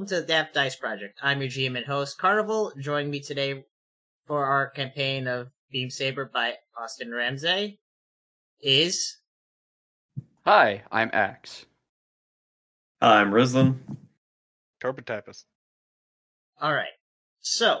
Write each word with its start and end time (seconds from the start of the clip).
and 0.00 0.08
welcome 0.08 0.16
to 0.16 0.22
the 0.22 0.32
Daft 0.32 0.54
Dice 0.54 0.76
Project. 0.76 1.18
I'm 1.22 1.42
your 1.42 1.50
GM 1.50 1.76
and 1.76 1.84
host, 1.84 2.16
Carnival. 2.16 2.72
Joining 2.78 3.10
me 3.10 3.20
today 3.20 3.66
for 4.26 4.46
our 4.46 4.70
campaign 4.70 5.26
of 5.28 5.50
Beam 5.70 5.90
Saber 5.90 6.24
by 6.24 6.54
Austin 6.74 7.12
Ramsay 7.12 7.78
is 8.62 9.18
Hi, 10.46 10.84
I'm 10.90 11.10
Axe. 11.12 11.66
Hi, 13.02 13.20
I'm 13.20 13.30
Rislin. 13.30 13.76
Carpet 14.80 15.10
all 16.62 16.72
right. 16.72 16.88
So 17.40 17.80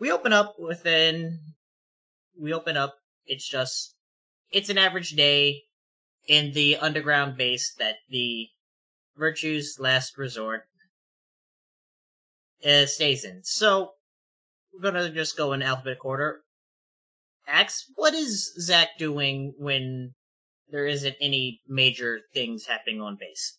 we 0.00 0.10
open 0.10 0.32
up 0.32 0.58
within. 0.58 1.38
We 2.36 2.52
open 2.52 2.76
up. 2.76 2.96
It's 3.24 3.48
just. 3.48 3.94
It's 4.50 4.68
an 4.68 4.78
average 4.78 5.10
day 5.10 5.62
in 6.26 6.52
the 6.54 6.78
underground 6.78 7.36
base 7.36 7.72
that 7.78 7.96
the 8.10 8.48
Virtue's 9.18 9.78
Last 9.78 10.16
Resort 10.16 10.62
uh, 12.64 12.86
stays 12.86 13.24
in. 13.24 13.40
So 13.42 13.92
we're 14.72 14.90
gonna 14.90 15.10
just 15.10 15.36
go 15.36 15.52
in 15.52 15.62
alphabetical 15.62 16.10
order. 16.10 16.40
Axe, 17.46 17.90
what 17.96 18.14
is 18.14 18.54
Zach 18.60 18.98
doing 18.98 19.54
when 19.58 20.14
there 20.70 20.86
isn't 20.86 21.16
any 21.20 21.62
major 21.66 22.20
things 22.34 22.66
happening 22.66 23.00
on 23.00 23.16
base? 23.16 23.58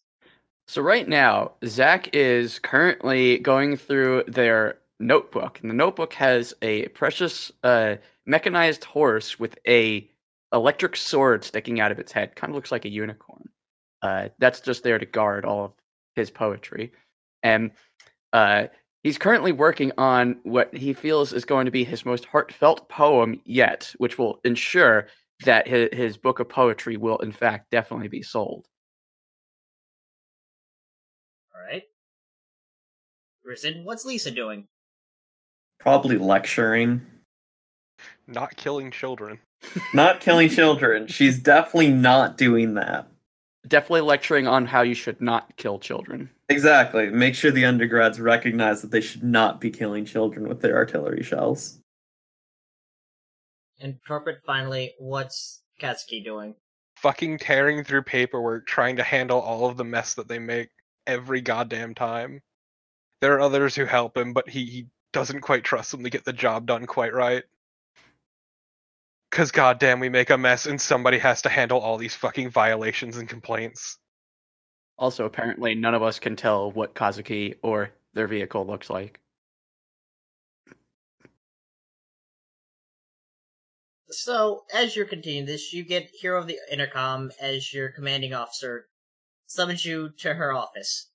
So 0.67 0.83
right 0.83 1.07
now, 1.07 1.53
Zach 1.65 2.09
is 2.13 2.59
currently 2.59 3.39
going 3.39 3.75
through 3.75 4.25
their 4.27 4.77
notebook, 4.99 5.59
and 5.61 5.69
the 5.69 5.75
notebook 5.75 6.13
has 6.13 6.53
a 6.61 6.87
precious 6.89 7.51
uh, 7.63 7.95
mechanized 8.27 8.83
horse 8.83 9.39
with 9.39 9.57
a 9.67 10.07
electric 10.53 10.95
sword 10.95 11.43
sticking 11.43 11.79
out 11.79 11.91
of 11.91 11.97
its 11.97 12.11
head. 12.11 12.35
Kind 12.35 12.51
of 12.51 12.55
looks 12.55 12.71
like 12.71 12.85
a 12.85 12.89
unicorn. 12.89 13.49
Uh, 14.01 14.29
that's 14.39 14.61
just 14.61 14.83
there 14.83 14.97
to 14.97 15.05
guard 15.05 15.45
all 15.45 15.65
of 15.65 15.71
his 16.15 16.29
poetry, 16.29 16.91
and 17.43 17.71
uh, 18.33 18.67
he's 19.03 19.17
currently 19.17 19.51
working 19.51 19.91
on 19.97 20.39
what 20.43 20.73
he 20.75 20.93
feels 20.93 21.33
is 21.33 21.45
going 21.45 21.65
to 21.65 21.71
be 21.71 21.83
his 21.83 22.05
most 22.05 22.25
heartfelt 22.25 22.87
poem 22.89 23.41
yet, 23.45 23.93
which 23.97 24.17
will 24.17 24.39
ensure 24.43 25.07
that 25.45 25.67
his, 25.67 25.89
his 25.93 26.17
book 26.17 26.39
of 26.39 26.49
poetry 26.49 26.97
will, 26.97 27.17
in 27.17 27.31
fact, 27.31 27.71
definitely 27.71 28.07
be 28.07 28.21
sold. 28.21 28.67
All 31.55 31.61
right. 31.61 31.83
Risen, 33.43 33.83
what's 33.83 34.05
Lisa 34.05 34.31
doing? 34.31 34.67
Probably 35.79 36.17
lecturing. 36.17 37.01
Not 38.27 38.55
killing 38.55 38.91
children. 38.91 39.39
Not 39.93 40.19
killing 40.19 40.49
children. 40.49 41.07
She's 41.07 41.39
definitely 41.39 41.91
not 41.91 42.37
doing 42.37 42.75
that. 42.75 43.07
Definitely 43.69 44.01
lecturing 44.01 44.47
on 44.47 44.65
how 44.65 44.81
you 44.81 44.95
should 44.95 45.21
not 45.21 45.55
kill 45.55 45.79
children. 45.79 46.29
Exactly. 46.49 47.09
Make 47.09 47.35
sure 47.35 47.51
the 47.51 47.65
undergrads 47.65 48.19
recognize 48.19 48.81
that 48.81 48.91
they 48.91 49.01
should 49.01 49.23
not 49.23 49.61
be 49.61 49.69
killing 49.69 50.05
children 50.05 50.47
with 50.47 50.59
their 50.59 50.75
artillery 50.75 51.23
shells. 51.23 51.79
And 53.79 53.97
corporate, 54.05 54.41
finally, 54.45 54.93
what's 54.97 55.61
Katsuki 55.79 56.23
doing? 56.23 56.55
Fucking 56.97 57.37
tearing 57.37 57.83
through 57.83 58.03
paperwork, 58.03 58.67
trying 58.67 58.97
to 58.97 59.03
handle 59.03 59.39
all 59.39 59.69
of 59.69 59.77
the 59.77 59.85
mess 59.85 60.15
that 60.15 60.27
they 60.27 60.39
make 60.39 60.69
every 61.07 61.39
goddamn 61.39 61.95
time. 61.95 62.41
There 63.21 63.35
are 63.35 63.41
others 63.41 63.75
who 63.75 63.85
help 63.85 64.17
him, 64.17 64.33
but 64.33 64.49
he, 64.49 64.65
he 64.65 64.87
doesn't 65.13 65.41
quite 65.41 65.63
trust 65.63 65.91
them 65.91 66.03
to 66.03 66.09
get 66.09 66.25
the 66.25 66.33
job 66.33 66.65
done 66.65 66.85
quite 66.85 67.13
right. 67.13 67.43
Cause 69.31 69.51
goddamn, 69.51 69.99
we 69.99 70.09
make 70.09 70.31
a 70.31 70.37
mess 70.37 70.65
and 70.65 70.81
somebody 70.81 71.19
has 71.19 71.43
to 71.43 71.49
handle 71.49 71.79
all 71.79 71.97
these 71.97 72.15
fucking 72.15 72.49
violations 72.49 73.17
and 73.17 73.29
complaints. 73.29 73.97
Also, 74.97 75.25
apparently, 75.25 75.75
none 75.75 75.93
of 75.93 76.03
us 76.03 76.19
can 76.19 76.35
tell 76.35 76.71
what 76.71 76.95
Kazuki 76.95 77.55
or 77.61 77.91
their 78.13 78.27
vehicle 78.27 78.65
looks 78.65 78.89
like. 78.89 79.19
So, 84.09 84.65
as 84.73 84.95
you're 84.95 85.05
continuing 85.05 85.45
this, 85.45 85.71
you 85.71 85.83
get 85.83 86.09
Hero 86.19 86.39
of 86.39 86.47
the 86.47 86.57
Intercom 86.71 87.31
as 87.39 87.71
your 87.71 87.89
commanding 87.89 88.33
officer 88.33 88.87
summons 89.45 89.85
you 89.85 90.09
to 90.19 90.33
her 90.33 90.51
office. 90.51 91.09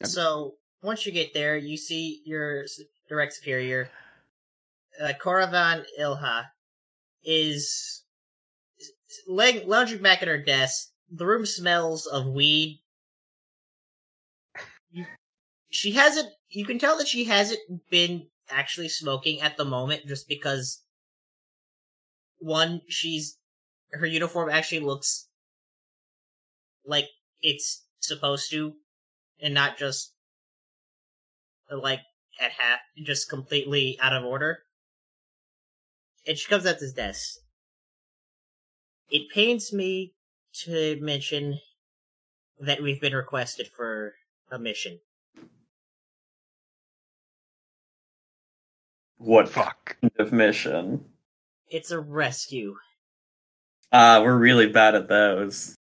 Yep. 0.00 0.10
So, 0.10 0.54
once 0.82 1.06
you 1.06 1.12
get 1.12 1.32
there, 1.32 1.56
you 1.56 1.76
see 1.78 2.22
your 2.24 2.66
direct 3.08 3.32
superior, 3.32 3.90
uh, 5.02 5.12
Koravan 5.20 5.84
Ilha, 5.98 6.50
is 7.24 8.04
laying, 9.26 9.68
lounging 9.68 10.02
back 10.02 10.22
at 10.22 10.28
her 10.28 10.42
desk. 10.42 10.88
The 11.10 11.26
room 11.26 11.46
smells 11.46 12.06
of 12.06 12.26
weed. 12.26 12.80
She 15.70 15.92
hasn't, 15.92 16.28
you 16.48 16.64
can 16.64 16.78
tell 16.78 16.98
that 16.98 17.08
she 17.08 17.24
hasn't 17.24 17.60
been 17.90 18.26
actually 18.50 18.88
smoking 18.88 19.40
at 19.40 19.56
the 19.56 19.64
moment 19.64 20.06
just 20.06 20.28
because 20.28 20.82
one 22.38 22.80
she's 22.88 23.36
her 23.92 24.06
uniform 24.06 24.48
actually 24.48 24.80
looks 24.80 25.28
like 26.86 27.06
it's 27.42 27.84
supposed 28.00 28.50
to 28.50 28.72
and 29.40 29.54
not 29.54 29.76
just 29.76 30.12
like 31.70 32.00
at 32.40 32.52
half 32.52 32.78
just 33.04 33.28
completely 33.28 33.98
out 34.00 34.12
of 34.12 34.24
order 34.24 34.60
and 36.28 36.38
she 36.38 36.48
comes 36.48 36.66
at 36.66 36.78
this 36.78 36.92
desk 36.92 37.38
it 39.10 39.28
pains 39.34 39.72
me 39.72 40.14
to 40.52 40.98
mention 41.00 41.58
that 42.60 42.82
we've 42.82 43.00
been 43.00 43.14
requested 43.14 43.66
for 43.68 44.14
a 44.52 44.58
mission 44.58 45.00
What 49.16 49.48
Fuck. 49.48 49.96
kind 50.00 50.12
of 50.18 50.32
mission? 50.32 51.04
it's 51.70 51.90
a 51.90 51.98
rescue 52.00 52.76
Ah, 53.92 54.20
we're 54.22 54.36
really 54.36 54.68
bad 54.68 54.94
at 54.94 55.08
those. 55.08 55.74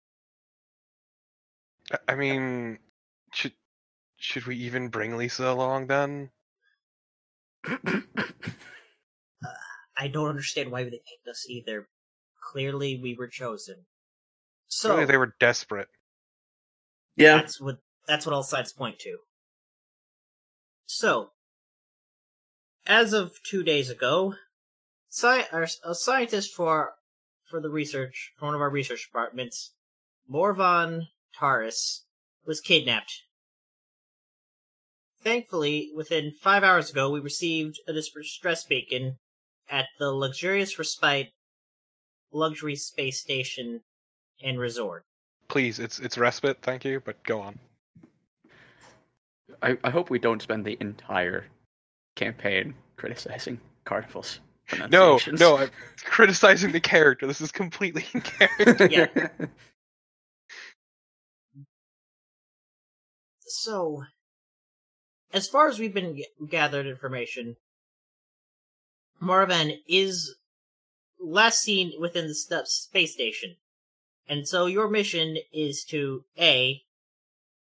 I- 1.90 1.98
I 2.08 2.14
mean, 2.16 2.78
should 3.32 3.54
should 4.18 4.44
we 4.46 4.56
even 4.56 4.88
bring 4.90 5.16
Lisa 5.16 5.46
along 5.48 5.86
then? 5.88 6.30
I 9.96 10.08
don't 10.08 10.28
understand 10.28 10.70
why 10.70 10.84
they 10.84 10.90
picked 10.90 11.28
us 11.28 11.46
either. 11.48 11.88
Clearly, 12.52 12.98
we 13.00 13.14
were 13.14 13.28
chosen. 13.28 13.86
So 14.66 14.90
Clearly 14.90 15.06
they 15.06 15.16
were 15.16 15.34
desperate. 15.38 15.88
Yeah. 17.16 17.36
that's 17.36 17.60
what 17.60 17.78
that's 18.06 18.26
what 18.26 18.34
all 18.34 18.42
sides 18.42 18.72
point 18.72 18.98
to. 19.00 19.18
So, 20.86 21.30
as 22.86 23.12
of 23.12 23.32
two 23.42 23.62
days 23.62 23.88
ago, 23.88 24.34
sci- 25.10 25.46
our, 25.52 25.66
a 25.84 25.94
scientist 25.94 26.54
for 26.54 26.94
for 27.44 27.60
the 27.60 27.70
research 27.70 28.32
for 28.36 28.46
one 28.46 28.54
of 28.54 28.60
our 28.60 28.70
research 28.70 29.06
departments, 29.06 29.72
Morvan 30.28 31.08
Taurus, 31.38 32.04
was 32.44 32.60
kidnapped. 32.60 33.22
Thankfully, 35.22 35.90
within 35.94 36.32
five 36.32 36.62
hours 36.62 36.90
ago, 36.90 37.10
we 37.10 37.20
received 37.20 37.80
a 37.88 37.92
distress 37.92 38.64
beacon 38.64 39.18
at 39.70 39.86
the 39.98 40.10
luxurious 40.10 40.78
respite 40.78 41.28
luxury 42.32 42.76
space 42.76 43.20
station 43.20 43.80
and 44.42 44.58
resort. 44.58 45.04
Please, 45.48 45.78
it's 45.78 45.98
it's 45.98 46.18
respite, 46.18 46.58
thank 46.62 46.84
you, 46.84 47.00
but 47.04 47.22
go 47.24 47.40
on. 47.40 47.58
I, 49.62 49.76
I 49.84 49.90
hope 49.90 50.10
we 50.10 50.18
don't 50.18 50.42
spend 50.42 50.64
the 50.64 50.76
entire 50.80 51.44
campaign 52.16 52.74
criticizing 52.96 53.60
Carnival's 53.84 54.40
No, 54.90 55.18
no, 55.32 55.58
I'm 55.58 55.70
criticizing 56.04 56.72
the 56.72 56.80
character. 56.80 57.26
This 57.26 57.40
is 57.40 57.52
completely 57.52 58.04
in 58.12 58.20
character. 58.20 58.88
Yeah. 58.90 59.06
So, 63.46 64.02
as 65.32 65.48
far 65.48 65.68
as 65.68 65.78
we've 65.78 65.94
been 65.94 66.16
g- 66.16 66.26
gathered 66.48 66.86
information, 66.86 67.56
Marvan 69.20 69.78
is 69.88 70.34
last 71.20 71.60
seen 71.60 71.92
within 71.98 72.26
the 72.26 72.64
space 72.66 73.12
station, 73.12 73.56
and 74.28 74.46
so 74.46 74.66
your 74.66 74.88
mission 74.88 75.38
is 75.52 75.84
to 75.84 76.24
A, 76.38 76.82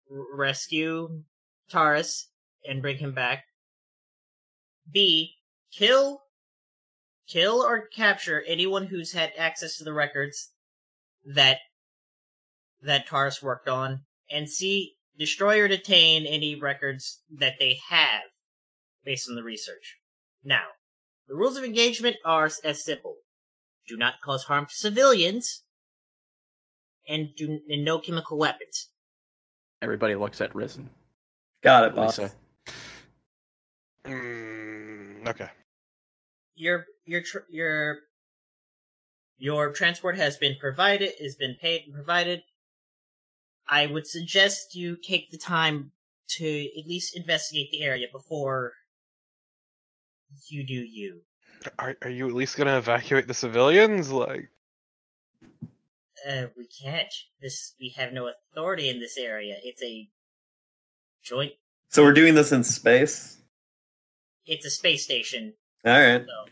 rescue 0.09 1.23
Taurus 1.69 2.29
and 2.67 2.81
bring 2.81 2.97
him 2.97 3.13
back. 3.13 3.45
B 4.91 5.35
kill, 5.71 6.21
kill 7.27 7.61
or 7.61 7.87
capture 7.87 8.43
anyone 8.47 8.87
who's 8.87 9.13
had 9.13 9.31
access 9.37 9.77
to 9.77 9.83
the 9.83 9.93
records 9.93 10.49
that 11.25 11.59
that 12.81 13.07
Taurus 13.07 13.43
worked 13.43 13.67
on, 13.67 14.01
and 14.31 14.49
C 14.49 14.95
destroy 15.17 15.59
or 15.59 15.67
detain 15.67 16.25
any 16.25 16.55
records 16.55 17.21
that 17.29 17.59
they 17.59 17.79
have 17.89 18.23
based 19.03 19.29
on 19.29 19.35
the 19.35 19.43
research. 19.43 19.97
Now, 20.43 20.65
the 21.29 21.35
rules 21.35 21.55
of 21.57 21.63
engagement 21.63 22.17
are 22.25 22.49
as 22.63 22.83
simple. 22.83 23.17
Do 23.87 23.95
not 23.95 24.15
cause 24.23 24.43
harm 24.43 24.65
to 24.65 24.73
civilians, 24.75 25.63
and 27.07 27.29
do 27.35 27.59
and 27.69 27.85
no 27.85 27.99
chemical 27.99 28.37
weapons. 28.37 28.89
Everybody 29.81 30.15
looks 30.15 30.41
at 30.41 30.53
Risen. 30.53 30.89
Got 31.61 31.85
it, 31.85 31.95
boss. 31.95 32.17
Lisa. 32.17 32.33
Mm, 34.05 35.27
okay. 35.27 35.49
Your 36.55 36.85
your 37.05 37.21
tr- 37.21 37.47
your 37.49 37.99
your 39.37 39.71
transport 39.71 40.17
has 40.17 40.37
been 40.37 40.55
provided, 40.59 41.11
has 41.21 41.35
been 41.35 41.55
paid 41.61 41.83
and 41.85 41.93
provided. 41.93 42.41
I 43.67 43.85
would 43.85 44.07
suggest 44.07 44.75
you 44.75 44.97
take 44.97 45.29
the 45.29 45.37
time 45.37 45.91
to 46.37 46.65
at 46.79 46.87
least 46.87 47.15
investigate 47.15 47.69
the 47.71 47.83
area 47.83 48.07
before 48.11 48.73
you 50.47 50.65
do 50.65 50.73
you. 50.73 51.21
Are 51.77 51.95
are 52.01 52.09
you 52.09 52.27
at 52.27 52.33
least 52.33 52.57
gonna 52.57 52.77
evacuate 52.77 53.27
the 53.27 53.33
civilians? 53.33 54.11
Like, 54.11 54.49
Uh, 56.27 56.47
we 56.57 56.67
can't. 56.67 57.11
This 57.41 57.73
we 57.79 57.89
have 57.97 58.13
no 58.13 58.27
authority 58.29 58.89
in 58.89 58.99
this 58.99 59.17
area. 59.17 59.55
It's 59.63 59.81
a 59.83 60.09
joint. 61.23 61.53
So 61.89 62.03
we're 62.03 62.13
doing 62.13 62.35
this 62.35 62.51
in 62.51 62.63
space. 62.63 63.37
It's 64.45 64.65
a 64.65 64.69
space 64.69 65.03
station. 65.03 65.53
All 65.85 65.91
right. 65.93 66.25
So 66.25 66.51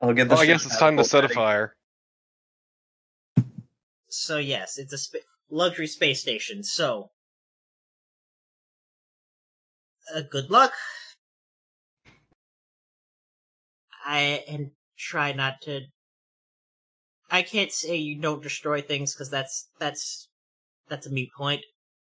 I'll 0.00 0.12
get 0.14 0.28
the. 0.28 0.34
well, 0.34 0.42
I 0.42 0.46
guess 0.46 0.64
it's 0.66 0.78
time 0.78 0.96
to 0.96 1.02
catapult 1.02 1.06
set 1.08 1.24
a 1.24 1.28
fire. 1.28 1.76
so 4.08 4.38
yes, 4.38 4.78
it's 4.78 4.92
a 4.92 4.98
spa- 4.98 5.18
luxury 5.50 5.86
space 5.86 6.20
station. 6.20 6.62
So, 6.62 7.10
uh, 10.14 10.22
good 10.30 10.50
luck. 10.50 10.72
I 14.04 14.44
and 14.48 14.70
try 14.98 15.32
not 15.32 15.60
to. 15.62 15.80
I 17.30 17.42
can't 17.42 17.72
say 17.72 17.96
you 17.96 18.20
don't 18.20 18.42
destroy 18.42 18.80
things 18.82 19.14
because 19.14 19.30
that's 19.30 19.68
that's 19.78 20.28
that's 20.88 21.06
a 21.06 21.10
mute 21.10 21.30
point. 21.36 21.62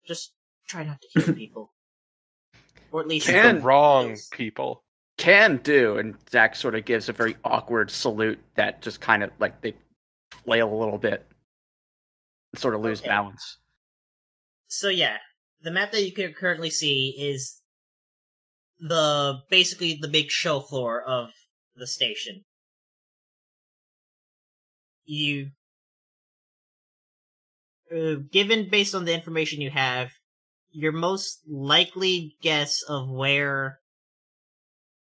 Just 0.07 0.33
try 0.67 0.83
not 0.83 0.99
to 1.01 1.21
kill 1.21 1.33
people, 1.35 1.73
or 2.91 3.01
at 3.01 3.07
least 3.07 3.27
Can- 3.27 3.55
The 3.57 3.61
wrong 3.61 4.09
those- 4.09 4.27
people. 4.29 4.83
Can 5.17 5.57
do, 5.57 5.97
and 5.97 6.15
Zach 6.31 6.55
sort 6.55 6.73
of 6.73 6.85
gives 6.85 7.07
a 7.07 7.13
very 7.13 7.35
awkward 7.43 7.91
salute 7.91 8.39
that 8.55 8.81
just 8.81 9.01
kind 9.01 9.21
of 9.21 9.29
like 9.39 9.61
they 9.61 9.75
flail 10.45 10.73
a 10.73 10.79
little 10.79 10.97
bit, 10.97 11.27
and 12.53 12.59
sort 12.59 12.73
of 12.73 12.81
lose 12.81 13.01
Okay. 13.01 13.09
balance. 13.09 13.57
So 14.67 14.87
yeah, 14.89 15.17
the 15.61 15.69
map 15.69 15.91
that 15.91 16.03
you 16.05 16.11
can 16.13 16.33
currently 16.33 16.71
see 16.71 17.09
is 17.19 17.61
the 18.79 19.41
basically 19.51 19.99
the 20.01 20.07
big 20.07 20.31
show 20.31 20.59
floor 20.61 21.03
of 21.03 21.29
the 21.81 21.87
station. 21.87 22.45
You, 25.03 25.49
uh, 27.93 28.15
given 28.31 28.69
based 28.69 28.95
on 28.95 29.03
the 29.03 29.13
information 29.13 29.59
you 29.59 29.71
have, 29.71 30.11
your 30.71 30.93
most 30.93 31.41
likely 31.47 32.37
guess 32.41 32.81
of 32.87 33.09
where 33.09 33.79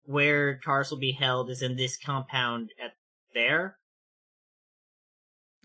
where 0.03 0.57
cars 0.57 0.89
will 0.89 0.97
be 0.97 1.11
held 1.11 1.51
is 1.51 1.61
in 1.61 1.75
this 1.75 1.97
compound 1.97 2.69
at 2.83 2.93
there, 3.35 3.77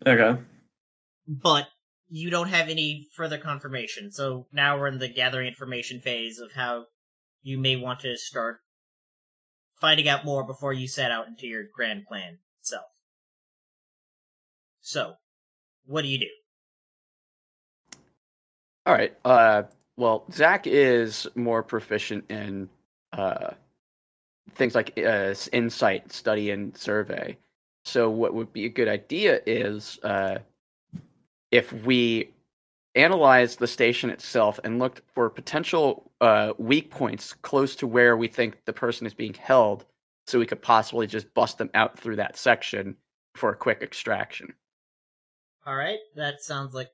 Okay. 0.06 0.40
but 1.26 1.68
you 2.08 2.30
don't 2.30 2.48
have 2.50 2.68
any 2.68 3.08
further 3.16 3.38
confirmation. 3.38 4.12
So 4.12 4.46
now 4.52 4.78
we're 4.78 4.88
in 4.88 4.98
the 4.98 5.08
gathering 5.08 5.48
information 5.48 6.00
phase 6.00 6.38
of 6.38 6.52
how 6.52 6.84
you 7.42 7.58
may 7.58 7.76
want 7.76 8.00
to 8.00 8.16
start 8.16 8.60
finding 9.80 10.08
out 10.08 10.24
more 10.24 10.44
before 10.44 10.72
you 10.72 10.88
set 10.88 11.10
out 11.10 11.28
into 11.28 11.46
your 11.46 11.64
grand 11.74 12.06
plan 12.06 12.38
itself. 12.60 12.86
So, 14.80 15.14
what 15.84 16.02
do 16.02 16.08
you 16.08 16.18
do? 16.18 16.26
All 18.86 18.94
right. 18.94 19.16
Uh, 19.24 19.64
well, 19.96 20.24
Zach 20.32 20.66
is 20.66 21.26
more 21.34 21.62
proficient 21.62 22.30
in 22.30 22.68
uh, 23.12 23.50
things 24.54 24.74
like 24.74 24.98
uh, 24.98 25.34
insight, 25.52 26.12
study, 26.12 26.50
and 26.50 26.76
survey. 26.76 27.36
So, 27.84 28.10
what 28.10 28.34
would 28.34 28.52
be 28.52 28.66
a 28.66 28.68
good 28.68 28.88
idea 28.88 29.40
is 29.46 29.98
uh, 30.02 30.38
if 31.50 31.72
we 31.84 32.30
analyze 32.96 33.56
the 33.56 33.66
station 33.66 34.10
itself 34.10 34.58
and 34.64 34.78
looked 34.78 35.02
for 35.14 35.30
potential 35.30 36.10
uh, 36.20 36.52
weak 36.58 36.90
points 36.90 37.32
close 37.32 37.76
to 37.76 37.86
where 37.86 38.16
we 38.16 38.28
think 38.28 38.64
the 38.64 38.72
person 38.72 39.06
is 39.06 39.14
being 39.14 39.34
held, 39.34 39.84
so 40.26 40.38
we 40.38 40.46
could 40.46 40.62
possibly 40.62 41.06
just 41.06 41.32
bust 41.34 41.58
them 41.58 41.70
out 41.74 41.98
through 41.98 42.16
that 42.16 42.36
section 42.36 42.96
for 43.34 43.50
a 43.50 43.56
quick 43.56 43.82
extraction. 43.82 44.52
All 45.66 45.76
right, 45.76 45.98
that 46.14 46.42
sounds 46.42 46.74
like 46.74 46.90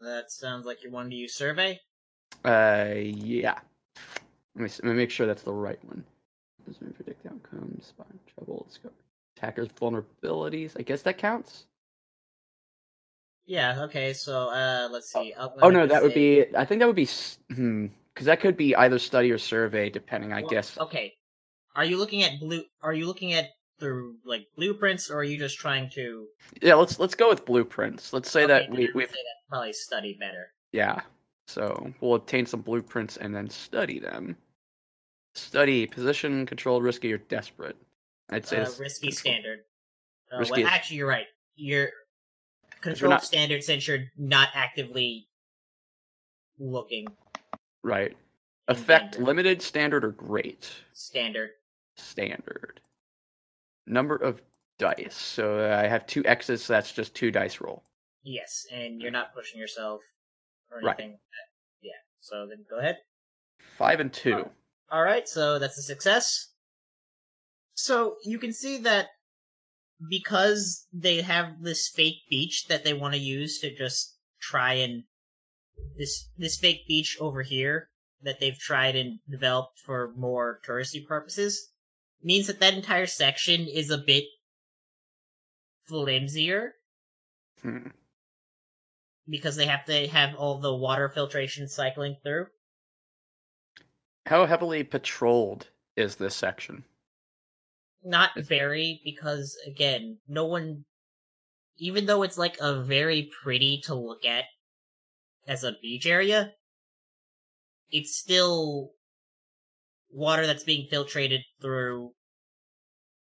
that 0.00 0.30
sounds 0.30 0.66
like 0.66 0.82
you 0.82 0.90
wanted 0.90 1.10
to 1.10 1.16
use 1.16 1.34
survey. 1.34 1.80
Uh, 2.44 2.92
yeah. 2.96 3.58
Let 4.56 4.64
me, 4.64 4.70
let 4.82 4.84
me 4.84 4.94
make 4.94 5.10
sure 5.10 5.26
that's 5.26 5.42
the 5.42 5.52
right 5.52 5.82
one. 5.84 6.04
Does 6.66 6.76
predict 6.94 7.26
outcomes, 7.26 7.86
spot 7.86 8.06
trouble, 8.34 8.66
discover 8.68 8.94
attackers' 9.36 9.68
vulnerabilities? 9.68 10.72
I 10.78 10.82
guess 10.82 11.02
that 11.02 11.18
counts. 11.18 11.66
Yeah. 13.46 13.82
Okay. 13.84 14.12
So, 14.12 14.48
uh, 14.50 14.88
let's 14.90 15.12
see. 15.12 15.32
I'm 15.38 15.50
Oh 15.62 15.70
no, 15.70 15.86
that 15.86 16.02
would 16.02 16.14
be. 16.14 16.44
I 16.56 16.64
think 16.64 16.80
that 16.80 16.86
would 16.86 16.96
be. 16.96 17.08
Hmm. 17.54 17.86
Because 18.14 18.26
that 18.26 18.40
could 18.40 18.56
be 18.56 18.76
either 18.76 18.98
study 19.00 19.30
or 19.32 19.38
survey, 19.38 19.90
depending. 19.90 20.32
I 20.32 20.40
Well, 20.42 20.50
guess. 20.50 20.78
Okay. 20.78 21.14
Are 21.74 21.84
you 21.84 21.96
looking 21.96 22.22
at 22.22 22.38
blue? 22.38 22.62
Are 22.80 22.92
you 22.92 23.06
looking 23.06 23.32
at 23.32 23.50
through 23.80 24.16
like 24.24 24.46
blueprints, 24.56 25.10
or 25.10 25.16
are 25.18 25.24
you 25.24 25.36
just 25.36 25.58
trying 25.58 25.90
to? 25.90 26.26
Yeah. 26.62 26.74
Let's 26.74 26.98
let's 27.00 27.14
go 27.16 27.28
with 27.28 27.44
blueprints. 27.44 28.12
Let's 28.12 28.30
say 28.30 28.44
Okay, 28.44 28.52
that 28.66 28.70
we 28.70 28.88
we 28.94 29.06
probably 29.48 29.72
study 29.72 30.16
better. 30.18 30.52
yeah. 30.72 31.00
So 31.46 31.92
we'll 32.00 32.14
obtain 32.14 32.46
some 32.46 32.62
blueprints 32.62 33.18
and 33.18 33.34
then 33.34 33.50
study 33.50 33.98
them. 33.98 34.34
Study 35.34 35.86
position, 35.86 36.46
controlled, 36.46 36.82
risky, 36.84 37.12
or 37.12 37.18
desperate. 37.18 37.76
I'd 38.30 38.46
say 38.46 38.58
Uh, 38.58 38.70
risky 38.78 39.08
control- 39.08 39.12
standard. 39.18 39.58
Uh, 40.32 40.38
Risky 40.38 40.52
well, 40.52 40.60
is- 40.62 40.66
actually, 40.72 40.96
you're 40.98 41.08
right. 41.08 41.26
You're 41.56 41.90
controlled 42.84 43.10
not- 43.10 43.24
standard 43.24 43.62
since 43.64 43.86
you're 43.88 44.04
not 44.16 44.48
actively 44.54 45.26
looking. 46.58 47.06
right. 47.82 48.16
Effect 48.68 49.12
danger. 49.12 49.26
limited, 49.26 49.60
standard, 49.60 50.04
or 50.04 50.12
great. 50.12 50.70
Standard. 50.94 51.50
standard. 51.96 52.80
Number 53.86 54.16
of 54.16 54.40
dice. 54.78 55.14
So 55.14 55.58
uh, 55.58 55.76
I 55.82 55.86
have 55.86 56.06
two 56.06 56.24
X's, 56.24 56.64
so 56.64 56.72
that's 56.72 56.90
just 56.92 57.14
two 57.14 57.30
dice 57.30 57.60
roll. 57.60 57.82
Yes, 58.22 58.66
and 58.72 59.02
you're 59.02 59.10
not 59.10 59.34
pushing 59.34 59.60
yourself 59.60 60.00
or 60.70 60.78
anything. 60.78 60.86
Right. 60.86 60.98
anything. 61.00 61.18
Yeah. 61.82 61.90
So 62.20 62.46
then 62.48 62.64
go 62.70 62.78
ahead. 62.78 62.96
Five 63.76 64.00
and 64.00 64.10
two. 64.10 64.48
All 64.90 65.02
right, 65.02 65.28
so 65.28 65.58
that's 65.58 65.76
a 65.76 65.82
success. 65.82 66.48
So 67.74 68.16
you 68.24 68.38
can 68.38 68.52
see 68.54 68.78
that 68.78 69.08
because 70.08 70.86
they 70.92 71.22
have 71.22 71.62
this 71.62 71.88
fake 71.88 72.22
beach 72.28 72.66
that 72.68 72.84
they 72.84 72.92
want 72.92 73.14
to 73.14 73.20
use 73.20 73.58
to 73.60 73.74
just 73.74 74.16
try 74.40 74.74
and 74.74 75.04
this 75.96 76.28
this 76.36 76.58
fake 76.58 76.86
beach 76.86 77.16
over 77.20 77.42
here 77.42 77.88
that 78.22 78.40
they've 78.40 78.58
tried 78.58 78.96
and 78.96 79.18
developed 79.30 79.78
for 79.84 80.12
more 80.16 80.60
touristy 80.66 81.04
purposes 81.06 81.70
means 82.22 82.46
that 82.46 82.60
that 82.60 82.74
entire 82.74 83.06
section 83.06 83.66
is 83.66 83.90
a 83.90 83.98
bit 83.98 84.24
flimsier 85.90 86.70
Hmm. 87.60 87.88
because 89.28 89.56
they 89.56 89.66
have 89.66 89.84
to 89.86 90.06
have 90.08 90.34
all 90.34 90.58
the 90.58 90.74
water 90.74 91.08
filtration 91.08 91.66
cycling 91.68 92.16
through. 92.22 92.46
How 94.26 94.46
heavily 94.46 94.84
patrolled 94.84 95.68
is 95.96 96.16
this 96.16 96.34
section? 96.34 96.84
Not 98.04 98.30
very 98.36 99.00
because 99.04 99.56
again 99.66 100.18
no 100.28 100.44
one 100.44 100.84
even 101.76 102.06
though 102.06 102.22
it's 102.22 102.38
like 102.38 102.56
a 102.60 102.82
very 102.82 103.30
pretty 103.42 103.80
to 103.84 103.94
look 103.94 104.24
at 104.24 104.44
as 105.46 105.64
a 105.64 105.76
beach 105.82 106.06
area 106.06 106.52
it's 107.90 108.16
still 108.16 108.90
water 110.10 110.46
that's 110.46 110.64
being 110.64 110.86
filtrated 110.90 111.40
through 111.60 112.12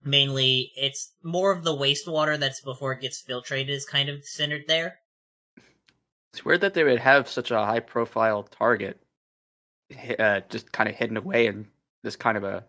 mainly 0.06 0.72
it's 0.76 1.14
more 1.24 1.52
of 1.52 1.64
the 1.64 1.76
wastewater 1.76 2.40
that's 2.40 2.62
before 2.62 2.94
it 2.94 3.02
gets 3.02 3.24
filtrated 3.24 3.70
is 3.70 3.86
kind 3.86 4.08
of 4.08 4.24
centered 4.24 4.64
there. 4.68 5.00
It's 6.32 6.46
weird 6.46 6.62
that 6.62 6.74
they 6.74 6.84
would 6.84 7.00
have 7.00 7.28
such 7.28 7.52
a 7.52 7.66
high 7.66 7.80
profile 7.80 8.44
target 8.44 9.02
uh, 10.20 10.42
just 10.50 10.72
kind 10.72 10.90
of 10.90 10.96
hidden 10.96 11.18
away 11.18 11.48
in 11.48 11.68
this 12.04 12.16
kind 12.16 12.38
of 12.38 12.44
a 12.44 12.64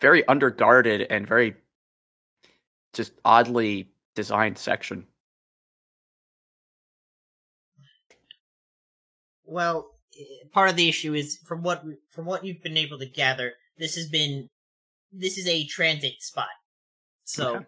very 0.00 0.22
underguarded 0.24 1.06
and 1.10 1.26
very 1.26 1.54
just 2.92 3.12
oddly 3.24 3.88
designed 4.14 4.58
section. 4.58 5.06
well 9.44 9.90
part 10.52 10.70
of 10.70 10.76
the 10.76 10.88
issue 10.88 11.12
is 11.12 11.40
from 11.44 11.60
what 11.64 11.82
from 12.08 12.24
what 12.24 12.44
you've 12.44 12.62
been 12.62 12.76
able 12.76 12.96
to 12.96 13.06
gather 13.06 13.54
this 13.78 13.96
has 13.96 14.08
been 14.08 14.48
this 15.12 15.36
is 15.36 15.48
a 15.48 15.66
transit 15.66 16.22
spot 16.22 16.46
so 17.24 17.56
Okay. 17.56 17.66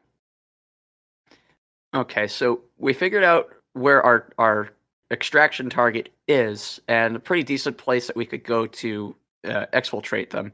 Okay, 1.94 2.26
so 2.26 2.62
we 2.78 2.94
figured 2.94 3.24
out 3.24 3.50
where 3.74 4.02
our 4.02 4.30
our 4.38 4.70
extraction 5.10 5.68
target 5.68 6.08
is, 6.26 6.80
and 6.88 7.16
a 7.16 7.20
pretty 7.20 7.42
decent 7.42 7.76
place 7.76 8.06
that 8.06 8.16
we 8.16 8.24
could 8.24 8.44
go 8.44 8.66
to 8.66 9.14
uh, 9.44 9.66
exfiltrate 9.74 10.30
them. 10.30 10.52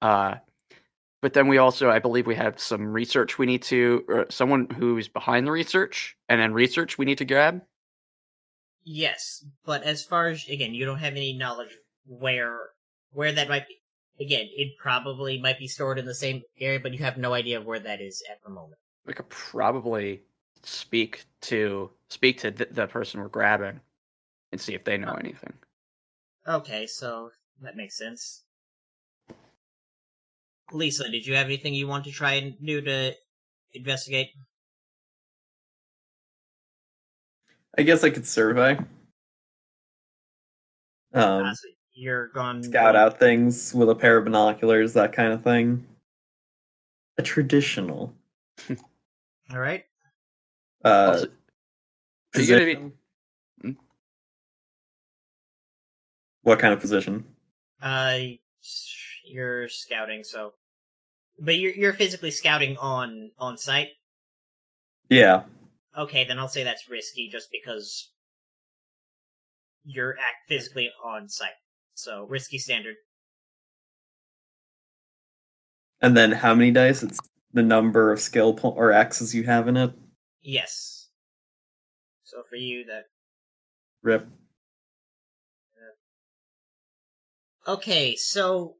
Uh, 0.00 0.36
but 1.26 1.32
then 1.32 1.48
we 1.48 1.58
also, 1.58 1.90
I 1.90 1.98
believe, 1.98 2.28
we 2.28 2.36
have 2.36 2.60
some 2.60 2.86
research 2.86 3.36
we 3.36 3.46
need 3.46 3.62
to, 3.62 4.04
or 4.06 4.26
someone 4.30 4.68
who's 4.70 5.08
behind 5.08 5.44
the 5.44 5.50
research, 5.50 6.16
and 6.28 6.40
then 6.40 6.52
research 6.52 6.98
we 6.98 7.04
need 7.04 7.18
to 7.18 7.24
grab. 7.24 7.62
Yes, 8.84 9.44
but 9.64 9.82
as 9.82 10.04
far 10.04 10.28
as 10.28 10.46
again, 10.48 10.72
you 10.72 10.86
don't 10.86 11.00
have 11.00 11.14
any 11.14 11.32
knowledge 11.32 11.76
where 12.06 12.60
where 13.10 13.32
that 13.32 13.48
might 13.48 13.66
be. 13.66 14.24
Again, 14.24 14.46
it 14.52 14.78
probably 14.80 15.40
might 15.40 15.58
be 15.58 15.66
stored 15.66 15.98
in 15.98 16.04
the 16.04 16.14
same 16.14 16.42
area, 16.60 16.78
but 16.78 16.92
you 16.92 17.00
have 17.00 17.18
no 17.18 17.34
idea 17.34 17.60
where 17.60 17.80
that 17.80 18.00
is 18.00 18.22
at 18.30 18.40
the 18.44 18.50
moment. 18.50 18.78
We 19.04 19.12
could 19.12 19.28
probably 19.28 20.22
speak 20.62 21.24
to 21.40 21.90
speak 22.08 22.38
to 22.42 22.52
th- 22.52 22.70
the 22.70 22.86
person 22.86 23.20
we're 23.20 23.26
grabbing 23.26 23.80
and 24.52 24.60
see 24.60 24.74
if 24.74 24.84
they 24.84 24.96
know 24.96 25.14
oh. 25.16 25.18
anything. 25.18 25.54
Okay, 26.46 26.86
so 26.86 27.30
that 27.62 27.74
makes 27.74 27.98
sense. 27.98 28.44
Lisa, 30.72 31.08
did 31.10 31.26
you 31.26 31.34
have 31.34 31.46
anything 31.46 31.74
you 31.74 31.86
want 31.86 32.04
to 32.04 32.10
try 32.10 32.34
and 32.34 32.54
do 32.64 32.80
to 32.80 33.14
investigate? 33.72 34.30
I 37.78 37.82
guess 37.82 38.02
I 38.04 38.10
could 38.10 38.26
survey. 38.26 38.76
Um, 41.12 41.44
Uh, 41.46 41.54
so 41.54 41.68
you're 41.92 42.28
gone. 42.28 42.62
scout 42.62 42.96
out 42.96 43.18
things 43.18 43.72
with 43.74 43.88
a 43.90 43.94
pair 43.94 44.16
of 44.16 44.24
binoculars, 44.24 44.92
that 44.94 45.12
kind 45.12 45.32
of 45.32 45.42
thing. 45.44 45.86
A 47.18 47.22
traditional. 47.22 48.14
All 49.50 49.58
right. 49.58 49.84
Uh, 50.84 50.88
Also- 51.12 51.32
Are 52.34 52.40
you 52.40 52.48
gonna 52.48 52.64
be- 52.64 52.92
Hmm? 53.62 53.72
What 56.42 56.58
kind 56.58 56.74
of 56.74 56.80
position? 56.80 57.24
Uh, 57.80 58.18
you're 59.26 59.68
scouting, 59.68 60.24
so, 60.24 60.52
but 61.38 61.56
you're 61.56 61.74
you're 61.74 61.92
physically 61.92 62.30
scouting 62.30 62.76
on 62.78 63.30
on 63.38 63.56
site. 63.56 63.88
Yeah. 65.08 65.42
Okay, 65.96 66.24
then 66.24 66.38
I'll 66.38 66.48
say 66.48 66.64
that's 66.64 66.90
risky, 66.90 67.28
just 67.30 67.48
because 67.50 68.10
you're 69.84 70.16
act 70.18 70.48
physically 70.48 70.90
on 71.04 71.28
site. 71.28 71.50
So 71.94 72.26
risky 72.28 72.58
standard. 72.58 72.96
And 76.02 76.16
then 76.16 76.32
how 76.32 76.54
many 76.54 76.70
dice? 76.70 77.02
It's 77.02 77.18
the 77.52 77.62
number 77.62 78.12
of 78.12 78.20
skill 78.20 78.52
po- 78.52 78.70
or 78.70 78.92
axes 78.92 79.34
you 79.34 79.44
have 79.44 79.68
in 79.68 79.76
it. 79.76 79.92
Yes. 80.42 81.08
So 82.24 82.42
for 82.48 82.56
you, 82.56 82.84
that 82.84 83.04
Rip. 84.02 84.28
Okay, 87.68 88.14
so 88.14 88.74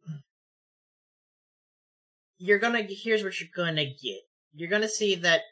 you're 2.38 2.58
gonna 2.58 2.82
here's 2.88 3.22
what 3.24 3.40
you're 3.40 3.48
gonna 3.54 3.84
get. 3.84 4.20
You're 4.54 4.70
gonna 4.70 4.88
see 4.88 5.14
that 5.16 5.42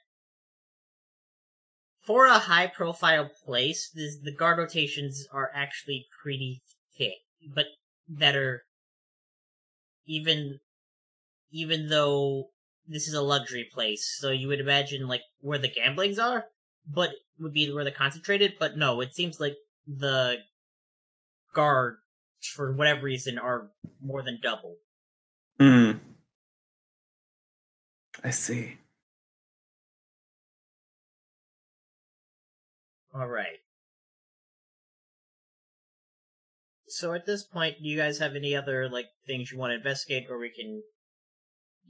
for 2.01 2.27
a 2.27 2.39
high 2.39 2.67
profile 2.67 3.31
place, 3.45 3.91
the 3.95 4.33
guard 4.33 4.59
rotations 4.59 5.27
are 5.33 5.51
actually 5.55 6.07
pretty 6.23 6.63
thick, 6.97 7.15
but 7.55 7.67
that 8.09 8.37
are 8.37 8.65
even 10.07 10.61
even 11.51 11.89
though 11.89 12.51
this 12.87 13.09
is 13.09 13.15
a 13.15 13.23
luxury 13.23 13.69
place, 13.73 14.19
so 14.21 14.31
you 14.31 14.49
would 14.49 14.61
imagine 14.61 15.09
like 15.09 15.23
where 15.41 15.59
the 15.59 15.71
gamblings 15.71 16.19
are, 16.19 16.45
but 16.87 17.11
would 17.39 17.55
be 17.55 17.73
where 17.73 17.85
they're 17.85 17.93
concentrated, 17.93 18.55
but 18.59 18.77
no, 18.77 19.01
it 19.01 19.15
seems 19.15 19.41
like 19.41 19.57
the 19.87 20.37
guard 21.55 21.97
for 22.55 22.73
whatever 22.73 23.03
reason 23.03 23.39
are 23.39 23.71
more 24.03 24.23
than 24.23 24.39
double. 24.43 24.77
Hmm. 25.59 25.93
I 28.25 28.31
see. 28.31 28.79
All 33.15 33.29
right. 33.29 33.59
So 36.89 37.13
at 37.13 37.27
this 37.27 37.45
point, 37.45 37.77
do 37.83 37.89
you 37.89 37.97
guys 37.97 38.19
have 38.19 38.35
any 38.35 38.55
other 38.57 38.89
like 38.89 39.07
things 39.27 39.51
you 39.51 39.59
want 39.59 39.71
to 39.73 39.77
investigate, 39.77 40.27
or 40.31 40.39
we 40.39 40.51
can 40.51 40.83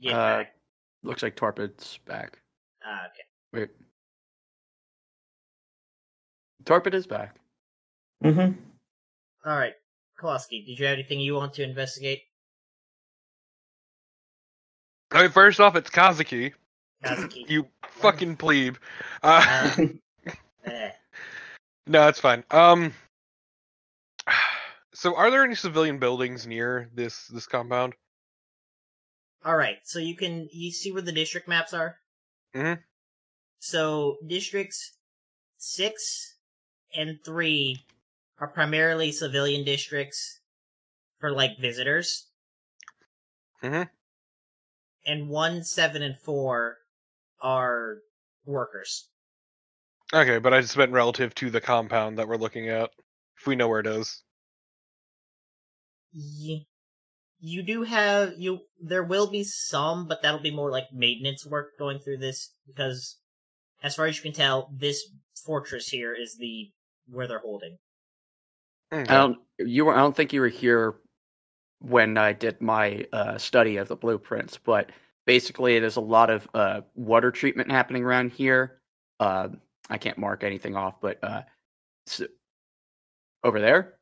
get 0.00 0.12
Uh, 0.14 0.38
back? 0.38 0.54
looks 1.02 1.22
like 1.22 1.36
Torpid's 1.36 1.98
back. 2.06 2.40
Ah, 2.84 3.06
okay. 3.06 3.24
Wait. 3.52 3.70
Torpid 6.64 6.94
is 6.94 7.06
back. 7.06 7.36
Mm-hmm. 8.22 8.58
All 9.46 9.56
right, 9.58 9.74
Kowalski, 10.18 10.64
did 10.64 10.78
you 10.78 10.86
have 10.86 10.94
anything 10.94 11.20
you 11.20 11.34
want 11.34 11.52
to 11.54 11.62
investigate? 11.62 12.22
I 15.14 15.23
mean, 15.23 15.30
first 15.30 15.61
off, 15.61 15.76
it's 15.76 15.90
Kazuki. 15.90 16.52
Kazuki. 17.04 17.49
You 17.49 17.68
fucking 17.88 18.37
plebe. 18.37 18.76
Uh, 19.23 19.71
Uh, 19.78 19.87
eh. 20.64 20.90
no, 21.87 22.09
it's 22.09 22.21
fine. 22.21 22.44
Um. 22.50 22.92
So, 24.97 25.16
are 25.16 25.28
there 25.28 25.42
any 25.42 25.56
civilian 25.56 25.99
buildings 25.99 26.47
near 26.47 26.88
this 26.94 27.26
this 27.26 27.49
compound? 27.49 27.94
All 29.44 29.56
right, 29.56 29.78
so 29.83 29.99
you 29.99 30.14
can 30.16 30.49
you 30.52 30.71
see 30.71 30.92
where 30.92 31.02
the 31.02 31.11
district 31.11 31.49
maps 31.49 31.75
are. 31.75 31.99
Mhm. 32.54 32.80
So 33.59 34.18
districts 34.25 34.92
six 35.59 36.37
and 36.94 37.18
three 37.25 37.85
are 38.38 38.47
primarily 38.47 39.11
civilian 39.11 39.64
districts 39.64 40.38
for 41.18 41.33
like 41.33 41.59
visitors. 41.59 42.28
Mhm. 43.64 43.90
And 45.06 45.28
one, 45.28 45.62
seven, 45.62 46.02
and 46.02 46.16
four 46.18 46.76
are 47.42 47.99
workers. 48.46 49.08
Okay, 50.12 50.38
but 50.38 50.54
I 50.54 50.61
just 50.61 50.76
meant 50.76 50.92
relative 50.92 51.34
to 51.37 51.50
the 51.50 51.61
compound 51.61 52.18
that 52.18 52.28
we're 52.28 52.37
looking 52.37 52.68
at. 52.68 52.90
If 53.38 53.46
we 53.46 53.56
know 53.56 53.68
where 53.68 53.80
it 53.80 53.87
is. 53.87 54.23
Ye- 56.12 56.66
You 57.40 57.62
do 57.62 57.82
have 57.82 58.34
you. 58.38 58.61
There 58.80 59.02
will 59.02 59.30
be 59.30 59.44
some, 59.44 60.06
but 60.08 60.23
that'll 60.23 60.40
be 60.40 60.50
more 60.54 60.70
like 60.70 60.92
maintenance 60.92 61.44
work 61.44 61.73
going 61.78 61.99
through 61.99 62.18
this 62.18 62.52
because, 62.66 63.18
as 63.82 63.94
far 63.96 64.06
as 64.06 64.16
you 64.16 64.23
can 64.23 64.32
tell, 64.32 64.70
this 64.73 65.04
fortress 65.44 65.88
here 65.88 66.14
is 66.14 66.37
the 66.38 66.70
where 67.08 67.26
they're 67.26 67.40
holding. 67.40 67.76
Okay. 68.92 69.02
I 69.12 69.16
don't. 69.18 69.38
You 69.58 69.84
were. 69.87 69.94
I 69.94 69.99
don't 69.99 70.16
think 70.16 70.32
you 70.32 70.40
were 70.40 70.49
here 70.49 70.94
when 71.84 72.16
I 72.18 72.32
did 72.32 72.60
my 72.60 73.06
uh, 73.12 73.38
study 73.38 73.76
of 73.76 73.88
the 73.88 73.96
blueprints, 73.96 74.58
but 74.58 74.90
basically, 75.26 75.78
there's 75.78 75.96
a 75.96 76.00
lot 76.00 76.30
of 76.30 76.48
uh, 76.54 76.80
water 76.94 77.30
treatment 77.30 77.70
happening 77.70 78.04
around 78.04 78.32
here. 78.32 78.80
Uh, 79.20 79.48
I 79.90 79.98
can't 79.98 80.18
mark 80.18 80.44
anything 80.44 80.76
off, 80.76 81.00
but 81.00 81.22
uh, 81.22 81.42
s 82.06 82.22
over 83.42 83.60
there. 83.60 83.94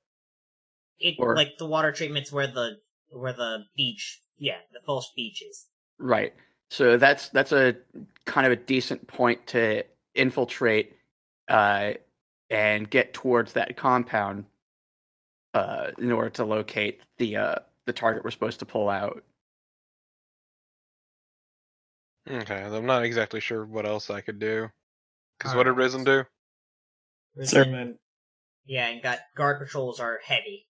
It 1.01 1.17
Or- 1.19 1.35
like 1.37 1.59
the 1.59 1.67
water 1.67 1.93
treatment's 1.93 2.33
where 2.33 2.47
the 2.47 2.79
where 3.11 3.33
the 3.33 3.65
beach, 3.77 4.21
yeah, 4.39 4.59
the 4.73 4.81
false 4.81 5.13
beach 5.17 5.43
is. 5.43 5.67
Right. 5.99 6.33
So 6.71 6.97
that's 6.97 7.29
that's 7.31 7.53
a 7.53 7.77
kind 8.25 8.47
of 8.47 8.53
a 8.53 8.57
decent 8.57 9.07
point 9.07 9.47
to 9.49 9.85
infiltrate 10.15 10.97
uh, 11.49 11.93
and 12.49 12.89
get 12.89 13.13
towards 13.13 13.53
that 13.55 13.77
compound 13.77 14.45
uh, 15.55 15.89
in 15.99 16.13
order 16.13 16.31
to 16.31 16.45
locate 16.45 17.03
the 17.19 17.37
uh, 17.37 17.55
the 17.87 17.93
target 17.93 18.25
we're 18.25 18.31
supposed 18.31 18.61
to 18.61 18.67
pull 18.67 18.89
out. 18.89 19.23
Okay, 22.31 22.63
I'm 22.63 22.87
not 22.87 23.05
exactly 23.05 23.41
sure 23.41 23.65
what 23.65 23.87
else 23.87 24.09
I 24.11 24.21
could 24.21 24.39
do. 24.39 24.69
Because 25.39 25.57
what 25.57 25.65
did 25.65 25.73
Risen 25.73 26.05
do? 26.05 26.25
Risen- 27.35 27.99
Yeah, 28.65 28.87
and 28.87 29.03
got 29.03 29.19
guard 29.35 29.59
patrols 29.59 29.99
are 29.99 30.21
heavy. 30.25 30.69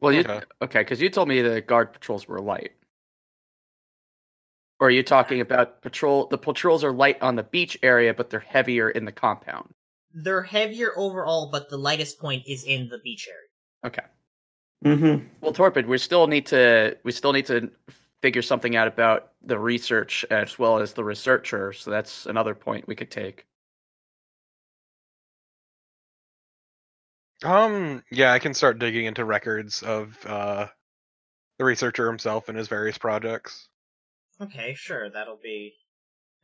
Well, 0.00 0.12
you 0.12 0.20
Okay. 0.20 0.42
okay? 0.60 0.80
Because 0.80 1.00
you 1.00 1.08
told 1.08 1.28
me 1.28 1.40
the 1.40 1.62
guard 1.62 1.94
patrols 1.94 2.28
were 2.28 2.40
light. 2.42 2.72
Or 4.78 4.88
are 4.88 4.90
you 4.90 5.02
talking 5.02 5.40
about 5.40 5.80
patrol? 5.80 6.26
The 6.26 6.36
patrols 6.36 6.84
are 6.84 6.92
light 6.92 7.22
on 7.22 7.36
the 7.36 7.42
beach 7.42 7.78
area, 7.82 8.12
but 8.12 8.28
they're 8.28 8.40
heavier 8.40 8.90
in 8.90 9.06
the 9.06 9.12
compound. 9.12 9.72
They're 10.12 10.42
heavier 10.42 10.92
overall, 10.98 11.50
but 11.50 11.70
the 11.70 11.78
lightest 11.78 12.18
point 12.18 12.46
is 12.46 12.64
in 12.64 12.88
the 12.90 12.98
beach 12.98 13.26
area. 13.26 13.48
Okay. 13.86 14.06
Mm-hmm. 14.84 15.26
Well, 15.40 15.52
Torpid, 15.52 15.86
we 15.86 15.98
still 15.98 16.26
need 16.26 16.46
to 16.46 16.96
we 17.02 17.12
still 17.12 17.32
need 17.32 17.46
to 17.46 17.70
figure 18.22 18.42
something 18.42 18.76
out 18.76 18.88
about 18.88 19.32
the 19.42 19.58
research 19.58 20.24
as 20.30 20.58
well 20.58 20.78
as 20.78 20.92
the 20.92 21.04
researcher. 21.04 21.72
So 21.72 21.90
that's 21.90 22.26
another 22.26 22.54
point 22.54 22.86
we 22.86 22.94
could 22.94 23.10
take. 23.10 23.46
Um, 27.44 28.02
yeah, 28.10 28.32
I 28.32 28.38
can 28.38 28.54
start 28.54 28.78
digging 28.78 29.06
into 29.06 29.24
records 29.24 29.82
of 29.82 30.16
uh 30.26 30.66
the 31.58 31.64
researcher 31.64 32.06
himself 32.06 32.48
and 32.48 32.56
his 32.58 32.68
various 32.68 32.98
projects. 32.98 33.68
Okay, 34.40 34.74
sure, 34.74 35.08
that'll 35.10 35.38
be 35.42 35.74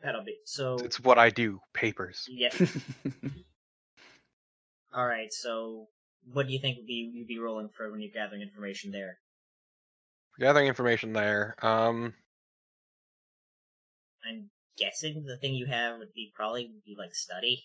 that'll 0.03 0.25
be 0.25 0.39
so. 0.45 0.77
It's 0.77 1.01
what 1.01 1.19
I 1.19 1.31
do. 1.31 1.61
Papers. 1.75 2.27
Yeah, 2.31 2.51
All 4.95 5.07
right. 5.07 5.33
So, 5.33 5.89
what 6.31 6.47
do 6.47 6.53
you 6.53 6.59
think 6.59 6.79
would 6.79 6.87
be 6.87 7.11
you'd 7.13 7.29
be 7.29 7.39
rolling 7.39 7.69
for 7.69 7.91
when 7.91 8.01
you're 8.01 8.13
gathering 8.13 8.43
information 8.43 8.93
there? 8.93 9.19
Gathering 10.39 10.67
information 10.67 11.13
there. 11.13 11.57
Um, 11.63 12.15
I'm 14.25 14.51
guessing 14.79 15.25
the 15.25 15.37
thing 15.37 15.55
you 15.55 15.67
have 15.67 15.99
would 15.99 16.13
be 16.15 16.33
probably 16.35 16.71
would 16.73 16.85
be 16.85 16.97
like 16.99 17.15
study. 17.15 17.65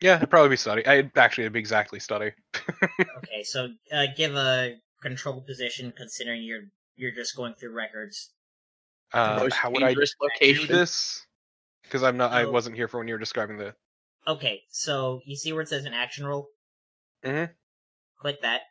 yeah, 0.00 0.16
it'd 0.16 0.30
probably 0.30 0.50
be 0.50 0.56
study. 0.56 0.86
I 0.86 1.10
actually 1.16 1.44
it'd 1.44 1.52
be 1.52 1.60
exactly 1.60 2.00
study. 2.00 2.32
Okay, 3.18 3.42
so 3.42 3.68
uh, 3.92 4.04
give 4.16 4.34
a 4.36 4.76
control 5.02 5.40
position 5.40 5.92
considering 5.96 6.42
you're 6.42 6.64
you're 6.96 7.14
just 7.14 7.36
going 7.36 7.54
through 7.54 7.72
records. 7.72 8.30
Uh, 9.12 9.48
how 9.52 9.70
would 9.70 9.82
I 9.82 9.94
do 9.94 10.04
location. 10.20 10.68
this? 10.68 11.24
Because 11.82 12.02
I'm 12.02 12.16
not. 12.16 12.32
I 12.32 12.46
wasn't 12.46 12.76
here 12.76 12.88
for 12.88 12.98
when 12.98 13.08
you 13.08 13.14
were 13.14 13.18
describing 13.18 13.56
the. 13.56 13.74
Okay, 14.26 14.62
so 14.70 15.20
you 15.24 15.36
see 15.36 15.52
where 15.52 15.62
it 15.62 15.68
says 15.68 15.84
an 15.84 15.94
action 15.94 16.26
roll? 16.26 16.48
Mhm. 17.24 17.50
Click 18.18 18.40
that. 18.42 18.62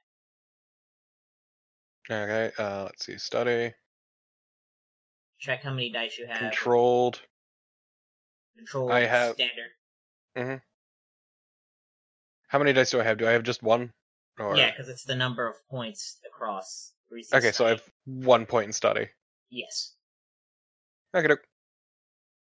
Okay. 2.09 2.51
Uh, 2.57 2.83
let's 2.83 3.05
see. 3.05 3.17
Study. 3.17 3.73
Check 5.39 5.63
how 5.63 5.71
many 5.71 5.91
dice 5.91 6.17
you 6.17 6.27
have. 6.27 6.37
Controlled. 6.39 7.21
Control. 8.55 8.91
I 8.91 9.01
have- 9.01 9.33
standard. 9.35 9.71
Mm-hmm. 10.37 10.55
How 12.47 12.59
many 12.59 12.73
dice 12.73 12.91
do 12.91 12.99
I 12.99 13.03
have? 13.03 13.17
Do 13.17 13.27
I 13.27 13.31
have 13.31 13.43
just 13.43 13.63
one? 13.63 13.91
Or... 14.39 14.55
Yeah, 14.55 14.71
because 14.71 14.89
it's 14.89 15.03
the 15.03 15.15
number 15.15 15.47
of 15.47 15.55
points 15.69 16.19
across. 16.27 16.93
where 17.07 17.17
you 17.19 17.23
see 17.23 17.35
Okay, 17.37 17.51
so 17.51 17.65
I 17.65 17.69
have 17.69 17.83
one 18.05 18.45
point 18.45 18.67
in 18.67 18.73
study. 18.73 19.07
Yes, 19.49 19.93
Okay. 21.15 21.35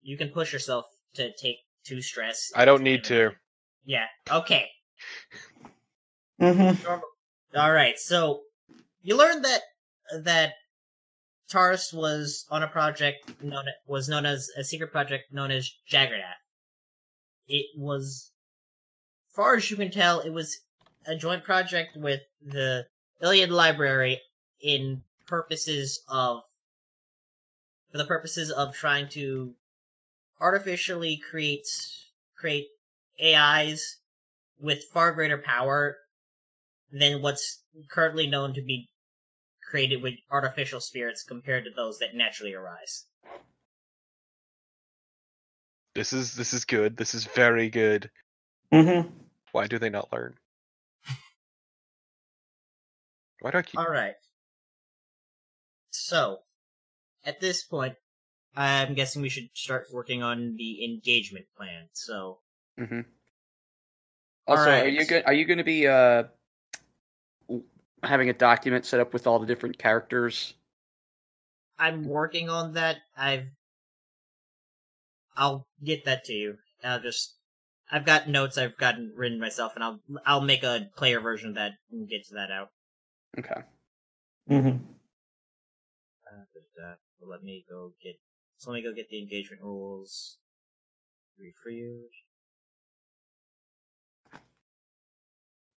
you 0.03 0.17
can 0.17 0.29
push 0.29 0.53
yourself 0.53 0.87
to 1.15 1.33
take 1.33 1.59
two 1.85 2.01
stress. 2.01 2.53
I 2.55 2.65
don't 2.65 2.83
need 2.83 3.03
to. 3.05 3.33
Yeah. 3.85 4.07
Okay. 4.31 4.69
Mm-hmm. 6.43 6.99
All 7.57 7.73
right. 7.73 7.99
So 7.99 8.41
you 9.03 9.17
learned 9.17 9.45
that 9.45 9.61
that 10.25 10.55
Taurus 11.49 11.93
was 11.93 12.47
on 12.51 12.63
a 12.63 12.69
project 12.69 13.31
known 13.43 13.67
was 13.87 14.09
known 14.09 14.27
as 14.27 14.49
a 14.57 14.65
secret 14.65 14.91
project 14.91 15.33
known 15.33 15.51
as 15.53 15.71
Juggernaut. 15.87 16.25
It 17.47 17.67
was, 17.77 18.33
far 19.29 19.57
as 19.57 19.71
you 19.71 19.77
can 19.77 19.91
tell, 19.91 20.21
it 20.21 20.33
was 20.33 20.59
a 21.07 21.15
joint 21.15 21.45
project 21.45 21.97
with 21.97 22.21
the 22.45 22.87
Iliad 23.21 23.51
Library 23.51 24.21
in 24.61 25.03
purposes 25.27 26.03
of 26.09 26.41
for 27.91 27.99
the 27.99 28.05
purposes 28.05 28.51
of 28.51 28.75
trying 28.75 29.09
to 29.11 29.55
artificially 30.41 31.21
create 31.31 31.67
create 32.37 32.67
AIs 33.23 33.99
with 34.59 34.83
far 34.93 35.13
greater 35.13 35.39
power 35.39 35.99
than 36.93 37.23
what's 37.23 37.65
currently 37.91 38.27
known 38.27 38.55
to 38.55 38.63
be 38.63 38.89
created 39.63 40.03
with 40.03 40.15
artificial 40.31 40.81
spirits 40.81 41.25
compared 41.25 41.65
to 41.65 41.71
those 41.71 41.99
that 41.99 42.15
naturally 42.15 42.55
arise. 42.55 43.07
This 45.95 46.13
is 46.13 46.35
this 46.35 46.53
is 46.55 46.65
good. 46.65 46.97
This 46.97 47.15
is 47.15 47.25
very 47.25 47.69
good. 47.69 48.11
Mm-hmm. 48.73 49.09
Why 49.53 49.67
do 49.67 49.79
they 49.79 49.91
not 49.91 50.13
learn? 50.13 50.39
Why 53.41 53.51
do 53.51 53.59
I 53.59 53.63
keep? 53.63 53.79
All 53.79 53.91
right. 53.91 54.15
So, 55.91 56.41
at 57.25 57.41
this 57.41 57.63
point, 57.63 57.97
I'm 58.57 58.95
guessing 58.95 59.23
we 59.23 59.29
should 59.29 59.51
start 59.55 59.89
working 59.93 60.23
on 60.23 60.57
the 60.57 60.85
engagement 60.85 61.47
plan. 61.57 61.89
So, 61.93 62.41
hmm 62.79 63.01
Also, 64.47 64.71
are 64.71 64.89
you 64.89 65.05
good? 65.07 65.25
Are 65.25 65.33
you 65.33 65.45
going 65.45 65.59
to 65.59 65.65
be 65.65 65.87
uh 65.87 66.25
w- 66.25 66.31
having 68.03 68.29
a 68.29 68.33
document 68.33 68.85
set 68.85 69.01
up 69.01 69.13
with 69.13 69.27
all 69.27 69.39
the 69.39 69.47
different 69.47 69.79
characters? 69.79 70.55
I'm 71.79 72.05
working 72.05 72.49
on 72.49 72.75
that. 72.75 72.99
I've 73.17 73.49
I'll 75.37 75.67
get 75.83 76.05
that 76.05 76.25
to 76.25 76.33
you. 76.33 76.57
I'll 76.85 77.01
just 77.01 77.37
I've 77.91 78.07
got 78.07 78.29
notes 78.29 78.59
I've 78.59 78.77
gotten 78.77 79.13
written 79.17 79.41
myself 79.41 79.73
and 79.75 79.85
I'll 79.85 80.01
I'll 80.27 80.41
make 80.41 80.63
a 80.63 80.89
player 80.97 81.21
version 81.21 81.51
of 81.51 81.55
that 81.57 81.73
and 81.91 82.09
get 82.09 82.27
to 82.29 82.35
that 82.35 82.51
out. 82.51 82.69
Okay. 83.39 83.63
Mm-hmm. 84.51 84.69
Uh, 84.69 86.45
but, 86.53 86.83
uh, 86.83 86.95
let 87.29 87.43
me 87.43 87.65
go 87.69 87.93
get 88.03 88.17
so 88.57 88.71
let 88.71 88.79
me 88.79 88.83
go 88.83 88.95
get 88.95 89.09
the 89.09 89.21
engagement 89.21 89.63
rules. 89.63 90.39
Read 91.39 91.55
for 91.63 91.71
you. 91.71 92.09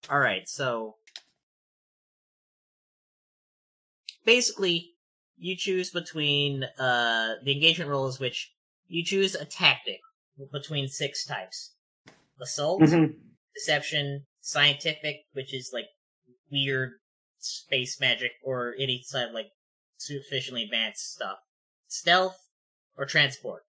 Alright, 0.08 0.48
so 0.48 0.94
basically 4.26 4.92
you 5.38 5.56
choose 5.56 5.90
between 5.90 6.64
uh 6.78 7.36
the 7.44 7.52
engagement 7.52 7.90
rules 7.90 8.20
which 8.20 8.52
you 8.88 9.04
choose 9.04 9.34
a 9.34 9.46
tactic 9.46 10.00
between 10.52 10.88
six 10.88 11.24
types. 11.24 11.74
Assault, 12.40 12.82
Mm-hmm. 12.82 13.12
deception, 13.54 14.26
scientific, 14.42 15.16
which 15.32 15.54
is 15.54 15.70
like 15.72 15.86
weird 16.52 16.92
space 17.38 18.00
magic 18.00 18.32
or 18.44 18.74
any 18.78 19.02
sort 19.02 19.28
of 19.28 19.34
like 19.34 19.48
sufficiently 19.98 20.64
advanced 20.64 21.12
stuff, 21.14 21.38
stealth, 21.88 22.36
or 22.96 23.06
transport, 23.06 23.62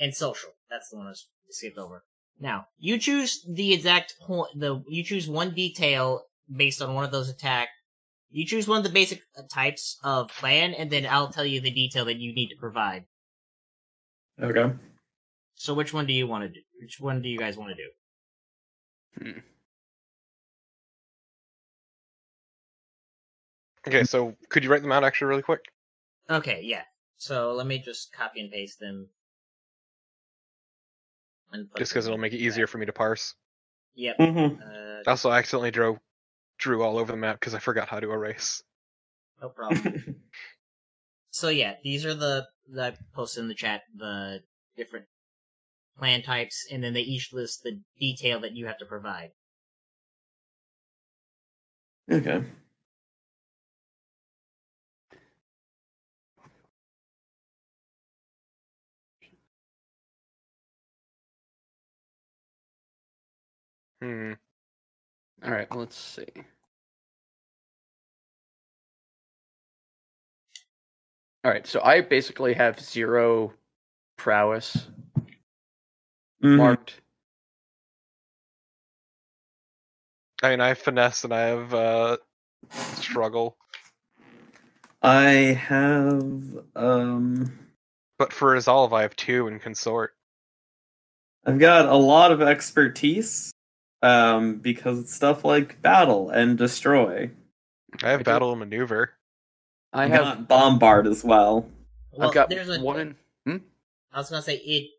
and 0.00 0.14
social. 0.14 0.50
That's 0.68 0.88
the 0.90 0.96
one 0.96 1.06
I 1.08 1.14
skipped 1.50 1.78
over. 1.78 2.04
Now 2.38 2.66
you 2.78 2.98
choose 2.98 3.44
the 3.48 3.72
exact 3.72 4.16
point. 4.20 4.58
The 4.58 4.82
you 4.88 5.04
choose 5.04 5.28
one 5.28 5.54
detail 5.54 6.24
based 6.54 6.82
on 6.82 6.94
one 6.94 7.04
of 7.04 7.12
those 7.12 7.28
attack. 7.28 7.68
You 8.30 8.46
choose 8.46 8.68
one 8.68 8.78
of 8.78 8.84
the 8.84 8.90
basic 8.90 9.22
uh, 9.36 9.42
types 9.52 9.98
of 10.04 10.28
plan, 10.28 10.72
and 10.74 10.90
then 10.90 11.04
I'll 11.06 11.32
tell 11.32 11.44
you 11.44 11.60
the 11.60 11.70
detail 11.70 12.04
that 12.04 12.18
you 12.18 12.32
need 12.32 12.48
to 12.50 12.56
provide. 12.56 13.04
Okay. 14.40 14.72
So 15.54 15.74
which 15.74 15.92
one 15.92 16.06
do 16.06 16.12
you 16.12 16.26
want 16.26 16.44
to 16.44 16.48
do? 16.48 16.60
Which 16.80 17.00
one 17.00 17.22
do 17.22 17.28
you 17.28 17.38
guys 17.38 17.56
want 17.56 17.76
to 17.76 19.24
do? 19.24 19.32
Hmm. 19.32 19.38
Okay, 23.88 24.04
so 24.04 24.36
could 24.48 24.62
you 24.62 24.70
write 24.70 24.82
them 24.82 24.92
out 24.92 25.04
actually 25.04 25.28
really 25.28 25.42
quick? 25.42 25.60
Okay, 26.28 26.60
yeah. 26.62 26.82
So 27.16 27.52
let 27.52 27.66
me 27.66 27.78
just 27.78 28.12
copy 28.12 28.40
and 28.40 28.50
paste 28.50 28.78
them. 28.78 29.08
And 31.52 31.68
Just 31.76 31.92
because 31.92 32.06
it'll 32.06 32.18
make 32.18 32.32
it 32.32 32.36
back. 32.36 32.42
easier 32.44 32.66
for 32.66 32.78
me 32.78 32.86
to 32.86 32.92
parse. 32.92 33.34
Yep. 33.96 34.18
Mm-hmm. 34.18 34.62
Uh, 34.62 35.10
Also, 35.10 35.30
I 35.30 35.38
accidentally 35.38 35.70
drew 35.72 35.98
drew 36.60 36.82
all 36.82 36.98
over 36.98 37.10
the 37.12 37.18
map 37.18 37.40
because 37.40 37.54
I 37.54 37.58
forgot 37.58 37.88
how 37.88 37.98
to 38.00 38.12
erase. 38.12 38.62
no 39.40 39.48
problem. 39.48 40.16
so 41.30 41.48
yeah, 41.48 41.74
these 41.82 42.06
are 42.06 42.14
the 42.14 42.46
that 42.68 42.94
I 42.94 42.96
posted 43.14 43.42
in 43.42 43.48
the 43.48 43.54
chat 43.54 43.82
the 43.96 44.42
different 44.76 45.06
plan 45.98 46.22
types, 46.22 46.66
and 46.70 46.82
then 46.84 46.94
they 46.94 47.00
each 47.00 47.32
list 47.32 47.62
the 47.62 47.80
detail 47.98 48.40
that 48.40 48.54
you 48.56 48.66
have 48.66 48.78
to 48.78 48.86
provide. 48.86 49.32
okay. 52.10 52.42
Hmm. 64.00 64.32
All 65.44 65.50
right. 65.50 65.74
Let's 65.74 65.96
see. 65.96 66.26
All 71.44 71.50
right. 71.50 71.66
So 71.66 71.80
I 71.82 72.00
basically 72.02 72.54
have 72.54 72.78
zero 72.80 73.54
prowess 74.16 74.88
Mhm. 76.42 76.56
marked. 76.56 77.00
I 80.42 80.50
mean, 80.50 80.60
I 80.60 80.68
have 80.68 80.78
finesse 80.78 81.24
and 81.24 81.34
I 81.34 81.40
have 81.40 81.74
uh, 81.74 82.16
struggle, 82.94 83.56
I 85.02 85.58
have 85.68 86.64
um 86.76 87.58
but 88.18 88.32
for 88.34 88.50
resolve, 88.50 88.92
I 88.92 89.02
have 89.02 89.16
two 89.16 89.46
and 89.46 89.60
consort. 89.60 90.14
I've 91.46 91.58
got 91.58 91.86
a 91.86 91.94
lot 91.94 92.32
of 92.32 92.42
expertise 92.42 93.50
um 94.02 94.56
because 94.58 94.98
it's 94.98 95.14
stuff 95.14 95.44
like 95.44 95.80
battle 95.82 96.30
and 96.30 96.56
destroy. 96.56 97.30
I 98.02 98.10
have 98.10 98.20
I 98.20 98.22
battle 98.22 98.50
and 98.50 98.60
maneuver. 98.60 99.12
I 99.92 100.04
I've 100.04 100.10
got 100.10 100.48
bombard 100.48 101.06
as 101.06 101.24
well. 101.24 101.68
Well, 102.12 102.28
I've 102.28 102.34
got 102.34 102.48
there's 102.48 102.68
a, 102.68 102.80
one 102.80 103.00
in. 103.46 103.60
I 104.12 104.18
was 104.18 104.30
gonna 104.30 104.42
say 104.42 104.56
it. 104.56 104.90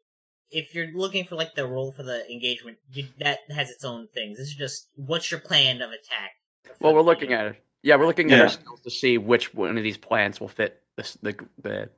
If 0.51 0.75
you're 0.75 0.87
looking 0.93 1.25
for 1.25 1.35
like 1.35 1.55
the 1.55 1.65
role 1.65 1.91
for 1.93 2.03
the 2.03 2.29
engagement, 2.29 2.77
you, 2.91 3.07
that 3.19 3.39
has 3.49 3.69
its 3.69 3.85
own 3.85 4.07
things. 4.13 4.37
This 4.37 4.47
is 4.49 4.55
just 4.55 4.89
what's 4.95 5.31
your 5.31 5.39
plan 5.39 5.81
of 5.81 5.91
attack. 5.91 6.31
Well, 6.79 6.93
we're 6.93 7.01
looking 7.01 7.31
at 7.33 7.45
it. 7.47 7.63
Yeah, 7.83 7.95
we're 7.95 8.05
looking 8.05 8.31
at 8.31 8.37
Yeah. 8.37 8.43
our 8.43 8.49
skills 8.49 8.81
to 8.81 8.89
see 8.91 9.17
which 9.17 9.53
one 9.53 9.77
of 9.77 9.83
these 9.83 9.97
plans 9.97 10.39
will 10.39 10.47
fit 10.49 10.81
this 10.97 11.17
the 11.21 11.35
the. 11.61 11.89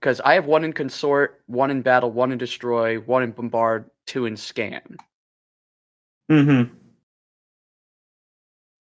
Because 0.00 0.20
I 0.22 0.34
have 0.34 0.46
one 0.46 0.64
in 0.64 0.72
consort, 0.72 1.42
one 1.46 1.70
in 1.70 1.80
battle, 1.82 2.10
one 2.10 2.32
in 2.32 2.38
destroy, 2.38 2.98
one 3.00 3.22
in 3.22 3.30
bombard, 3.32 3.88
two 4.06 4.26
in 4.26 4.36
scan. 4.36 4.96
Mm-hmm. 6.30 6.74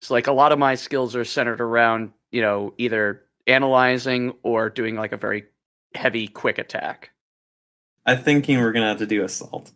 It's 0.01 0.11
like 0.11 0.27
a 0.27 0.31
lot 0.33 0.51
of 0.51 0.59
my 0.59 0.75
skills 0.75 1.15
are 1.15 1.25
centered 1.25 1.61
around, 1.61 2.11
you 2.31 2.41
know, 2.41 2.73
either 2.77 3.23
analyzing 3.47 4.33
or 4.43 4.69
doing 4.69 4.95
like 4.95 5.11
a 5.11 5.17
very 5.17 5.45
heavy 5.95 6.27
quick 6.27 6.57
attack. 6.57 7.11
I'm 8.05 8.17
thinking 8.17 8.59
we're 8.59 8.73
gonna 8.73 8.89
have 8.89 8.97
to 8.99 9.05
do 9.05 9.23
assault. 9.23 9.71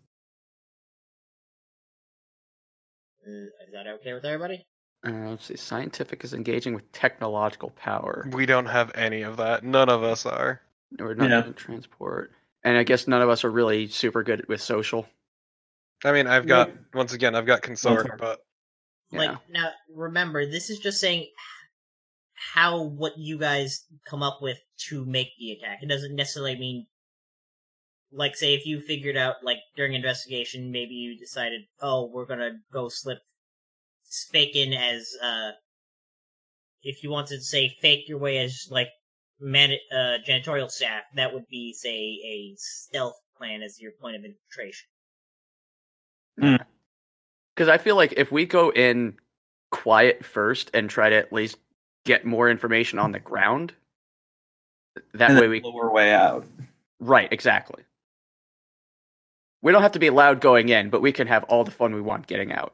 Uh, 3.25 3.32
is 3.32 3.73
that 3.73 3.88
okay 3.88 4.13
with 4.13 4.25
everybody? 4.25 4.65
Uh, 5.06 5.30
let's 5.30 5.45
see. 5.45 5.56
Scientific 5.56 6.23
is 6.23 6.34
engaging 6.34 6.73
with 6.73 6.91
technological 6.91 7.69
power. 7.71 8.27
We 8.34 8.45
don't 8.45 8.65
have 8.65 8.91
any 8.95 9.21
of 9.21 9.38
that. 9.38 9.63
None 9.63 9.89
of 9.89 10.03
us 10.03 10.25
are. 10.25 10.62
We're 10.97 11.13
not 11.13 11.30
Yeah. 11.30 11.41
doing 11.41 11.53
transport. 11.53 12.32
And 12.63 12.77
I 12.77 12.84
guess 12.84 13.08
none 13.08 13.21
of 13.21 13.30
us 13.30 13.43
are 13.43 13.51
really 13.51 13.88
super 13.88 14.23
good 14.23 14.47
with 14.47 14.62
social. 14.62 15.08
I 16.08 16.12
mean, 16.13 16.28
I've 16.28 16.48
got 16.48 16.72
once 16.93 17.13
again, 17.13 17.36
I've 17.36 17.46
got 17.46 17.62
consort, 17.62 18.08
fair. 18.08 18.17
but 18.17 18.39
Yeah. 19.12 19.20
Like 19.20 19.38
now, 19.50 19.70
remember, 19.93 20.46
this 20.46 20.70
is 20.70 20.80
just 20.80 21.00
saying 21.00 21.28
how 22.34 22.82
what 22.82 23.17
you 23.17 23.38
guys 23.38 23.86
come 24.06 24.24
up 24.24 24.39
with 24.41 24.58
to 24.89 25.06
make 25.06 25.30
the 25.39 25.52
attack. 25.52 25.80
It 25.82 25.89
doesn't 25.89 26.15
necessarily 26.15 26.58
mean, 26.58 26.86
like, 28.12 28.36
say, 28.36 28.54
if 28.54 28.65
you 28.65 28.80
figured 28.80 29.17
out, 29.17 29.36
like, 29.43 29.58
during 29.76 29.93
investigation, 29.93 30.72
maybe 30.72 30.93
you 30.93 31.17
decided, 31.17 31.62
oh, 31.82 32.10
we're 32.13 32.26
gonna 32.26 32.52
go 32.72 32.88
slip 32.89 33.20
fake 34.32 34.56
in 34.56 34.74
as, 34.74 35.10
uh, 35.22 35.52
if 36.84 37.04
you 37.04 37.10
wanted 37.10 37.38
to 37.38 37.41
say 37.41 37.76
fake 37.82 38.08
your 38.08 38.17
way 38.17 38.38
as 38.38 38.67
like 38.72 38.88
man, 39.39 39.72
uh, 39.91 40.17
janitorial 40.28 40.72
staff, 40.72 41.04
that 41.15 41.34
would 41.34 41.48
be 41.50 41.74
say 41.74 41.89
a 41.91 42.56
stealth 42.58 43.20
plan 43.38 43.62
as 43.62 43.80
your 43.80 43.91
point 44.02 44.15
of 44.15 44.24
infiltration. 44.24 44.88
Hmm. 46.39 46.56
Because 47.56 47.69
I 47.69 47.78
feel 47.78 47.95
like 47.95 48.13
if 48.17 48.32
we 48.32 48.45
go 48.45 48.71
in 48.71 49.17
quiet 49.71 50.23
first 50.23 50.71
and 50.73 50.89
try 50.89 51.10
to 51.10 51.15
at 51.15 51.34
least 51.34 51.58
get 52.06 52.26
more 52.26 52.50
information 52.50 53.00
on 53.00 53.12
the 53.12 53.19
ground, 53.19 53.73
that 55.13 55.32
and 55.32 55.39
way 55.39 55.47
we 55.47 55.60
blow 55.60 55.76
our 55.78 55.91
way 55.91 56.13
out. 56.13 56.45
right 57.00 57.32
exactly. 57.32 57.84
We 59.62 59.71
don't 59.71 59.82
have 59.82 59.93
to 59.93 60.00
be 60.00 60.10
loud 60.12 60.39
going 60.39 60.69
in, 60.69 60.89
but 60.89 61.02
we 61.02 61.12
can 61.12 61.28
have 61.28 61.43
all 61.45 61.63
the 61.63 61.71
fun 61.71 61.93
we 61.93 62.02
want 62.02 62.28
getting 62.28 62.52
out. 62.52 62.73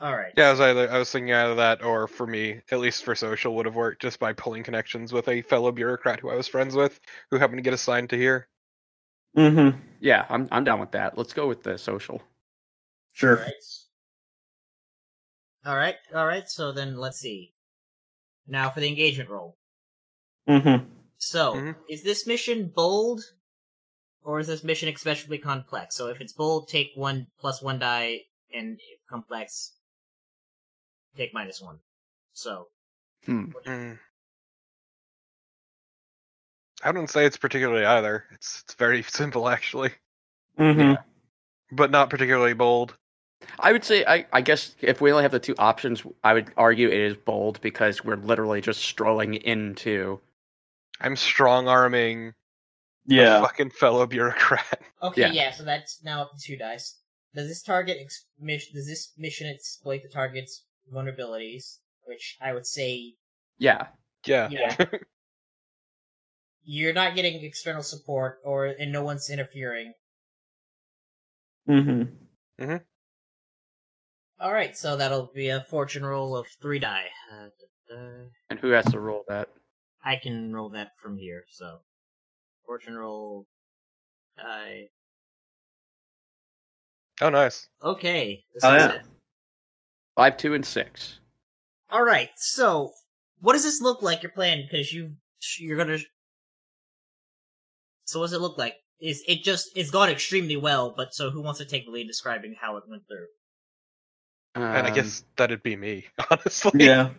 All 0.00 0.16
right. 0.16 0.32
yeah, 0.34 0.48
I 0.48 0.50
was 0.50 0.60
either 0.60 0.90
I 0.90 0.98
was 0.98 1.10
thinking 1.10 1.34
either 1.34 1.54
that 1.56 1.84
or 1.84 2.08
for 2.08 2.26
me, 2.26 2.62
at 2.70 2.80
least 2.80 3.04
for 3.04 3.14
social, 3.14 3.54
would 3.54 3.66
have 3.66 3.74
worked 3.74 4.00
just 4.00 4.18
by 4.18 4.32
pulling 4.32 4.62
connections 4.62 5.12
with 5.12 5.28
a 5.28 5.42
fellow 5.42 5.70
bureaucrat 5.72 6.20
who 6.20 6.30
I 6.30 6.36
was 6.36 6.48
friends 6.48 6.74
with, 6.74 6.98
who 7.30 7.36
happened 7.38 7.58
to 7.58 7.62
get 7.62 7.74
assigned 7.74 8.08
to 8.10 8.16
here. 8.16 8.48
Mm-hmm. 9.36 9.78
Yeah, 10.00 10.26
I'm 10.28 10.48
I'm 10.50 10.64
down 10.64 10.80
with 10.80 10.92
that. 10.92 11.16
Let's 11.16 11.32
go 11.32 11.46
with 11.46 11.62
the 11.62 11.78
social. 11.78 12.20
Sure. 13.12 13.36
All 13.38 13.42
right. 13.44 13.54
All 15.66 15.76
right. 15.76 15.96
All 16.14 16.26
right. 16.26 16.48
So 16.48 16.72
then 16.72 16.96
let's 16.96 17.18
see. 17.18 17.52
Now 18.46 18.70
for 18.70 18.80
the 18.80 18.88
engagement 18.88 19.30
roll. 19.30 19.56
Mm-hmm. 20.48 20.84
So, 21.18 21.54
Mhm. 21.54 21.76
is 21.88 22.02
this 22.02 22.26
mission 22.26 22.68
bold, 22.74 23.20
or 24.22 24.40
is 24.40 24.46
this 24.46 24.64
mission 24.64 24.88
especially 24.88 25.38
complex? 25.38 25.94
So, 25.94 26.08
if 26.08 26.20
it's 26.20 26.32
bold, 26.32 26.68
take 26.68 26.92
one 26.94 27.26
plus 27.38 27.62
one 27.62 27.78
die, 27.78 28.20
and 28.54 28.80
complex, 29.08 29.74
take 31.16 31.34
minus 31.34 31.60
one. 31.60 31.78
So, 32.32 32.68
Hmm. 33.26 33.52
Mm. 33.66 33.98
I 36.82 36.88
wouldn't 36.90 37.10
say 37.10 37.24
it's 37.26 37.36
particularly 37.36 37.84
either. 37.84 38.24
It's 38.32 38.62
it's 38.64 38.74
very 38.74 39.02
simple 39.08 39.48
actually, 39.48 39.90
Mm-hmm. 40.58 40.94
but 41.76 41.90
not 41.90 42.10
particularly 42.10 42.54
bold. 42.54 42.96
I 43.58 43.72
would 43.72 43.84
say 43.84 44.04
I, 44.06 44.26
I 44.32 44.42
guess 44.42 44.74
if 44.82 45.00
we 45.00 45.10
only 45.10 45.22
have 45.22 45.32
the 45.32 45.38
two 45.40 45.54
options, 45.58 46.02
I 46.22 46.34
would 46.34 46.52
argue 46.56 46.88
it 46.88 46.94
is 46.98 47.16
bold 47.16 47.60
because 47.62 48.04
we're 48.04 48.16
literally 48.16 48.60
just 48.60 48.80
strolling 48.82 49.34
into 49.34 50.20
I'm 51.00 51.16
strong 51.16 51.66
arming 51.66 52.28
a 52.28 52.34
Yeah. 53.14 53.40
fucking 53.40 53.70
fellow 53.70 54.06
bureaucrat. 54.06 54.82
okay, 55.02 55.22
Yeah. 55.22 55.32
yeah. 55.32 55.50
So 55.52 55.64
that's 55.64 56.02
now 56.04 56.22
up 56.22 56.32
to 56.36 56.42
two 56.42 56.56
dice. 56.58 56.98
Does 57.34 57.48
this 57.48 57.62
target 57.62 57.96
ex- 58.00 58.26
mission? 58.38 58.74
Does 58.74 58.86
this 58.86 59.12
mission 59.16 59.48
exploit 59.48 60.02
the 60.02 60.08
target's 60.10 60.64
vulnerabilities? 60.92 61.78
Which 62.04 62.36
I 62.42 62.52
would 62.52 62.66
say 62.66 63.14
yeah. 63.58 63.86
Yeah. 64.26 64.48
Yeah. 64.50 64.76
you're 66.72 66.92
not 66.92 67.16
getting 67.16 67.42
external 67.42 67.82
support, 67.82 68.38
or 68.44 68.66
and 68.66 68.92
no 68.92 69.02
one's 69.02 69.28
interfering. 69.28 69.92
Mm-hmm. 71.68 72.76
All 74.40 74.52
right, 74.52 74.76
so 74.76 74.96
that'll 74.96 75.30
be 75.34 75.48
a 75.48 75.62
fortune 75.68 76.04
roll 76.04 76.36
of 76.36 76.46
three 76.62 76.78
die. 76.78 77.06
Uh, 77.32 77.48
da- 77.88 77.96
da. 77.96 78.02
And 78.50 78.58
who 78.60 78.68
has 78.70 78.84
to 78.92 79.00
roll 79.00 79.24
that? 79.28 79.48
I 80.04 80.14
can 80.16 80.52
roll 80.52 80.68
that 80.70 80.92
from 81.02 81.18
here. 81.18 81.42
So, 81.50 81.78
fortune 82.64 82.94
roll 82.96 83.46
die. 84.38 84.86
Oh, 87.20 87.30
nice. 87.30 87.66
Okay. 87.82 88.44
This 88.54 88.64
Oh, 88.64 88.74
yeah. 88.74 88.92
it. 88.92 89.02
Five, 90.16 90.36
two, 90.36 90.54
and 90.54 90.64
six. 90.64 91.18
All 91.90 92.04
right. 92.04 92.30
So, 92.36 92.92
what 93.40 93.54
does 93.54 93.64
this 93.64 93.82
look 93.82 94.02
like? 94.02 94.22
Your 94.22 94.32
plan? 94.32 94.62
Because 94.62 94.92
you 94.92 95.10
you're 95.58 95.76
gonna. 95.76 95.98
So, 98.10 98.18
what's 98.18 98.32
it 98.32 98.40
look 98.40 98.58
like? 98.58 98.74
Is 99.00 99.22
it 99.28 99.44
just 99.44 99.70
it's 99.76 99.90
gone 99.90 100.10
extremely 100.10 100.56
well? 100.56 100.92
But 100.96 101.14
so, 101.14 101.30
who 101.30 101.42
wants 101.42 101.60
to 101.60 101.64
take 101.64 101.84
the 101.86 101.92
lead 101.92 102.08
describing 102.08 102.56
how 102.60 102.76
it 102.76 102.82
went 102.88 103.06
through? 103.06 103.26
and 104.56 104.64
I 104.64 104.88
Um, 104.88 104.94
guess 104.94 105.22
that'd 105.36 105.62
be 105.62 105.76
me, 105.76 106.06
honestly. 106.30 106.72
Yeah. 106.84 107.10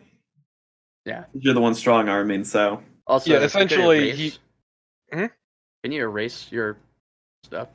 Yeah. 1.06 1.23
You're 1.34 1.54
the 1.54 1.62
one 1.62 1.75
strong 1.75 2.10
arming, 2.10 2.43
so. 2.43 2.84
Also, 3.08 3.30
Yeah, 3.32 3.38
if 3.38 3.41
you 3.41 3.45
essentially, 3.45 4.12
he- 4.12 4.34
Hmm? 5.13 5.25
Can 5.84 5.93
you 5.93 6.01
erase 6.04 6.51
your 6.51 6.77
stuff? 7.45 7.69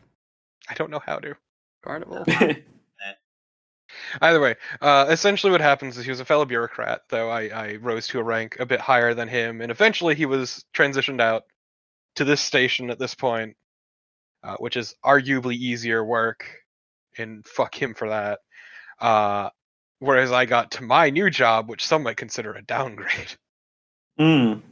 I 0.68 0.74
don't 0.74 0.90
know 0.90 1.00
how 1.05 1.18
to. 1.18 1.35
Carnival. 1.83 2.22
Either 4.20 4.40
way, 4.40 4.57
uh, 4.83 5.07
essentially 5.09 5.50
what 5.50 5.61
happens 5.62 5.96
is 5.96 6.05
he 6.05 6.11
was 6.11 6.20
a 6.20 6.24
fellow 6.24 6.44
bureaucrat, 6.44 7.02
though 7.09 7.31
I, 7.31 7.48
I 7.48 7.76
rose 7.76 8.09
to 8.09 8.18
a 8.20 8.22
rank 8.22 8.57
a 8.61 8.66
bit 8.66 8.81
higher 8.81 9.14
than 9.14 9.29
him, 9.29 9.62
and 9.62 9.70
eventually 9.70 10.14
he 10.14 10.26
was 10.26 10.64
transitioned 10.74 11.20
out 11.20 11.44
to 12.16 12.24
this 12.24 12.40
station 12.40 12.90
at 12.90 12.98
this 12.98 13.14
point, 13.14 13.57
uh, 14.42 14.57
which 14.57 14.76
is 14.76 14.94
arguably 15.05 15.55
easier 15.55 16.05
work, 16.05 16.46
and 17.16 17.46
fuck 17.46 17.81
him 17.81 17.94
for 17.94 18.09
that. 18.09 18.40
Uh, 19.00 19.50
whereas 19.98 20.33
I 20.33 20.46
got 20.46 20.72
to 20.72 20.83
my 20.83 21.11
new 21.11 21.31
job, 21.31 21.68
which 21.68 21.87
some 21.87 22.02
might 22.02 22.16
consider 22.16 22.52
a 22.52 22.62
downgrade. 22.62 23.37
mm. 24.20 24.62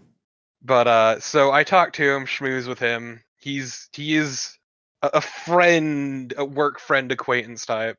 But 0.62 0.87
uh, 0.88 1.20
so 1.20 1.52
I 1.52 1.64
talked 1.64 1.96
to 1.96 2.14
him, 2.14 2.26
schmooze 2.26 2.66
with 2.66 2.78
him. 2.78 3.22
He's 3.37 3.88
he 3.92 4.16
is 4.16 4.59
a, 5.02 5.11
a 5.14 5.20
friend, 5.20 6.33
a 6.37 6.44
work 6.44 6.80
friend 6.80 7.12
acquaintance 7.12 7.66
type, 7.66 7.98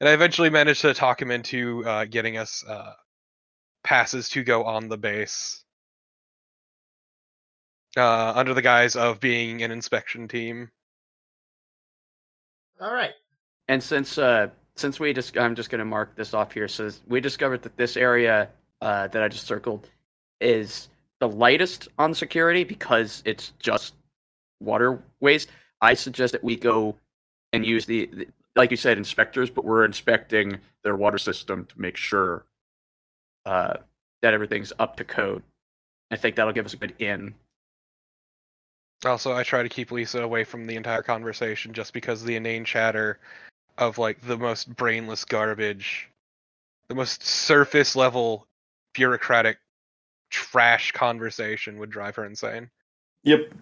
and 0.00 0.08
I 0.08 0.12
eventually 0.12 0.48
managed 0.48 0.80
to 0.82 0.94
talk 0.94 1.20
him 1.20 1.30
into 1.30 1.84
uh, 1.84 2.06
getting 2.06 2.38
us 2.38 2.64
uh, 2.66 2.94
passes 3.84 4.30
to 4.30 4.42
go 4.42 4.64
on 4.64 4.88
the 4.88 4.96
base 4.96 5.61
uh, 7.96 8.32
under 8.34 8.54
the 8.54 8.62
guise 8.62 8.96
of 8.96 9.20
being 9.20 9.62
an 9.62 9.70
inspection 9.70 10.28
team. 10.28 10.70
All 12.80 12.92
right. 12.92 13.12
And 13.68 13.82
since 13.82 14.18
uh 14.18 14.48
since 14.74 14.98
we 14.98 15.12
just 15.12 15.38
I'm 15.38 15.54
just 15.54 15.70
gonna 15.70 15.84
mark 15.84 16.16
this 16.16 16.34
off 16.34 16.52
here. 16.52 16.66
So 16.68 16.90
we 17.06 17.20
discovered 17.20 17.62
that 17.62 17.76
this 17.76 17.96
area 17.96 18.48
uh 18.80 19.06
that 19.08 19.22
I 19.22 19.28
just 19.28 19.46
circled 19.46 19.88
is 20.40 20.88
the 21.20 21.28
lightest 21.28 21.88
on 21.98 22.12
security 22.12 22.64
because 22.64 23.22
it's 23.24 23.52
just 23.60 23.94
waterways. 24.60 25.46
I 25.80 25.94
suggest 25.94 26.32
that 26.32 26.42
we 26.42 26.56
go 26.56 26.96
and 27.52 27.64
use 27.64 27.86
the, 27.86 28.06
the 28.06 28.26
like 28.56 28.70
you 28.70 28.76
said, 28.76 28.98
inspectors, 28.98 29.48
but 29.48 29.64
we're 29.64 29.84
inspecting 29.84 30.58
their 30.82 30.96
water 30.96 31.18
system 31.18 31.66
to 31.66 31.80
make 31.80 31.96
sure 31.96 32.44
uh 33.46 33.74
that 34.22 34.34
everything's 34.34 34.72
up 34.80 34.96
to 34.96 35.04
code. 35.04 35.42
I 36.10 36.16
think 36.16 36.34
that'll 36.34 36.52
give 36.52 36.66
us 36.66 36.74
a 36.74 36.76
good 36.76 36.94
in. 36.98 37.34
Also, 39.04 39.32
I 39.32 39.42
try 39.42 39.62
to 39.62 39.68
keep 39.68 39.90
Lisa 39.90 40.22
away 40.22 40.44
from 40.44 40.66
the 40.66 40.76
entire 40.76 41.02
conversation 41.02 41.72
just 41.72 41.92
because 41.92 42.20
of 42.20 42.26
the 42.26 42.36
inane 42.36 42.64
chatter 42.64 43.18
of 43.78 43.98
like 43.98 44.20
the 44.20 44.36
most 44.36 44.74
brainless 44.74 45.24
garbage, 45.24 46.08
the 46.88 46.94
most 46.94 47.24
surface 47.24 47.96
level 47.96 48.46
bureaucratic 48.94 49.58
trash 50.30 50.92
conversation 50.92 51.78
would 51.78 51.90
drive 51.90 52.16
her 52.16 52.24
insane. 52.24 52.70
Yep. 53.24 53.52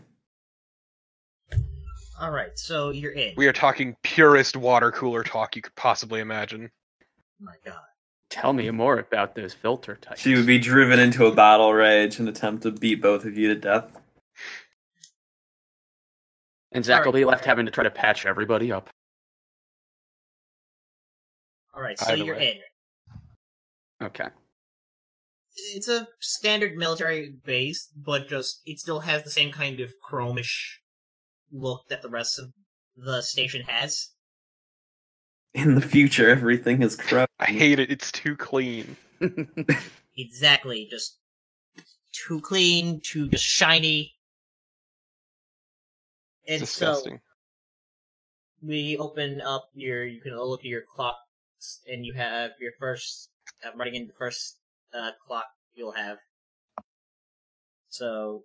All 2.20 2.30
right. 2.30 2.58
So 2.58 2.90
you're 2.90 3.12
in. 3.12 3.34
We 3.36 3.46
are 3.46 3.52
talking 3.52 3.96
purest 4.02 4.56
water 4.56 4.92
cooler 4.92 5.22
talk 5.22 5.56
you 5.56 5.62
could 5.62 5.74
possibly 5.74 6.20
imagine. 6.20 6.70
my 7.40 7.54
God. 7.64 7.80
Tell 8.28 8.52
me 8.52 8.70
more 8.70 8.98
about 8.98 9.34
those 9.34 9.54
filter 9.54 9.96
types. 9.96 10.20
She 10.20 10.36
would 10.36 10.46
be 10.46 10.58
driven 10.58 11.00
into 11.00 11.26
a 11.26 11.34
battle 11.34 11.72
rage 11.72 12.20
and 12.20 12.28
attempt 12.28 12.62
to 12.62 12.70
beat 12.70 13.02
both 13.02 13.24
of 13.24 13.36
you 13.36 13.48
to 13.48 13.56
death. 13.56 13.99
And 16.72 16.84
Zach 16.84 17.04
will 17.04 17.12
be 17.12 17.24
left 17.24 17.44
having 17.44 17.66
to 17.66 17.72
try 17.72 17.84
to 17.84 17.90
patch 17.90 18.26
everybody 18.26 18.70
up. 18.70 18.88
All 21.74 21.82
right, 21.82 21.98
so 21.98 22.12
Either 22.12 22.24
you're 22.24 22.36
way. 22.36 22.60
in. 24.00 24.06
Okay. 24.06 24.26
It's 25.74 25.88
a 25.88 26.06
standard 26.20 26.76
military 26.76 27.34
base, 27.44 27.88
but 27.96 28.28
just 28.28 28.60
it 28.64 28.78
still 28.78 29.00
has 29.00 29.24
the 29.24 29.30
same 29.30 29.50
kind 29.52 29.80
of 29.80 29.92
chromish 30.00 30.78
look 31.52 31.82
that 31.88 32.02
the 32.02 32.08
rest 32.08 32.38
of 32.38 32.52
the 32.96 33.20
station 33.20 33.62
has. 33.66 34.10
In 35.54 35.74
the 35.74 35.80
future, 35.80 36.30
everything 36.30 36.82
is 36.82 36.94
crap. 36.94 37.28
I 37.40 37.46
hate 37.46 37.80
it. 37.80 37.90
It's 37.90 38.12
too 38.12 38.36
clean. 38.36 38.96
Exactly, 40.16 40.86
just 40.90 41.18
too 42.12 42.40
clean, 42.40 43.00
too 43.02 43.28
just 43.28 43.44
shiny. 43.44 44.12
And 46.50 46.62
It's 46.62 46.72
so 46.72 47.00
we 48.60 48.96
open 48.98 49.40
up 49.40 49.70
your 49.72 50.04
you 50.04 50.20
can 50.20 50.36
look 50.36 50.60
at 50.62 50.66
your 50.66 50.82
clocks 50.82 51.78
and 51.88 52.04
you 52.04 52.12
have 52.14 52.50
your 52.60 52.72
first 52.76 53.30
I'm 53.64 53.78
running 53.78 53.94
into 53.94 54.08
the 54.08 54.18
first 54.18 54.56
uh, 54.92 55.12
clock 55.24 55.46
you'll 55.74 55.92
have 55.92 56.18
so 57.88 58.42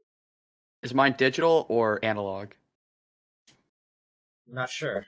Is 0.83 0.93
mine 0.93 1.15
digital 1.17 1.65
or 1.67 1.99
analog? 2.05 2.51
i'm 4.47 4.53
not 4.53 4.69
sure 4.69 5.07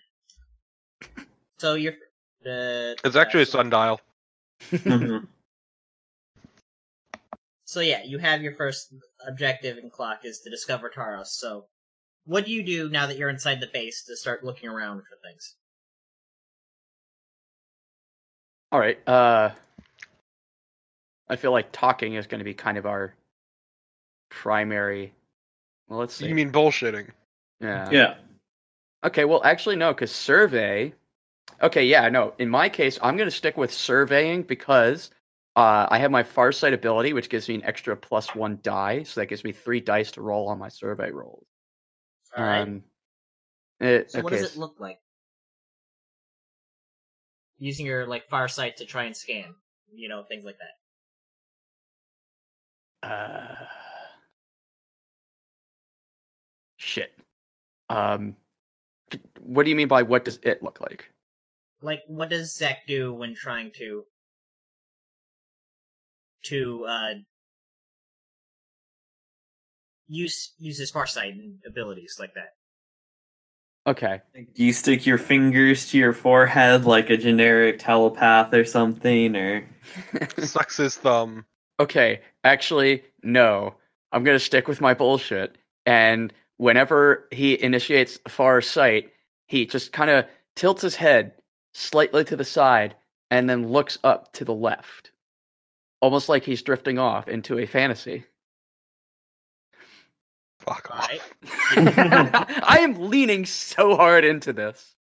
so 1.60 1.76
your 1.76 1.94
the 2.42 2.98
It's 3.04 3.16
actually 3.16 3.42
a 3.42 3.44
uh, 3.44 3.46
sundial. 3.46 4.02
Mhm. 4.72 5.28
so 7.66 7.80
yeah 7.80 8.02
you 8.04 8.18
have 8.18 8.42
your 8.42 8.54
first 8.54 8.92
objective 9.28 9.78
in 9.78 9.92
clock 9.92 10.22
is 10.26 10.40
to 10.40 10.50
discover 10.50 10.90
Taurus 10.90 11.38
so 11.40 11.68
what 12.28 12.46
do 12.46 12.52
you 12.52 12.62
do 12.62 12.90
now 12.90 13.08
that 13.08 13.18
you're 13.18 13.30
inside 13.30 13.60
the 13.60 13.70
base 13.74 14.04
to 14.04 14.16
start 14.16 14.44
looking 14.44 14.70
around 14.70 15.00
for 15.00 15.18
things 15.24 15.56
All 18.72 18.80
right. 18.80 19.00
Uh, 19.08 19.52
I 21.30 21.36
feel 21.36 21.52
like 21.52 21.72
talking 21.72 22.16
is 22.16 22.28
going 22.28 22.40
to 22.40 22.46
be 22.46 22.54
kind 22.54 22.78
of 22.78 22.86
our 22.86 23.14
primary. 24.30 25.14
Well, 25.88 26.00
let's 26.00 26.14
see. 26.14 26.28
You 26.28 26.36
mean 26.36 26.52
bullshitting? 26.52 27.10
yeah. 27.62 27.90
yeah. 27.92 28.16
Okay. 29.06 29.26
Well, 29.26 29.42
actually, 29.44 29.78
no, 29.78 29.94
because 29.94 30.12
survey. 30.12 30.94
Okay. 31.62 31.86
Yeah. 31.86 32.10
No. 32.10 32.34
In 32.40 32.50
my 32.50 32.68
case, 32.68 33.00
I'm 33.02 33.16
going 33.16 33.30
to 33.30 33.36
stick 33.36 33.56
with 33.56 33.72
surveying 33.72 34.44
because 34.44 35.12
uh, 35.56 35.88
I 35.90 35.98
have 35.98 36.12
my 36.12 36.24
farsight 36.24 36.74
ability, 36.74 37.14
which 37.14 37.30
gives 37.30 37.48
me 37.48 37.56
an 37.56 37.64
extra 37.64 37.96
plus 37.96 38.36
one 38.36 38.60
die, 38.64 39.04
so 39.04 39.22
that 39.22 39.28
gives 39.28 39.44
me 39.46 39.54
three 39.54 39.80
dice 39.80 40.12
to 40.12 40.22
roll 40.22 40.50
on 40.50 40.60
my 40.60 40.70
survey 40.70 41.10
rolls. 41.10 41.46
All 42.36 42.44
right 42.44 42.62
Um, 42.62 42.84
it, 43.80 44.12
so 44.12 44.22
what 44.22 44.34
does 44.34 44.42
it 44.44 44.58
look 44.58 44.76
like 44.80 45.00
using 47.60 47.86
your 47.86 48.06
like 48.08 48.28
far 48.28 48.48
sight 48.48 48.78
to 48.78 48.86
try 48.86 49.04
and 49.04 49.16
scan 49.16 49.54
you 49.94 50.10
know 50.10 50.24
things 50.24 50.44
like 50.46 50.58
that 50.58 50.74
Uh, 53.04 53.66
shit. 56.78 57.14
Um, 57.90 58.36
what 59.40 59.64
do 59.64 59.70
you 59.70 59.76
mean 59.76 59.88
by 59.88 60.02
what 60.04 60.26
does 60.26 60.40
it 60.44 60.64
look 60.64 60.82
like? 60.82 61.10
like 61.82 62.02
what 62.08 62.30
does 62.30 62.56
Zach 62.56 62.88
do 62.88 63.14
when 63.14 63.36
trying 63.36 63.72
to 63.78 64.04
to 66.46 66.86
uh 66.86 67.14
use 70.08 70.54
use 70.58 70.78
his 70.78 70.92
farsight 70.92 71.32
and 71.32 71.56
abilities 71.66 72.18
like 72.20 72.34
that? 72.36 72.54
Okay. 73.86 74.22
You 74.56 74.74
stick 74.74 75.06
your 75.06 75.18
fingers 75.18 75.90
to 75.92 75.98
your 75.98 76.12
forehead 76.14 76.86
like 76.86 77.10
a 77.10 77.16
generic 77.18 77.80
telepath 77.80 78.54
or 78.54 78.66
something, 78.66 79.36
or 79.36 79.66
Sucks 80.40 80.78
his 80.78 80.98
thumb. 80.98 81.46
okay. 81.80 82.22
Actually, 82.44 83.04
no. 83.24 83.76
I'm 84.12 84.24
gonna 84.24 84.40
stick 84.40 84.68
with 84.68 84.82
my 84.82 84.94
bullshit. 84.94 85.58
And 85.86 86.34
whenever 86.58 87.28
he 87.32 87.62
initiates 87.62 88.20
far 88.28 88.62
sight, 88.62 89.12
he 89.48 89.66
just 89.66 89.94
kind 89.94 90.10
of 90.10 90.26
tilts 90.58 90.82
his 90.82 90.96
head 90.96 91.34
slightly 91.74 92.24
to 92.26 92.36
the 92.36 92.44
side 92.44 92.96
and 93.32 93.50
then 93.50 93.68
looks 93.70 93.98
up 94.04 94.34
to 94.34 94.44
the 94.44 94.54
left, 94.54 95.12
almost 96.02 96.28
like 96.28 96.44
he's 96.44 96.62
drifting 96.62 96.98
off 97.00 97.28
into 97.30 97.58
a 97.60 97.66
fantasy. 97.66 98.26
Fuck 100.68 100.92
off. 100.92 101.10
right. 101.10 101.22
I 102.64 102.80
am 102.82 103.10
leaning 103.10 103.46
so 103.46 103.96
hard 103.96 104.26
into 104.26 104.52
this. 104.52 104.96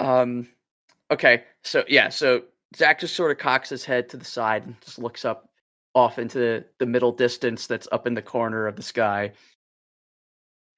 Um, 0.00 0.48
okay, 1.10 1.44
so 1.62 1.84
yeah, 1.86 2.08
so 2.08 2.42
Zach 2.74 2.98
just 2.98 3.14
sort 3.14 3.30
of 3.30 3.38
cocks 3.38 3.68
his 3.68 3.84
head 3.84 4.08
to 4.08 4.16
the 4.16 4.24
side 4.24 4.64
and 4.66 4.80
just 4.80 4.98
looks 4.98 5.24
up 5.24 5.48
off 5.94 6.18
into 6.18 6.38
the, 6.38 6.64
the 6.78 6.86
middle 6.86 7.12
distance 7.12 7.66
that's 7.66 7.86
up 7.92 8.06
in 8.06 8.14
the 8.14 8.22
corner 8.22 8.66
of 8.66 8.76
the 8.76 8.82
sky 8.82 9.32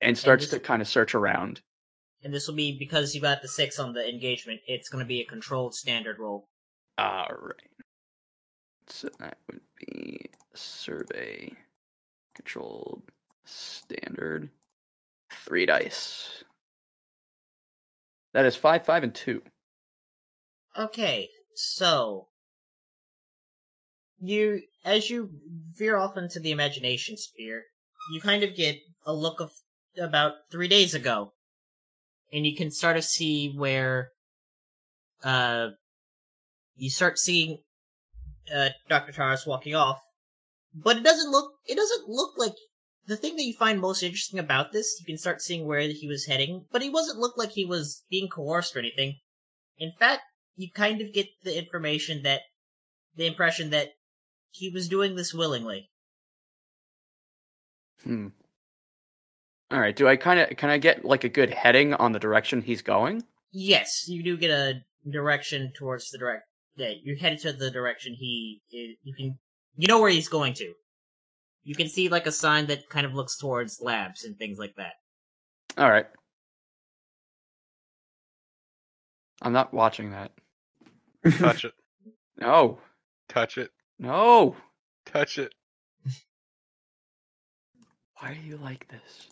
and 0.00 0.16
starts 0.16 0.44
this- 0.44 0.54
to 0.54 0.60
kind 0.60 0.82
of 0.82 0.88
search 0.88 1.14
around. 1.14 1.60
And 2.24 2.32
this 2.32 2.46
will 2.46 2.54
be 2.54 2.78
because 2.78 3.14
you 3.16 3.20
got 3.20 3.42
the 3.42 3.48
six 3.48 3.80
on 3.80 3.92
the 3.92 4.08
engagement. 4.08 4.60
It's 4.68 4.88
going 4.88 5.02
to 5.04 5.08
be 5.08 5.22
a 5.22 5.24
controlled 5.24 5.74
standard 5.74 6.20
roll. 6.20 6.46
All 6.96 7.26
right. 7.28 7.84
So 8.88 9.08
that 9.18 9.38
would 9.50 9.60
be 9.76 10.26
survey 10.54 11.52
controlled 12.34 13.02
standard 13.44 14.50
three 15.44 15.66
dice. 15.66 16.44
That 18.32 18.46
is 18.46 18.56
five, 18.56 18.84
five, 18.84 19.02
and 19.02 19.14
two. 19.14 19.42
Okay, 20.76 21.28
so 21.54 22.28
you 24.20 24.62
as 24.84 25.10
you 25.10 25.30
veer 25.76 25.96
off 25.96 26.16
into 26.16 26.40
the 26.40 26.50
imagination 26.52 27.16
sphere, 27.16 27.64
you 28.12 28.20
kind 28.20 28.42
of 28.42 28.56
get 28.56 28.76
a 29.04 29.12
look 29.12 29.40
of 29.40 29.50
about 29.98 30.32
three 30.50 30.68
days 30.68 30.94
ago, 30.94 31.32
and 32.32 32.46
you 32.46 32.56
can 32.56 32.70
start 32.70 32.96
to 32.96 33.02
see 33.02 33.52
where 33.54 34.10
uh 35.22 35.68
you 36.76 36.88
start 36.88 37.18
seeing 37.18 37.58
uh 38.54 38.70
Dr. 38.88 39.12
Taras 39.12 39.46
walking 39.46 39.74
off, 39.74 40.00
but 40.74 40.96
it 40.96 41.04
doesn't 41.04 41.30
look 41.30 41.52
it 41.66 41.76
doesn't 41.76 42.08
look 42.08 42.34
like 42.36 42.54
the 43.06 43.16
thing 43.16 43.36
that 43.36 43.44
you 43.44 43.54
find 43.54 43.80
most 43.80 44.02
interesting 44.02 44.38
about 44.38 44.72
this. 44.72 44.96
You 45.00 45.06
can 45.06 45.18
start 45.18 45.42
seeing 45.42 45.66
where 45.66 45.80
he 45.80 46.06
was 46.06 46.26
heading, 46.26 46.66
but 46.70 46.82
he 46.82 46.90
wasn't 46.90 47.18
look 47.18 47.36
like 47.36 47.50
he 47.50 47.64
was 47.64 48.04
being 48.10 48.28
coerced 48.28 48.76
or 48.76 48.78
anything. 48.78 49.16
In 49.78 49.92
fact, 49.98 50.22
you 50.56 50.68
kind 50.72 51.00
of 51.00 51.12
get 51.12 51.26
the 51.42 51.58
information 51.58 52.22
that 52.22 52.42
the 53.16 53.26
impression 53.26 53.70
that 53.70 53.88
he 54.50 54.70
was 54.70 54.88
doing 54.88 55.16
this 55.16 55.34
willingly. 55.34 55.90
Hmm. 58.04 58.28
All 59.70 59.80
right. 59.80 59.96
Do 59.96 60.06
I 60.06 60.16
kind 60.16 60.40
of 60.40 60.56
can 60.56 60.70
I 60.70 60.78
get 60.78 61.04
like 61.04 61.24
a 61.24 61.28
good 61.28 61.50
heading 61.50 61.94
on 61.94 62.12
the 62.12 62.18
direction 62.18 62.60
he's 62.62 62.82
going? 62.82 63.24
Yes, 63.52 64.06
you 64.06 64.22
do 64.22 64.36
get 64.36 64.50
a 64.50 64.80
direction 65.10 65.72
towards 65.76 66.10
the 66.10 66.18
direct. 66.18 66.44
Yeah, 66.76 66.92
you're 67.02 67.16
headed 67.16 67.40
to 67.40 67.52
the 67.52 67.70
direction 67.70 68.14
he. 68.18 68.60
You 68.70 69.14
can. 69.16 69.38
You 69.76 69.88
know 69.88 70.00
where 70.00 70.10
he's 70.10 70.28
going 70.28 70.54
to. 70.54 70.72
You 71.64 71.74
can 71.74 71.88
see 71.88 72.08
like 72.08 72.26
a 72.26 72.32
sign 72.32 72.66
that 72.66 72.88
kind 72.88 73.06
of 73.06 73.14
looks 73.14 73.36
towards 73.36 73.80
labs 73.80 74.24
and 74.24 74.36
things 74.36 74.58
like 74.58 74.74
that. 74.76 74.94
All 75.78 75.90
right. 75.90 76.06
I'm 79.40 79.52
not 79.52 79.72
watching 79.72 80.10
that. 80.10 80.32
Touch 81.38 81.64
it. 81.64 81.74
No. 82.40 82.80
Touch 83.28 83.58
it. 83.58 83.70
No. 83.98 84.56
Touch 85.04 85.38
it. 85.38 85.54
Why 88.18 88.34
do 88.34 88.40
you 88.40 88.56
like 88.56 88.88
this? 88.88 89.28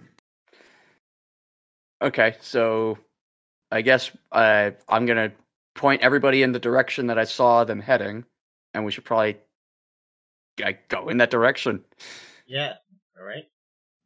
Okay, 2.02 2.34
so 2.40 2.98
I 3.70 3.80
guess 3.82 4.10
uh, 4.32 4.72
I'm 4.88 5.06
gonna 5.06 5.30
point 5.74 6.02
everybody 6.02 6.42
in 6.42 6.52
the 6.52 6.58
direction 6.58 7.06
that 7.08 7.18
I 7.18 7.24
saw 7.24 7.64
them 7.64 7.80
heading, 7.80 8.24
and 8.74 8.84
we 8.84 8.92
should 8.92 9.04
probably 9.04 9.38
uh, 10.64 10.72
go 10.88 11.08
in 11.08 11.18
that 11.18 11.30
direction. 11.30 11.84
Yeah. 12.46 12.74
All 13.18 13.24
right. 13.24 13.44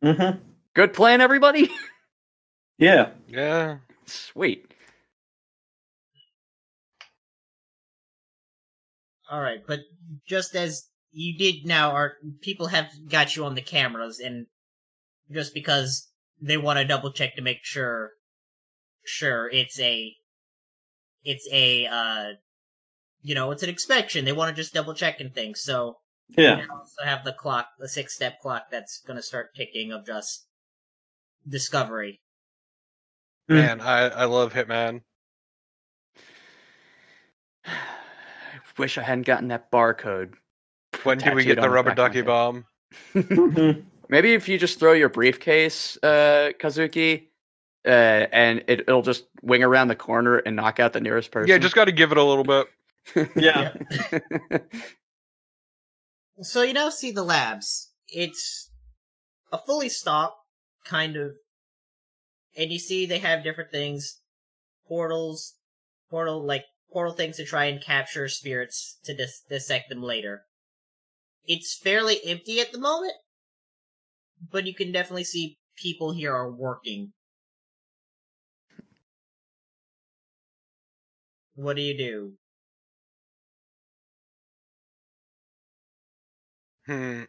Mhm. 0.04 0.40
Good 0.74 0.92
plan, 0.92 1.20
everybody. 1.20 1.70
Yeah. 2.78 3.12
Yeah. 3.26 3.78
Sweet. 4.04 4.74
All 9.30 9.40
right, 9.40 9.60
but 9.66 9.80
just 10.26 10.54
as 10.54 10.86
you 11.10 11.36
did 11.36 11.66
now, 11.66 11.92
our 11.92 12.14
people 12.42 12.66
have 12.66 12.88
got 13.08 13.34
you 13.34 13.44
on 13.44 13.54
the 13.54 13.62
cameras, 13.62 14.20
and 14.20 14.46
just 15.32 15.54
because 15.54 16.08
they 16.40 16.56
want 16.58 16.78
to 16.78 16.84
double 16.84 17.12
check 17.12 17.34
to 17.36 17.42
make 17.42 17.64
sure, 17.64 18.10
sure 19.04 19.48
it's 19.50 19.80
a, 19.80 20.14
it's 21.26 21.46
a, 21.50 21.86
uh, 21.86 22.32
you 23.22 23.34
know, 23.34 23.50
it's 23.50 23.62
an 23.62 23.68
inspection. 23.68 24.24
They 24.24 24.32
want 24.32 24.54
to 24.54 24.62
just 24.62 24.72
double 24.72 24.94
check 24.94 25.20
and 25.20 25.34
things. 25.34 25.60
So 25.62 25.98
Yeah. 26.38 26.58
And 26.58 26.70
also 26.70 27.04
have 27.04 27.24
the 27.24 27.32
clock, 27.32 27.68
the 27.78 27.88
six 27.88 28.14
step 28.14 28.40
clock 28.40 28.70
that's 28.70 29.02
gonna 29.06 29.22
start 29.22 29.54
ticking 29.54 29.92
of 29.92 30.06
just 30.06 30.46
discovery. 31.48 32.20
Hmm. 33.48 33.54
Man, 33.54 33.80
I, 33.80 34.08
I 34.08 34.24
love 34.24 34.52
Hitman. 34.52 35.02
I 37.64 37.72
wish 38.78 38.98
I 38.98 39.02
hadn't 39.02 39.26
gotten 39.26 39.48
that 39.48 39.70
barcode. 39.70 40.34
When 41.02 41.18
do 41.18 41.32
we 41.32 41.44
get 41.44 41.56
the 41.56 41.62
the 41.62 41.70
rubber 41.70 41.90
back 41.90 41.98
of 41.98 42.02
my 42.02 42.08
ducky 42.08 42.22
bomb? 42.22 42.64
Maybe 44.08 44.34
if 44.34 44.48
you 44.48 44.58
just 44.58 44.78
throw 44.78 44.92
your 44.92 45.08
briefcase, 45.08 45.98
uh, 46.02 46.52
Kazuki, 46.60 47.28
uh, 47.86 48.26
and 48.32 48.64
it, 48.68 48.80
it'll 48.80 49.02
just 49.02 49.24
wing 49.42 49.62
around 49.62 49.88
the 49.88 49.96
corner 49.96 50.38
and 50.38 50.56
knock 50.56 50.80
out 50.80 50.92
the 50.92 51.00
nearest 51.00 51.30
person. 51.30 51.48
Yeah, 51.48 51.58
just 51.58 51.74
got 51.74 51.86
to 51.86 51.92
give 51.92 52.12
it 52.12 52.18
a 52.18 52.22
little 52.22 52.44
bit. 52.44 52.66
yeah. 53.36 53.72
So 56.42 56.62
you 56.62 56.74
now 56.74 56.90
see 56.90 57.12
the 57.12 57.22
labs. 57.22 57.92
It's 58.08 58.70
a 59.50 59.58
fully 59.58 59.88
stocked 59.88 60.36
kind 60.84 61.16
of, 61.16 61.32
and 62.56 62.70
you 62.70 62.78
see 62.78 63.06
they 63.06 63.18
have 63.18 63.42
different 63.42 63.70
things, 63.70 64.20
portals, 64.86 65.54
portal 66.10 66.44
like 66.44 66.64
portal 66.92 67.14
things 67.14 67.38
to 67.38 67.44
try 67.44 67.64
and 67.64 67.82
capture 67.82 68.28
spirits 68.28 68.98
to 69.04 69.16
dis- 69.16 69.42
dissect 69.48 69.88
them 69.88 70.02
later. 70.02 70.42
It's 71.44 71.78
fairly 71.82 72.18
empty 72.26 72.60
at 72.60 72.70
the 72.70 72.78
moment, 72.78 73.14
but 74.52 74.66
you 74.66 74.74
can 74.74 74.92
definitely 74.92 75.24
see 75.24 75.58
people 75.76 76.12
here 76.12 76.34
are 76.34 76.52
working. 76.52 77.12
What 81.56 81.76
do 81.76 81.82
you 81.82 81.96
do? 81.96 82.32
Hmm. 86.86 87.22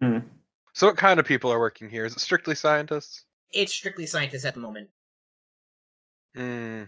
Hmm. 0.00 0.18
so, 0.72 0.86
what 0.88 0.96
kind 0.96 1.20
of 1.20 1.26
people 1.26 1.52
are 1.52 1.58
working 1.60 1.88
here? 1.88 2.04
Is 2.04 2.14
it 2.14 2.20
strictly 2.20 2.54
scientists? 2.54 3.24
It's 3.52 3.72
strictly 3.72 4.06
scientists 4.06 4.44
at 4.44 4.54
the 4.54 4.60
moment. 4.60 4.88
Hmm. 6.34 6.84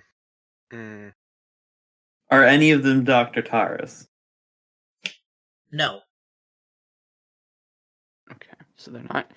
Hmm. 0.70 1.08
Are 2.30 2.44
any 2.44 2.70
of 2.70 2.82
them 2.82 3.04
Dr. 3.04 3.42
Taurus? 3.42 4.08
No. 5.70 6.00
okay, 8.30 8.52
so 8.76 8.90
they're 8.90 9.02
not. 9.12 9.30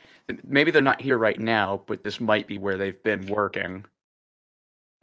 Maybe 0.45 0.71
they're 0.71 0.81
not 0.81 1.01
here 1.01 1.17
right 1.17 1.39
now, 1.39 1.83
but 1.87 2.03
this 2.03 2.19
might 2.21 2.47
be 2.47 2.57
where 2.57 2.77
they've 2.77 3.01
been 3.03 3.27
working. 3.27 3.85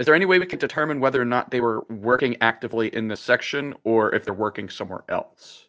Is 0.03 0.07
there 0.07 0.17
any 0.17 0.25
way 0.25 0.41
we 0.41 0.47
can 0.47 0.59
determine 0.59 0.99
whether 0.99 1.23
or 1.23 1.25
not 1.25 1.53
they 1.53 1.61
were 1.61 1.85
working 1.89 2.37
actively 2.41 2.89
in 2.93 3.07
this 3.07 3.21
section, 3.21 3.73
or 3.85 4.13
if 4.13 4.25
they're 4.25 4.35
working 4.35 4.69
somewhere 4.69 5.05
else? 5.09 5.67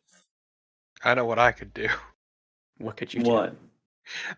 I 1.03 1.13
know 1.13 1.25
what 1.25 1.37
I 1.37 1.51
could 1.51 1.71
do. 1.71 1.87
What 2.79 2.97
could 2.97 3.13
you 3.13 3.21
do? 3.21 3.29
What? 3.29 3.55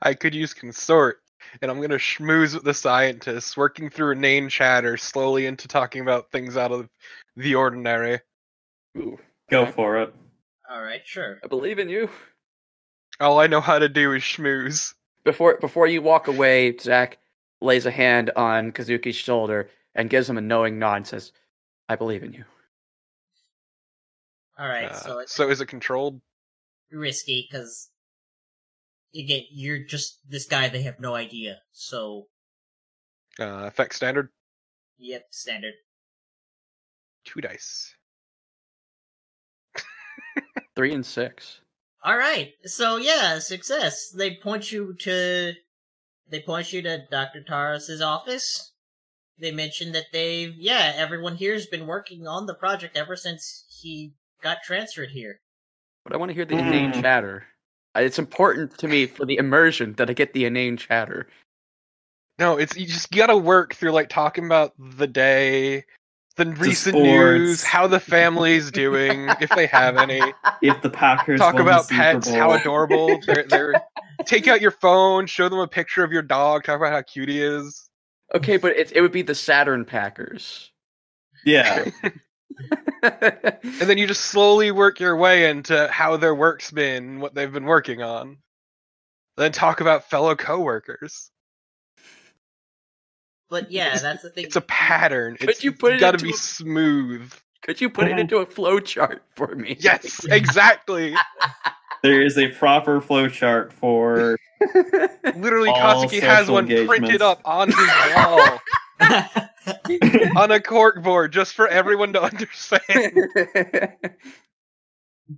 I 0.02 0.14
could 0.14 0.36
use 0.36 0.54
consort, 0.54 1.22
and 1.62 1.72
I'm 1.72 1.80
gonna 1.80 1.96
schmooze 1.96 2.54
with 2.54 2.66
the 2.66 2.74
scientists, 2.74 3.56
working 3.56 3.90
through 3.90 4.12
inane 4.12 4.50
chatter 4.50 4.98
slowly 4.98 5.46
into 5.46 5.70
talking 5.70 6.02
about 6.02 6.30
things 6.30 6.58
out 6.58 6.74
of 6.74 6.90
the 7.38 7.56
ordinary. 7.56 8.20
Ooh, 8.98 9.18
Go 9.50 9.66
for 9.66 10.02
it. 10.02 10.14
Alright, 10.70 11.04
sure. 11.06 11.40
I 11.42 11.48
believe 11.48 11.80
in 11.80 11.88
you. 11.88 12.10
All 13.22 13.40
I 13.40 13.48
know 13.48 13.62
how 13.62 13.80
to 13.80 13.88
do 13.88 14.12
is 14.12 14.24
schmooze. 14.24 14.94
Before 15.24 15.56
before 15.56 15.88
you 15.88 16.02
walk 16.02 16.28
away, 16.28 16.78
Zach 16.78 17.18
lays 17.62 17.86
a 17.86 17.92
hand 17.92 18.32
on 18.36 18.74
Kazuki's 18.74 19.16
shoulder 19.16 19.70
and 19.96 20.10
gives 20.10 20.30
him 20.30 20.38
a 20.38 20.42
knowing 20.42 20.78
nod 20.78 20.96
and 20.98 21.08
says, 21.08 21.32
"I 21.90 21.96
believe 21.96 22.22
in 22.24 22.34
you." 22.34 22.46
Alright, 24.60 24.92
Uh, 24.92 24.94
so 24.96 25.20
it's 25.20 25.34
so 25.34 25.50
is 25.50 25.60
it 25.62 25.68
controlled? 25.68 26.22
risky 26.92 27.48
because 27.50 27.90
again, 29.14 29.44
you're 29.52 29.80
just 29.84 30.20
this 30.30 30.46
guy. 30.46 30.70
They 30.70 30.84
have 30.84 31.00
no 31.00 31.16
idea. 31.16 31.62
So, 31.72 32.28
Uh, 33.40 33.66
effect 33.66 33.96
standard? 33.96 34.30
yep, 34.98 35.24
standard. 35.32 35.74
Two 37.26 37.42
dice. 37.42 37.96
Three 40.76 40.94
and 40.94 41.06
six. 41.06 41.60
All 42.04 42.18
right, 42.18 42.54
so 42.66 42.98
yeah, 42.98 43.40
success. 43.40 44.10
They 44.12 44.38
point 44.38 44.72
you 44.72 44.94
to, 45.00 45.54
they 46.28 46.42
point 46.42 46.72
you 46.72 46.82
to 46.84 47.06
Doctor 47.10 47.44
Taurus's 47.44 48.00
office. 48.00 48.74
They 49.38 49.52
mentioned 49.52 49.94
that 49.96 50.06
they've, 50.14 50.56
yeah, 50.56 50.94
everyone 50.96 51.36
here's 51.36 51.66
been 51.66 51.88
working 51.88 52.28
on 52.28 52.46
the 52.46 52.54
project 52.54 52.96
ever 52.96 53.16
since 53.16 53.66
he 53.82 54.14
got 54.42 54.64
transferred 54.64 55.10
here. 55.10 55.42
But 56.06 56.14
I 56.14 56.18
want 56.18 56.30
to 56.30 56.34
hear 56.36 56.46
the 56.46 56.58
inane 56.58 56.92
Mm. 56.94 57.02
chatter. 57.02 57.46
Uh, 57.96 58.02
It's 58.02 58.20
important 58.20 58.78
to 58.78 58.88
me 58.88 59.06
for 59.08 59.26
the 59.26 59.38
immersion 59.38 59.94
that 59.94 60.10
I 60.10 60.14
get 60.14 60.34
the 60.34 60.46
inane 60.46 60.78
chatter. 60.78 61.28
No, 62.40 62.58
it's 62.58 62.76
you 62.76 62.86
just 62.86 63.12
gotta 63.12 63.36
work 63.38 63.74
through 63.76 63.92
like 63.92 64.10
talking 64.10 64.46
about 64.46 64.74
the 64.78 65.08
day, 65.08 65.86
the 66.36 66.46
recent 66.48 66.96
sports. 66.96 67.04
news, 67.40 67.64
how 67.64 67.88
the 67.88 68.00
family's 68.00 68.72
doing, 68.72 69.30
if 69.40 69.50
they 69.52 69.66
have 69.68 69.96
any. 69.98 70.34
If 70.62 70.82
the 70.82 70.90
Packers 70.90 71.40
Talk 71.40 71.54
won 71.56 71.66
the 71.66 71.70
about 71.72 71.86
Super 71.86 72.02
pets, 72.02 72.34
how 72.34 72.54
adorable. 72.54 73.20
They're, 73.26 73.44
they're 73.44 73.82
take 74.26 74.48
out 74.48 74.62
your 74.62 74.72
phone, 74.72 75.28
show 75.28 75.48
them 75.50 75.60
a 75.60 75.68
picture 75.68 76.04
of 76.04 76.12
your 76.12 76.22
dog, 76.22 76.64
talk 76.64 76.78
about 76.78 76.92
how 76.94 77.02
cute 77.02 77.30
he 77.30 77.42
is. 77.42 77.85
Okay, 78.34 78.58
but 78.58 78.76
it 78.76 78.92
it 78.94 79.02
would 79.02 79.12
be 79.12 79.22
the 79.22 79.36
Saturn 79.36 79.86
Packers. 79.86 80.72
Yeah. 81.46 81.90
And 83.04 83.90
then 83.90 83.98
you 83.98 84.08
just 84.08 84.22
slowly 84.22 84.72
work 84.72 85.00
your 85.00 85.16
way 85.16 85.50
into 85.50 85.88
how 85.90 86.18
their 86.18 86.34
work's 86.34 86.72
been, 86.72 87.20
what 87.20 87.36
they've 87.36 87.52
been 87.52 87.66
working 87.66 88.02
on. 88.02 88.38
Then 89.38 89.52
talk 89.52 89.82
about 89.82 90.10
fellow 90.10 90.36
coworkers. 90.36 91.30
But 93.50 93.72
yeah, 93.72 93.98
that's 93.98 94.24
the 94.24 94.30
thing. 94.30 94.46
It's 94.46 94.56
a 94.56 94.62
pattern. 94.62 95.36
Could 95.36 95.50
It's 95.50 95.64
you 95.64 95.72
put 95.72 95.94
it 95.94 96.00
gotta 96.00 96.18
be 96.18 96.32
a- 96.32 96.34
smooth. 96.34 97.32
Could 97.62 97.82
you 97.82 97.90
put 97.90 98.06
it 98.06 98.12
uh-huh. 98.12 98.22
into 98.22 98.38
a 98.38 98.46
flow 98.46 98.80
chart 98.80 99.24
for 99.36 99.56
me? 99.56 99.76
Yes, 99.80 100.26
exactly. 100.30 101.16
There 102.06 102.22
is 102.22 102.38
a 102.38 102.48
proper 102.50 103.02
flowchart 103.02 103.74
for 103.74 104.38
Literally, 105.36 105.70
All 105.70 106.08
has 106.08 106.48
social 106.48 106.54
one 106.54 106.68
printed 106.68 107.22
up 107.22 107.42
on 107.44 107.68
his 107.68 107.78
wall 108.16 108.40
on 109.00 110.52
a 110.52 110.60
corkboard 110.60 111.32
just 111.32 111.56
for 111.56 111.68
everyone 111.68 112.14
to 112.14 112.22
understand. 112.30 113.12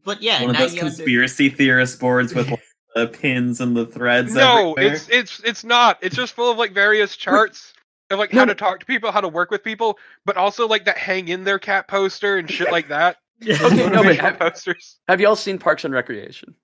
but 0.04 0.22
yeah, 0.22 0.42
one 0.42 0.52
of 0.52 0.58
those 0.58 0.76
you 0.76 0.82
under- 0.82 0.94
conspiracy 0.96 1.50
theorist 1.50 2.00
boards 2.00 2.34
with 2.36 2.50
like, 2.50 2.62
the 2.96 3.08
pins 3.08 3.62
and 3.62 3.76
the 3.76 3.86
threads. 3.86 4.34
no, 4.34 4.74
everywhere. 4.74 4.94
it's 4.94 5.10
it's 5.10 5.40
it's 5.44 5.64
not. 5.64 5.98
It's 6.02 6.16
just 6.16 6.34
full 6.34 6.52
of 6.52 6.58
like 6.58 6.74
various 6.74 7.16
charts 7.16 7.74
of 8.12 8.20
like 8.20 8.32
how 8.32 8.46
to 8.46 8.56
talk 8.56 8.82
to 8.82 8.86
people, 8.86 9.12
how 9.12 9.22
to 9.22 9.30
work 9.30 9.52
with 9.52 9.64
people, 9.64 9.98
but 10.26 10.38
also 10.38 10.68
like 10.68 10.86
that 10.86 10.98
hang 10.98 11.30
in 11.30 11.44
their 11.44 11.60
cat 11.60 11.88
poster 11.88 12.38
and 12.38 12.50
shit 12.52 12.72
like 12.72 12.90
that. 12.90 13.18
Okay, 13.42 13.90
no, 13.90 14.04
but 14.04 14.18
have, 14.18 14.40
posters. 14.40 14.98
have 15.08 15.22
y'all 15.22 15.36
seen 15.36 15.60
Parks 15.60 15.86
and 15.86 15.94
Recreation? 15.94 16.56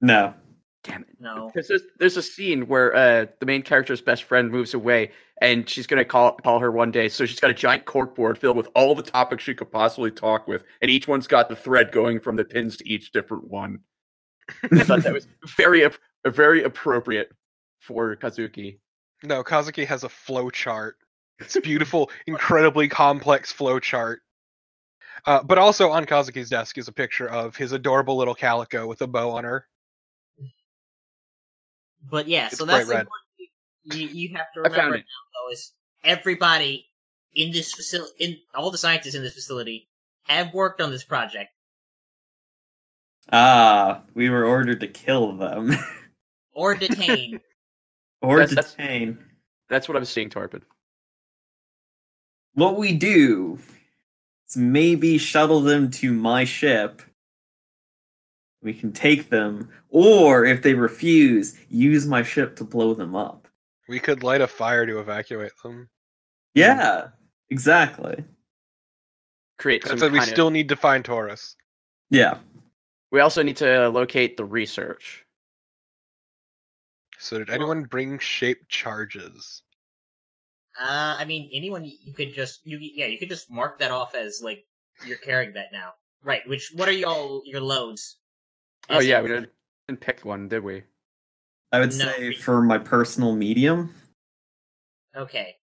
No. 0.00 0.34
Damn 0.82 1.02
it. 1.02 1.08
no. 1.20 1.50
Because 1.52 1.68
there's, 1.68 1.82
there's 1.98 2.16
a 2.16 2.22
scene 2.22 2.66
where 2.66 2.94
uh, 2.94 3.26
the 3.38 3.46
main 3.46 3.62
character's 3.62 4.00
best 4.00 4.22
friend 4.24 4.50
moves 4.50 4.72
away, 4.72 5.10
and 5.42 5.68
she's 5.68 5.86
gonna 5.86 6.04
call 6.06 6.32
call 6.36 6.58
her 6.58 6.70
one 6.70 6.90
day. 6.90 7.08
So 7.08 7.26
she's 7.26 7.40
got 7.40 7.50
a 7.50 7.54
giant 7.54 7.84
corkboard 7.84 8.38
filled 8.38 8.56
with 8.56 8.68
all 8.74 8.94
the 8.94 9.02
topics 9.02 9.44
she 9.44 9.54
could 9.54 9.70
possibly 9.70 10.10
talk 10.10 10.48
with, 10.48 10.64
and 10.80 10.90
each 10.90 11.06
one's 11.06 11.26
got 11.26 11.48
the 11.50 11.56
thread 11.56 11.92
going 11.92 12.18
from 12.18 12.36
the 12.36 12.44
pins 12.44 12.78
to 12.78 12.88
each 12.88 13.12
different 13.12 13.44
one. 13.48 13.80
I 14.72 14.82
thought 14.84 15.02
that 15.02 15.12
was 15.12 15.28
very 15.56 15.84
ap- 15.84 15.98
very 16.26 16.64
appropriate 16.64 17.30
for 17.80 18.16
Kazuki. 18.16 18.78
No, 19.22 19.44
Kazuki 19.44 19.86
has 19.86 20.04
a 20.04 20.08
flow 20.08 20.48
chart. 20.48 20.96
It's 21.40 21.56
a 21.56 21.60
beautiful, 21.60 22.10
incredibly 22.26 22.88
complex 22.88 23.52
flow 23.52 23.78
chart. 23.78 24.22
Uh, 25.26 25.42
but 25.42 25.58
also 25.58 25.90
on 25.90 26.06
Kazuki's 26.06 26.48
desk 26.48 26.78
is 26.78 26.88
a 26.88 26.92
picture 26.92 27.28
of 27.28 27.54
his 27.54 27.72
adorable 27.72 28.16
little 28.16 28.34
calico 28.34 28.86
with 28.86 29.02
a 29.02 29.06
bow 29.06 29.30
on 29.32 29.44
her. 29.44 29.66
But 32.08 32.28
yeah, 32.28 32.46
It's 32.46 32.58
so 32.58 32.64
that's 32.64 32.86
bright 32.86 32.94
red. 32.96 33.00
important. 33.06 33.26
You 33.84 34.08
you 34.28 34.36
have 34.36 34.52
to 34.54 34.60
remember 34.62 34.96
it. 34.96 34.98
now 34.98 35.04
though 35.46 35.52
is 35.52 35.72
everybody 36.04 36.86
in 37.34 37.50
this 37.52 37.72
facility, 37.72 38.12
in 38.24 38.36
all 38.54 38.70
the 38.70 38.78
scientists 38.78 39.14
in 39.14 39.22
this 39.22 39.34
facility, 39.34 39.88
have 40.24 40.52
worked 40.54 40.80
on 40.80 40.90
this 40.90 41.04
project 41.04 41.50
Ah, 43.32 44.02
we 44.14 44.28
were 44.28 44.44
ordered 44.44 44.80
to 44.80 44.88
kill 44.88 45.36
them 45.36 45.72
or 46.52 46.74
detain. 46.74 47.40
or 48.20 48.38
That's- 48.38 48.54
that's- 48.54 48.74
detain. 48.74 49.18
That's 49.68 49.88
what 49.88 49.96
I 49.96 50.00
was 50.00 50.08
seeing, 50.08 50.30
Torpid. 50.30 50.62
What 52.54 52.76
we 52.76 52.92
do 52.92 53.60
is 54.48 54.56
maybe 54.56 55.16
shuttle 55.16 55.60
them 55.60 55.92
to 55.92 56.12
my 56.12 56.42
ship. 56.44 57.02
We 58.62 58.74
can 58.74 58.92
take 58.92 59.30
them, 59.30 59.70
or 59.88 60.44
if 60.44 60.62
they 60.62 60.74
refuse, 60.74 61.58
use 61.70 62.06
my 62.06 62.22
ship 62.22 62.56
to 62.56 62.64
blow 62.64 62.92
them 62.92 63.16
up. 63.16 63.48
We 63.88 63.98
could 63.98 64.22
light 64.22 64.42
a 64.42 64.46
fire 64.46 64.84
to 64.86 65.00
evacuate 65.00 65.52
them. 65.62 65.88
Yeah, 66.54 67.08
exactly. 67.48 68.22
Create 69.58 69.82
That 69.82 69.90
some 69.90 69.98
said, 69.98 70.12
we 70.12 70.18
kind 70.18 70.28
of- 70.28 70.34
still 70.34 70.50
need 70.50 70.68
to 70.68 70.76
find 70.76 71.04
Taurus. 71.04 71.56
Yeah. 72.10 72.38
We 73.10 73.20
also 73.20 73.42
need 73.42 73.56
to 73.58 73.88
locate 73.88 74.36
the 74.36 74.44
research. 74.44 75.24
So 77.18 77.38
did 77.38 77.50
anyone 77.50 77.84
bring 77.84 78.18
shaped 78.18 78.68
charges? 78.68 79.62
Uh, 80.80 81.16
I 81.18 81.24
mean, 81.24 81.50
anyone 81.52 81.84
you 81.84 82.14
could 82.14 82.32
just 82.32 82.60
you 82.64 82.78
yeah 82.80 83.06
you 83.06 83.18
could 83.18 83.28
just 83.28 83.50
mark 83.50 83.78
that 83.80 83.90
off 83.90 84.14
as 84.14 84.40
like 84.42 84.64
you're 85.04 85.18
carrying 85.18 85.52
that 85.54 85.72
now, 85.72 85.92
right? 86.22 86.46
Which 86.48 86.70
what 86.74 86.88
are 86.88 86.92
y'all 86.92 87.42
your 87.44 87.60
loads? 87.60 88.19
Oh 88.88 89.00
yeah, 89.00 89.20
we 89.20 89.28
didn't, 89.28 89.50
didn't 89.86 90.00
pick 90.00 90.24
one, 90.24 90.48
did 90.48 90.64
we? 90.64 90.82
I 91.72 91.80
would 91.80 91.94
No. 91.94 92.12
say 92.12 92.32
for 92.32 92.62
my 92.62 92.78
personal 92.78 93.34
medium. 93.34 93.94
Okay. 95.14 95.56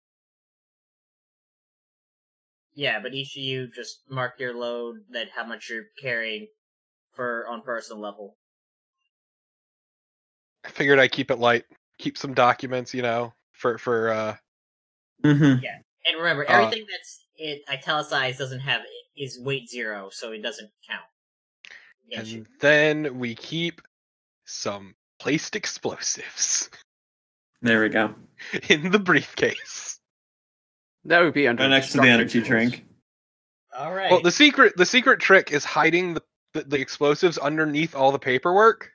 Yeah, 2.73 2.99
but 2.99 3.13
each 3.13 3.35
of 3.35 3.41
you 3.43 3.67
just 3.67 4.03
mark 4.09 4.39
your 4.39 4.53
load 4.53 4.97
that 5.09 5.29
how 5.29 5.43
much 5.45 5.69
you're 5.69 5.85
carrying 5.99 6.47
for 7.09 7.47
on 7.47 7.61
personal 7.61 8.01
level. 8.01 8.37
I 10.63 10.69
figured 10.69 10.99
I'd 10.99 11.11
keep 11.11 11.31
it 11.31 11.39
light, 11.39 11.65
keep 11.97 12.17
some 12.17 12.33
documents, 12.33 12.93
you 12.93 13.01
know, 13.01 13.33
for 13.53 13.77
for 13.77 14.09
uh 14.09 14.37
Mm-hmm. 15.23 15.63
Yeah. 15.63 15.79
And 16.05 16.17
remember, 16.17 16.47
Uh, 16.47 16.53
everything 16.53 16.85
that's 16.89 17.25
it 17.35 17.61
italicized 17.69 18.37
doesn't 18.37 18.59
have 18.61 18.81
is 19.17 19.39
weight 19.41 19.67
zero, 19.67 20.09
so 20.11 20.31
it 20.31 20.41
doesn't 20.41 20.71
count. 20.87 21.03
Against 22.11 22.31
you. 22.31 22.37
and 22.39 22.47
then 22.59 23.19
we 23.19 23.35
keep 23.35 23.81
some 24.45 24.95
placed 25.19 25.55
explosives 25.55 26.69
There 27.61 27.81
we 27.81 27.89
go. 27.89 28.13
in 28.69 28.91
the 28.91 28.99
briefcase. 28.99 29.99
That 31.05 31.21
would 31.21 31.33
be 31.33 31.47
under 31.47 31.63
Right 31.63 31.69
next 31.69 31.91
to 31.93 31.97
the 31.99 32.07
energy 32.07 32.37
instructions. 32.39 32.71
drink. 32.71 32.85
All 33.77 33.93
right. 33.93 34.11
Well, 34.11 34.21
the 34.21 34.31
secret 34.31 34.73
the 34.77 34.85
secret 34.85 35.19
trick 35.19 35.51
is 35.51 35.63
hiding 35.63 36.13
the, 36.13 36.21
the, 36.53 36.61
the 36.63 36.79
explosives 36.79 37.37
underneath 37.37 37.95
all 37.95 38.11
the 38.11 38.19
paperwork. 38.19 38.91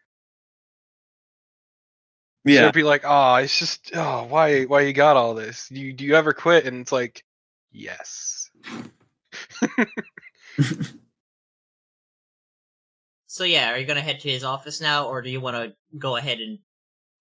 So 2.46 2.52
Yeah. 2.52 2.60
it'd 2.62 2.74
be 2.74 2.82
like, 2.82 3.02
oh, 3.04 3.36
it's 3.36 3.58
just 3.58 3.90
oh, 3.94 4.26
why 4.28 4.62
why 4.64 4.82
you 4.82 4.92
got 4.92 5.16
all 5.16 5.34
this? 5.34 5.70
You 5.70 5.92
do 5.92 6.04
you 6.04 6.14
ever 6.14 6.32
quit? 6.32 6.64
And 6.66 6.80
it's 6.82 6.92
like, 6.92 7.24
yes. 7.72 8.50
So 13.32 13.44
yeah, 13.44 13.72
are 13.72 13.78
you 13.78 13.86
gonna 13.86 14.02
head 14.02 14.20
to 14.20 14.28
his 14.28 14.44
office 14.44 14.78
now, 14.78 15.06
or 15.06 15.22
do 15.22 15.30
you 15.30 15.40
want 15.40 15.56
to 15.56 15.74
go 15.96 16.16
ahead 16.16 16.40
and 16.40 16.58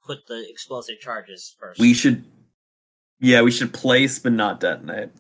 put 0.06 0.28
the 0.28 0.46
explosive 0.50 1.00
charges 1.00 1.56
first? 1.58 1.80
we 1.80 1.94
should. 1.94 2.26
Yeah, 3.22 3.44
we 3.44 3.52
should 3.52 3.74
place 3.74 4.20
but 4.20 4.34
not 4.34 4.60
detonate. 4.60 5.12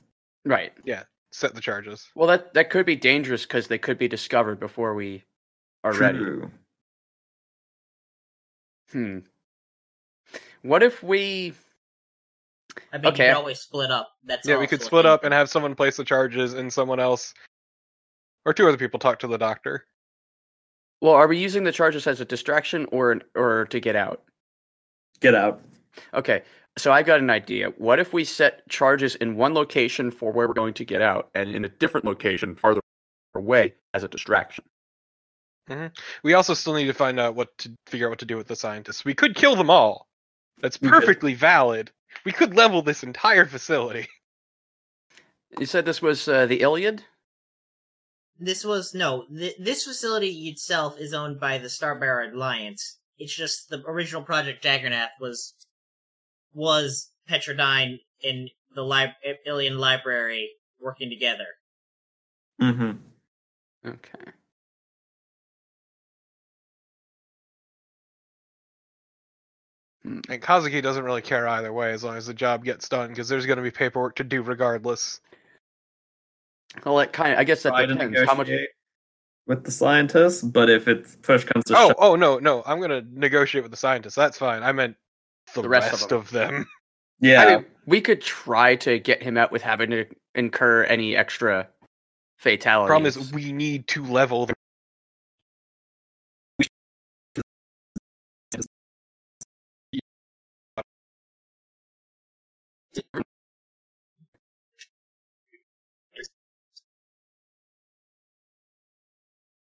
Right. 0.44 0.74
Yeah. 0.84 1.04
Set 1.32 1.56
the 1.56 1.62
charges. 1.62 2.10
Well, 2.14 2.28
that 2.28 2.54
that 2.56 2.70
could 2.70 2.86
be 2.86 2.98
dangerous 2.98 3.44
because 3.44 3.70
they 3.70 3.78
could 3.78 3.98
be 3.98 4.10
discovered 4.10 4.60
before 4.60 4.94
we 4.94 5.24
are 5.86 5.94
ready. 5.94 6.18
True. 6.18 6.52
Hmm. 8.92 9.20
What 10.64 10.84
if 10.84 11.02
we? 11.02 11.54
I 12.92 12.98
mean, 12.98 13.06
okay. 13.06 13.28
you 13.28 13.30
could 13.30 13.38
always 13.38 13.60
split 13.62 13.92
up. 13.92 14.10
That's 14.26 14.46
Yeah, 14.46 14.60
we 14.60 14.68
could 14.68 14.82
split 14.82 15.06
thing. 15.06 15.12
up 15.14 15.24
and 15.24 15.34
have 15.34 15.50
someone 15.50 15.74
place 15.74 15.96
the 15.96 16.04
charges 16.04 16.54
and 16.54 16.72
someone 16.72 17.00
else 17.00 17.34
or 18.44 18.54
two 18.54 18.68
other 18.68 18.78
people 18.78 19.00
talk 19.00 19.20
to 19.20 19.28
the 19.28 19.38
doctor. 19.38 19.86
Well, 21.02 21.14
are 21.14 21.28
we 21.28 21.38
using 21.38 21.64
the 21.64 21.72
charges 21.72 22.08
as 22.08 22.22
a 22.22 22.26
distraction 22.26 22.88
or 22.91 23.22
or 23.36 23.66
to 23.66 23.80
get 23.80 23.95
out? 23.95 24.24
Get 25.20 25.36
out. 25.36 25.62
Okay, 26.14 26.43
so 26.78 26.91
I 26.91 27.04
got 27.04 27.20
an 27.20 27.30
idea. 27.30 27.70
What 27.78 27.99
if 27.99 28.14
we 28.14 28.24
set 28.24 28.68
charges 28.70 29.16
in 29.16 29.36
one 29.36 29.54
location 29.54 30.12
for 30.12 30.32
where 30.32 30.47
we're 30.47 30.54
going 30.54 30.74
to 30.76 30.86
get 30.86 31.02
out, 31.02 31.30
and 31.36 31.54
in 31.56 31.66
a 31.66 31.70
different 31.70 32.06
location 32.06 32.56
farther 32.56 32.82
away 33.36 33.74
as 33.93 34.04
a 34.04 34.08
distraction? 34.08 34.64
We 36.24 36.34
also 36.34 36.54
still 36.54 36.74
need 36.74 36.88
to 36.88 36.93
find 36.93 37.20
out 37.20 37.36
what 37.36 37.58
to 37.60 37.72
figure 37.88 38.08
out 38.08 38.12
what 38.12 38.20
to 38.20 38.26
do 38.26 38.38
with 38.38 38.47
the 38.47 38.56
scientists. 38.56 39.06
We 39.06 39.14
could 39.14 39.36
kill 39.36 39.56
them 39.56 39.70
all. 39.70 40.08
That's 40.62 40.78
perfectly 40.78 41.34
valid. 41.34 41.91
We 42.26 42.32
could 42.32 42.56
level 42.56 42.82
this 42.82 43.04
entire 43.04 43.45
facility. 43.45 44.08
You 45.60 45.66
said 45.66 45.86
this 45.86 46.02
was 46.02 46.28
uh, 46.28 46.45
the 46.45 46.62
Iliad. 46.62 47.04
This 48.42 48.66
was 48.66 48.96
no. 48.96 49.26
Th- 49.30 49.56
this 49.60 49.86
facility 49.86 50.50
itself 50.50 51.00
is 51.00 51.14
owned 51.14 51.39
by 51.39 51.60
the 51.60 51.68
Starbearer 51.68 52.34
Alliance. 52.34 52.98
It's 53.20 53.36
just 53.36 53.70
the 53.70 53.84
original 53.88 54.24
project 54.24 54.64
Juggernaut 54.64 55.10
was 55.20 55.54
was 56.52 57.12
Petrodine 57.30 58.00
and 58.24 58.50
the 58.74 58.82
lib- 58.82 59.12
Ilian 59.46 59.78
Library 59.78 60.50
working 60.80 61.12
together. 61.12 61.46
Mm-hmm. 62.60 62.92
Okay. 63.88 64.32
And 70.04 70.42
Kazuki 70.42 70.82
doesn't 70.82 71.04
really 71.04 71.22
care 71.22 71.48
either 71.48 71.72
way 71.72 71.92
as 71.92 72.04
long 72.04 72.18
as 72.18 72.26
the 72.26 72.34
job 72.34 72.66
gets 72.66 72.89
done 72.89 73.10
because 73.10 73.30
there's 73.30 73.46
going 73.46 73.58
to 73.58 73.64
be 73.64 73.70
paperwork 73.70 74.16
to 74.16 74.24
do 74.24 74.42
regardless. 74.42 75.22
Well, 76.86 76.99
it 76.99 77.13
kind 77.13 77.34
of. 77.34 77.39
I 77.39 77.43
guess 77.43 77.63
that 77.63 77.69
Try 77.69 77.86
depends. 77.86 78.19
How 78.26 78.36
much? 78.36 78.49
with 79.47 79.63
the 79.63 79.72
scientists, 79.72 80.41
but 80.41 80.69
if 80.69 80.88
it's 80.88 81.15
push 81.17 81.43
comes 81.43 81.65
to 81.65 81.76
Oh, 81.76 81.88
shove, 81.89 81.95
oh 81.99 82.15
no, 82.15 82.39
no, 82.39 82.63
I'm 82.65 82.78
going 82.78 82.89
to 82.89 83.05
negotiate 83.19 83.63
with 83.63 83.72
the 83.72 83.78
scientists. 83.78 84.15
That's 84.15 84.38
fine. 84.38 84.63
I 84.63 84.72
meant 84.72 84.95
the, 85.53 85.63
The 85.63 85.69
rest, 85.69 85.91
rest 85.91 86.11
of, 86.11 86.22
of 86.22 86.30
them. 86.32 86.65
yeah, 87.19 87.41
I 87.41 87.55
mean, 87.55 87.65
we 87.86 88.01
could 88.01 88.22
try 88.22 88.76
to 88.78 88.99
get 88.99 89.22
him 89.22 89.38
out 89.38 89.51
with 89.51 89.61
having 89.61 89.89
to 89.91 90.05
incur 90.36 90.84
any 90.84 91.15
extra 91.15 91.67
fatalities. 92.38 92.88
Problem 92.88 93.07
is, 93.07 93.34
we 93.34 93.51
need 93.51 93.88
to 93.89 94.05
level. 94.05 94.45
The- 94.45 94.53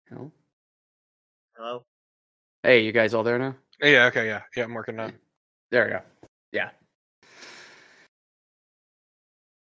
Hell. 0.09 0.31
Hello. 1.55 1.83
Hey, 2.63 2.81
you 2.83 2.91
guys 2.91 3.13
all 3.13 3.23
there 3.23 3.39
now? 3.39 3.55
yeah, 3.81 4.05
okay, 4.05 4.25
yeah, 4.27 4.41
yeah. 4.55 4.63
I'm 4.63 4.73
working 4.73 4.99
on. 4.99 5.13
There 5.71 5.85
we 5.85 5.91
go. 5.91 5.99
Yeah. 6.51 6.69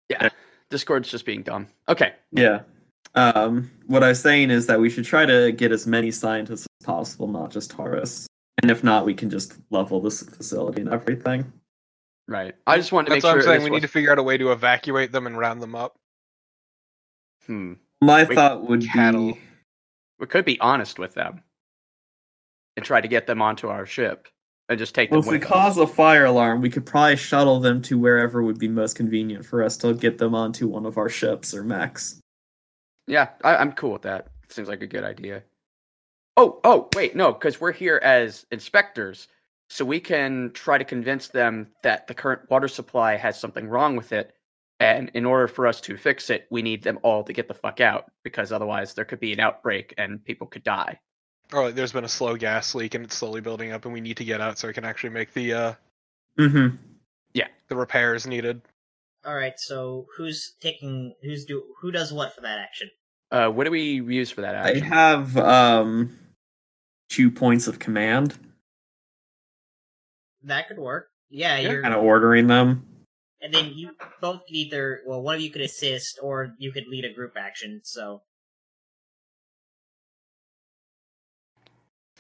Yeah. 0.10 0.30
Discord's 0.70 1.10
just 1.10 1.26
being 1.26 1.44
dumb. 1.44 1.68
Okay. 1.88 2.14
yeah. 2.32 2.62
Um, 3.16 3.70
what 3.86 4.04
I 4.04 4.10
was 4.10 4.20
saying 4.20 4.50
is 4.50 4.66
that 4.68 4.80
we 4.80 4.90
should 4.90 5.06
try 5.06 5.26
to 5.26 5.52
get 5.52 5.72
as 5.72 5.86
many 5.86 6.10
scientists 6.10 6.66
as 6.82 6.86
possible, 6.86 7.28
not 7.28 7.52
just 7.52 7.70
Taurus. 7.70 8.26
And 8.62 8.72
if 8.72 8.84
not, 8.84 9.06
we 9.06 9.14
can 9.14 9.30
just 9.30 9.54
level 9.70 10.02
this 10.02 10.24
facility 10.24 10.82
and 10.82 10.90
everything. 10.92 11.52
Right. 12.28 12.56
I 12.66 12.78
just 12.78 12.92
wanted 12.92 13.10
to 13.10 13.16
make 13.16 13.22
sure. 13.22 13.34
That's 13.36 13.46
make 13.46 13.46
what 13.46 13.46
sure. 13.46 13.54
I'm 13.54 13.60
saying. 13.60 13.60
this 13.60 13.64
We 13.66 13.70
was- 13.72 13.82
need 13.82 13.88
to 13.88 13.92
figure 13.94 14.12
out 14.12 14.18
a 14.20 14.24
way 14.24 14.38
to 14.38 14.52
evacuate 14.52 15.12
them 15.12 15.28
and 15.28 15.38
round 15.38 15.62
them 15.62 15.76
up. 15.76 15.96
Hmm. 17.46 17.74
My 18.02 18.24
Wait, 18.24 18.34
thought 18.36 18.68
would 18.68 18.84
cattle. 18.88 19.34
be 19.34 19.40
We 20.24 20.28
could 20.28 20.46
be 20.46 20.58
honest 20.62 21.00
with 21.00 21.14
them 21.16 21.42
and 22.78 22.86
try 22.86 23.02
to 23.02 23.10
get 23.10 23.28
them 23.28 23.42
onto 23.42 23.68
our 23.68 23.86
ship 23.86 24.30
and 24.70 24.80
just 24.80 24.96
take 24.96 25.12
well, 25.12 25.22
them 25.22 25.34
if 25.34 25.42
we 25.42 25.46
cause 25.46 25.78
a 25.78 25.86
fire 25.86 26.24
alarm, 26.24 26.62
we 26.62 26.70
could 26.70 26.86
probably 26.86 27.18
shuttle 27.18 27.60
them 27.60 27.82
to 27.82 28.00
wherever 28.00 28.42
would 28.42 28.58
be 28.58 28.70
most 28.70 28.96
convenient 28.96 29.46
for 29.46 29.62
us 29.62 29.76
to 29.76 29.94
get 29.94 30.20
them 30.20 30.34
onto 30.34 30.70
one 30.70 30.86
of 30.86 30.98
our 30.98 31.10
ships 31.10 31.54
or 31.54 31.62
mechs. 31.66 32.22
Yeah, 33.06 33.32
I, 33.44 33.58
I'm 33.58 33.74
cool 33.74 33.92
with 33.92 34.04
that. 34.04 34.28
Seems 34.48 34.70
like 34.70 34.82
a 34.82 34.88
good 34.88 35.04
idea. 35.04 35.44
Oh, 36.38 36.62
oh, 36.64 36.88
wait, 36.96 37.18
no, 37.18 37.34
because 37.34 37.60
we're 37.60 37.74
here 37.74 38.00
as 38.02 38.46
inspectors, 38.50 39.28
so 39.70 39.84
we 39.84 40.00
can 40.00 40.52
try 40.54 40.78
to 40.78 40.86
convince 40.86 41.28
them 41.28 41.68
that 41.84 42.08
the 42.08 42.14
current 42.14 42.50
water 42.50 42.70
supply 42.70 43.18
has 43.18 43.38
something 43.38 43.68
wrong 43.68 43.98
with 43.98 44.14
it, 44.14 44.34
and 44.84 45.10
in 45.14 45.26
order 45.26 45.48
for 45.48 45.66
us 45.68 45.80
to 45.82 45.98
fix 45.98 46.30
it, 46.30 46.46
we 46.50 46.62
need 46.62 46.84
them 46.84 47.00
all 47.04 47.24
to 47.24 47.34
get 47.34 47.48
the 47.48 47.54
fuck 47.54 47.80
out, 47.82 48.12
because 48.24 48.52
otherwise 48.52 48.94
there 48.94 49.06
could 49.06 49.20
be 49.20 49.34
an 49.34 49.40
outbreak 49.40 49.94
and 49.98 50.24
people 50.24 50.48
could 50.48 50.64
die. 50.64 51.00
Or 51.54 51.66
like, 51.66 51.76
there's 51.76 51.92
been 51.94 52.04
a 52.04 52.10
slow 52.10 52.36
gas 52.36 52.74
leak 52.76 52.94
and 52.96 53.04
it's 53.06 53.16
slowly 53.16 53.42
building 53.42 53.72
up, 53.72 53.86
and 53.86 53.94
we 53.94 54.02
need 54.02 54.18
to 54.18 54.24
get 54.26 54.42
out 54.42 54.58
so 54.58 54.68
we 54.68 54.74
can 54.74 54.86
actually 54.86 55.12
make 55.12 55.34
the 55.34 55.54
uh 55.54 55.74
Mm-hmm. 56.40 56.76
the 57.70 57.76
repairs 57.76 58.26
needed. 58.28 58.62
All 59.26 59.36
right. 59.36 59.54
So 59.58 60.08
who's 60.18 60.54
taking? 60.60 61.14
Who's 61.22 61.46
do? 61.46 61.64
Who 61.82 61.92
does 61.92 62.12
what 62.12 62.34
for 62.36 62.42
that 62.42 62.60
action? 62.60 62.90
Uh, 63.32 63.48
what 63.50 63.64
do 63.66 63.72
we 63.72 63.82
use 64.02 64.30
for 64.32 64.42
that 64.42 64.56
action? 64.56 64.84
I 64.84 64.88
have 64.88 65.38
um 65.38 66.18
two 67.10 67.30
points 67.32 67.68
of 67.68 67.80
command. 67.80 68.36
That 70.44 70.68
could 70.68 70.78
work. 70.78 71.10
Yeah, 71.30 71.58
Yeah. 71.58 71.72
you're. 71.72 71.82
Kind 71.82 71.94
of 71.94 72.04
ordering 72.04 72.48
them. 72.48 72.86
And 73.44 73.54
then 73.54 73.74
you 73.76 73.92
both 74.22 74.46
could 74.48 74.56
either. 74.56 75.02
Well, 75.06 75.22
one 75.22 75.36
of 75.36 75.42
you 75.42 75.52
could 75.52 75.62
assist, 75.62 76.18
or 76.24 76.56
you 76.58 76.72
could 76.72 76.88
lead 76.88 77.06
a 77.06 77.14
group 77.14 77.34
action. 77.38 77.82
So 77.84 78.22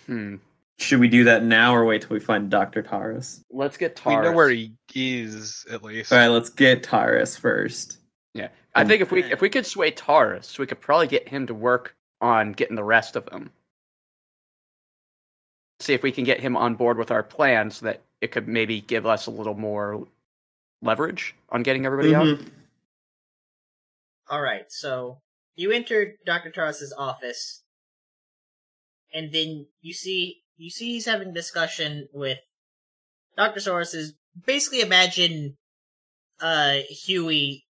Hmm. 0.05 0.35
Should 0.79 0.99
we 0.99 1.07
do 1.07 1.23
that 1.23 1.43
now 1.43 1.73
or 1.73 1.85
wait 1.85 2.01
till 2.01 2.09
we 2.11 2.19
find 2.19 2.49
Dr. 2.49 2.81
Taurus? 2.81 3.41
Let's 3.49 3.77
get 3.77 3.95
Taurus. 3.95 4.25
We 4.25 4.31
know 4.31 4.35
where 4.35 4.49
he 4.49 4.73
is 4.93 5.65
at 5.71 5.83
least. 5.83 6.11
All 6.11 6.17
right, 6.17 6.27
let's 6.27 6.49
get 6.49 6.83
Taurus 6.83 7.37
first. 7.37 7.99
yeah 8.33 8.49
I 8.75 8.83
think 8.83 9.01
if 9.01 9.11
we 9.11 9.23
if 9.23 9.39
we 9.39 9.49
could 9.49 9.65
sway 9.65 9.91
Taurus, 9.91 10.57
we 10.57 10.65
could 10.65 10.81
probably 10.81 11.07
get 11.07 11.27
him 11.27 11.47
to 11.47 11.53
work 11.53 11.95
on 12.21 12.51
getting 12.53 12.75
the 12.75 12.83
rest 12.83 13.15
of 13.15 13.25
them. 13.27 13.51
see 15.79 15.93
if 15.93 16.01
we 16.03 16.11
can 16.11 16.23
get 16.23 16.39
him 16.39 16.55
on 16.57 16.75
board 16.75 16.97
with 16.97 17.11
our 17.11 17.23
plan 17.23 17.69
so 17.69 17.85
that 17.85 18.01
it 18.21 18.31
could 18.31 18.47
maybe 18.47 18.81
give 18.81 19.05
us 19.05 19.27
a 19.27 19.31
little 19.31 19.53
more 19.53 20.07
leverage 20.83 21.35
on 21.49 21.63
getting 21.63 21.85
everybody 21.85 22.13
out. 22.13 22.25
Mhm. 22.25 22.51
All 24.29 24.41
right, 24.41 24.71
so 24.71 25.21
you 25.55 25.71
enter 25.71 26.15
Doctor 26.25 26.51
Taurus's 26.51 26.93
office, 26.93 27.63
and 29.13 29.31
then 29.31 29.67
you 29.81 29.93
see 29.93 30.43
you 30.57 30.69
see 30.69 30.93
he's 30.93 31.05
having 31.05 31.29
a 31.29 31.33
discussion 31.33 32.07
with 32.13 32.39
Doctor 33.37 33.59
Soros. 33.59 33.93
Is 33.95 34.13
basically 34.45 34.81
imagine 34.81 35.57
uh 36.39 36.79
Huey 36.89 37.65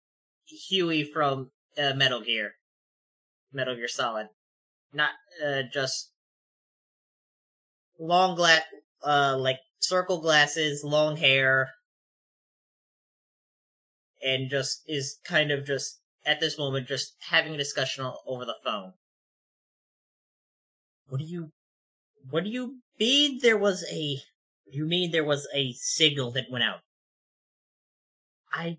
Huey 0.46 1.04
from 1.04 1.50
uh, 1.78 1.94
Metal 1.94 2.20
Gear, 2.20 2.54
Metal 3.52 3.74
Gear 3.76 3.88
Solid, 3.88 4.28
not 4.92 5.10
uh, 5.44 5.62
just 5.72 6.10
long 7.98 8.34
gla- 8.34 8.64
uh 9.04 9.36
like 9.38 9.58
circle 9.78 10.20
glasses, 10.20 10.82
long 10.84 11.16
hair, 11.16 11.70
and 14.22 14.50
just 14.50 14.82
is 14.86 15.18
kind 15.24 15.50
of 15.50 15.66
just 15.66 16.00
at 16.24 16.40
this 16.40 16.58
moment 16.58 16.86
just 16.86 17.14
having 17.28 17.54
a 17.54 17.58
discussion 17.58 18.10
over 18.26 18.44
the 18.44 18.56
phone. 18.64 18.92
What 21.08 21.18
do 21.18 21.24
you 21.24 21.52
what 22.28 22.44
do 22.44 22.50
you 22.50 22.80
mean 22.98 23.40
there 23.42 23.58
was 23.58 23.84
a 23.90 24.18
you 24.66 24.86
mean 24.86 25.10
there 25.10 25.24
was 25.24 25.48
a 25.54 25.72
signal 25.72 26.30
that 26.32 26.50
went 26.50 26.64
out? 26.64 26.80
I 28.52 28.78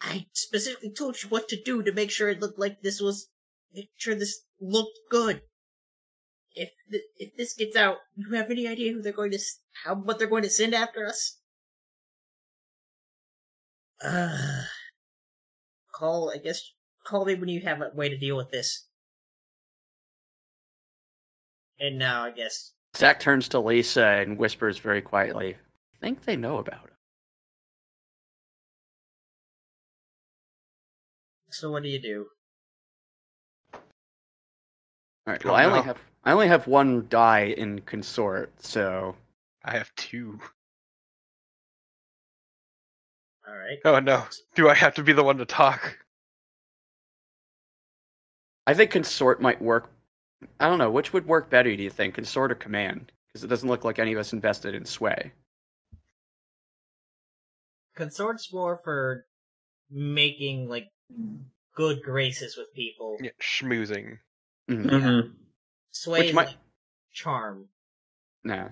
I 0.00 0.26
specifically 0.32 0.90
told 0.90 1.22
you 1.22 1.28
what 1.28 1.48
to 1.48 1.60
do 1.60 1.82
to 1.82 1.92
make 1.92 2.10
sure 2.10 2.28
it 2.28 2.40
looked 2.40 2.58
like 2.58 2.82
this 2.82 3.00
was 3.00 3.28
make 3.72 3.90
sure 3.96 4.14
this 4.14 4.42
looked 4.60 4.98
good. 5.10 5.42
If 6.54 6.70
th- 6.90 7.04
if 7.16 7.36
this 7.36 7.54
gets 7.54 7.76
out, 7.76 7.98
you 8.14 8.30
have 8.32 8.50
any 8.50 8.68
idea 8.68 8.92
who 8.92 9.00
they're 9.00 9.12
going 9.12 9.30
to 9.30 9.38
how 9.84 9.94
what 9.94 10.18
they're 10.18 10.28
going 10.28 10.42
to 10.42 10.50
send 10.50 10.74
after 10.74 11.06
us? 11.06 11.38
Uh, 14.02 14.62
call 15.94 16.30
I 16.30 16.38
guess 16.38 16.60
call 17.04 17.24
me 17.24 17.34
when 17.34 17.48
you 17.48 17.60
have 17.60 17.80
a 17.80 17.90
way 17.94 18.08
to 18.08 18.18
deal 18.18 18.36
with 18.36 18.50
this. 18.50 18.86
And 21.78 21.98
now 21.98 22.24
I 22.24 22.30
guess 22.30 22.72
Zach 22.96 23.20
turns 23.20 23.48
to 23.50 23.60
Lisa 23.60 24.04
and 24.04 24.36
whispers 24.38 24.78
very 24.78 25.00
quietly, 25.02 25.54
I 25.54 25.98
think 26.00 26.24
they 26.24 26.36
know 26.36 26.58
about 26.58 26.84
it. 26.84 26.92
so. 31.50 31.70
What 31.70 31.82
do 31.82 31.88
you 31.88 32.00
do? 32.00 32.26
All 33.74 33.80
right. 35.26 35.40
Oh, 35.44 35.48
Well, 35.50 35.54
I 35.54 35.64
only 35.64 35.78
no. 35.80 35.84
have 35.84 35.98
I 36.24 36.32
only 36.32 36.48
have 36.48 36.66
one 36.66 37.06
die 37.08 37.54
in 37.56 37.80
consort, 37.82 38.52
so 38.62 39.16
I 39.64 39.76
have 39.76 39.94
two. 39.96 40.40
All 43.52 43.58
right. 43.58 43.78
Oh 43.84 43.98
no. 44.00 44.24
Do 44.54 44.68
I 44.70 44.74
have 44.74 44.94
to 44.94 45.02
be 45.02 45.12
the 45.12 45.22
one 45.22 45.36
to 45.38 45.44
talk? 45.44 45.98
I 48.66 48.74
think 48.74 48.90
consort 48.92 49.42
might 49.42 49.60
work. 49.60 49.90
I 50.58 50.68
don't 50.68 50.78
know 50.78 50.90
which 50.90 51.12
would 51.12 51.26
work 51.26 51.50
better. 51.50 51.74
Do 51.76 51.82
you 51.82 51.90
think 51.90 52.14
consort 52.14 52.50
or 52.50 52.54
command? 52.54 53.12
Because 53.32 53.44
it 53.44 53.48
doesn't 53.48 53.68
look 53.68 53.84
like 53.84 53.98
any 53.98 54.12
of 54.12 54.18
us 54.18 54.32
invested 54.32 54.74
in 54.74 54.84
sway. 54.84 55.32
Consort's 57.94 58.52
more 58.52 58.78
for 58.82 59.26
making 59.90 60.68
like 60.68 60.88
good 61.74 62.02
graces 62.02 62.56
with 62.56 62.72
people. 62.74 63.18
Yeah, 63.20 63.30
schmoozing. 63.40 64.18
Mhm. 64.70 64.86
Mhm. 64.86 65.34
Sway 65.90 66.20
Which 66.20 66.28
is 66.28 66.34
might- 66.34 66.46
like 66.48 66.56
charm. 67.12 67.68
Nah. 68.44 68.70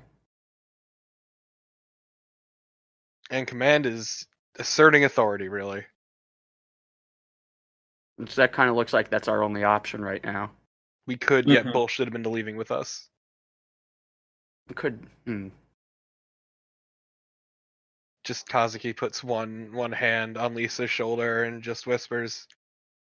And 3.30 3.46
command 3.46 3.86
is 3.86 4.26
asserting 4.60 5.04
authority, 5.04 5.48
really. 5.48 5.84
Which 8.16 8.34
that 8.36 8.52
kind 8.52 8.68
of 8.70 8.76
looks 8.76 8.92
like 8.92 9.08
that's 9.10 9.28
our 9.28 9.42
only 9.42 9.64
option 9.64 10.02
right 10.02 10.22
now. 10.22 10.52
We 11.06 11.16
could 11.16 11.46
get 11.46 11.64
Mhm. 11.66 11.72
bullshit 11.72 12.06
him 12.06 12.14
into 12.16 12.28
leaving 12.28 12.56
with 12.56 12.70
us. 12.70 13.08
We 14.68 14.74
could. 14.74 15.08
Hmm. 15.24 15.48
Just 18.22 18.46
Kazuki 18.46 18.94
puts 18.94 19.24
one 19.24 19.72
one 19.72 19.92
hand 19.92 20.36
on 20.36 20.54
Lisa's 20.54 20.90
shoulder 20.90 21.44
and 21.44 21.62
just 21.62 21.86
whispers, 21.86 22.46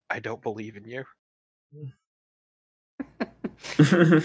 I 0.08 0.18
don't 0.18 0.42
believe 0.42 0.76
in 0.76 0.84
you. 0.86 1.04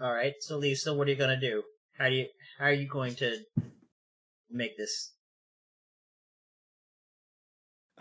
All 0.00 0.12
right. 0.12 0.34
So 0.40 0.58
Lisa, 0.58 0.92
what 0.92 1.06
are 1.06 1.10
you 1.12 1.16
gonna 1.16 1.40
do? 1.40 1.62
How 1.96 2.08
do 2.08 2.14
you 2.16 2.26
how 2.58 2.64
are 2.66 2.72
you 2.72 2.88
going 2.88 3.14
to 3.16 3.38
make 4.50 4.76
this? 4.76 5.14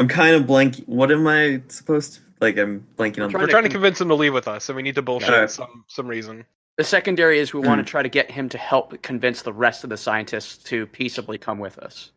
I'm 0.01 0.07
kind 0.07 0.35
of 0.35 0.47
blank. 0.47 0.77
What 0.87 1.11
am 1.11 1.27
I 1.27 1.61
supposed 1.67 2.15
to 2.15 2.19
like? 2.41 2.57
I'm 2.57 2.87
blanking 2.97 3.23
on. 3.23 3.29
Trying 3.29 3.33
We're 3.41 3.45
to 3.45 3.51
trying 3.51 3.63
to 3.63 3.69
con- 3.69 3.73
convince 3.73 4.01
him 4.01 4.07
to 4.07 4.15
leave 4.15 4.33
with 4.33 4.47
us, 4.47 4.67
and 4.67 4.75
we 4.75 4.81
need 4.81 4.95
to 4.95 5.03
bullshit 5.03 5.29
Okay. 5.29 5.45
some 5.45 5.85
some 5.87 6.07
reason. 6.07 6.43
The 6.77 6.83
secondary 6.83 7.37
is 7.37 7.53
we 7.53 7.59
want 7.59 7.79
Hmm. 7.79 7.85
to 7.85 7.91
try 7.91 8.01
to 8.01 8.09
get 8.09 8.31
him 8.31 8.49
to 8.49 8.57
help 8.57 8.99
convince 9.03 9.43
the 9.43 9.53
rest 9.53 9.83
of 9.83 9.91
the 9.91 9.97
scientists 9.97 10.63
to 10.63 10.87
peaceably 10.87 11.37
come 11.37 11.59
with 11.59 11.77
us. 11.77 12.11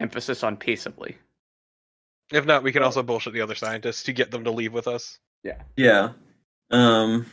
Emphasis 0.00 0.42
on 0.42 0.58
peaceably. 0.58 1.16
If 2.30 2.44
not, 2.44 2.62
we 2.62 2.72
can 2.72 2.82
also 2.82 3.02
bullshit 3.02 3.32
the 3.32 3.40
other 3.40 3.54
scientists 3.54 4.02
to 4.02 4.12
get 4.12 4.30
them 4.30 4.44
to 4.44 4.50
leave 4.50 4.74
with 4.74 4.86
us. 4.86 5.18
Yeah. 5.42 5.62
Yeah. 5.78 6.10
Um. 6.70 7.24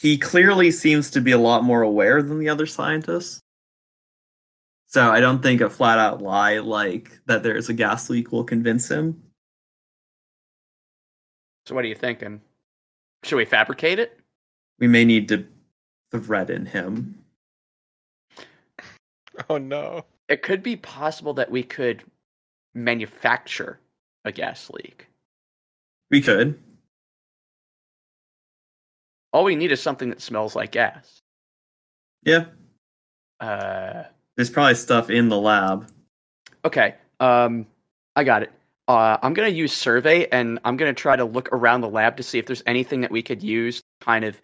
He 0.00 0.18
clearly 0.18 0.72
seems 0.72 1.10
to 1.12 1.20
be 1.20 1.30
a 1.30 1.38
lot 1.38 1.62
more 1.62 1.82
aware 1.82 2.20
than 2.20 2.40
the 2.40 2.48
other 2.48 2.66
scientists. 2.66 3.42
So 4.96 5.10
I 5.10 5.20
don't 5.20 5.42
think 5.42 5.60
a 5.60 5.68
flat 5.68 5.98
out 5.98 6.22
lie 6.22 6.56
like 6.56 7.20
that 7.26 7.42
there's 7.42 7.68
a 7.68 7.74
gas 7.74 8.08
leak 8.08 8.32
will 8.32 8.44
convince 8.44 8.90
him. 8.90 9.22
So 11.66 11.74
what 11.74 11.84
are 11.84 11.88
you 11.88 11.94
thinking? 11.94 12.40
Should 13.22 13.36
we 13.36 13.44
fabricate 13.44 13.98
it? 13.98 14.18
We 14.78 14.88
may 14.88 15.04
need 15.04 15.28
to 15.28 15.46
threaten 16.18 16.64
him. 16.64 17.18
Oh 19.50 19.58
no. 19.58 20.06
It 20.30 20.40
could 20.40 20.62
be 20.62 20.76
possible 20.76 21.34
that 21.34 21.50
we 21.50 21.62
could 21.62 22.02
manufacture 22.72 23.78
a 24.24 24.32
gas 24.32 24.70
leak. 24.70 25.08
We 26.10 26.22
could. 26.22 26.58
All 29.34 29.44
we 29.44 29.56
need 29.56 29.72
is 29.72 29.82
something 29.82 30.08
that 30.08 30.22
smells 30.22 30.56
like 30.56 30.72
gas. 30.72 31.20
Yeah. 32.24 32.46
Uh, 33.40 34.04
There's 34.36 34.50
probably 34.50 34.74
stuff 34.74 35.10
in 35.10 35.28
the 35.28 35.38
lab. 35.38 35.88
okay. 36.64 36.94
Um, 37.18 37.66
I 38.14 38.24
got 38.24 38.42
it. 38.42 38.52
Uh, 38.88 39.16
I'm 39.22 39.34
gonna 39.34 39.48
use 39.48 39.72
survey, 39.72 40.26
and 40.28 40.58
I'm 40.64 40.76
gonna 40.76 40.94
try 40.94 41.16
to 41.16 41.24
look 41.24 41.48
around 41.52 41.80
the 41.80 41.88
lab 41.88 42.18
to 42.18 42.22
see 42.22 42.38
if 42.38 42.46
there's 42.46 42.62
anything 42.66 43.00
that 43.00 43.10
we 43.10 43.22
could 43.22 43.42
use, 43.42 43.78
to 43.78 44.04
kind 44.04 44.24
of 44.24 44.40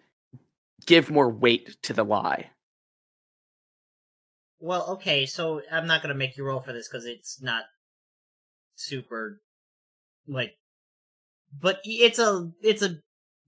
give 0.85 1.09
more 1.09 1.29
weight 1.29 1.77
to 1.83 1.93
the 1.93 2.03
lie. 2.03 2.49
Well, 4.59 4.85
okay. 4.91 5.25
So 5.25 5.61
I'm 5.71 5.87
not 5.87 6.01
gonna 6.01 6.15
make 6.15 6.35
you 6.35 6.43
roll 6.43 6.59
for 6.59 6.73
this 6.73 6.87
because 6.87 7.05
it's 7.05 7.41
not 7.41 7.63
super 8.75 9.41
like. 10.27 10.55
But 11.59 11.79
it's 11.83 12.19
a 12.19 12.51
it's 12.63 12.81
a 12.81 12.97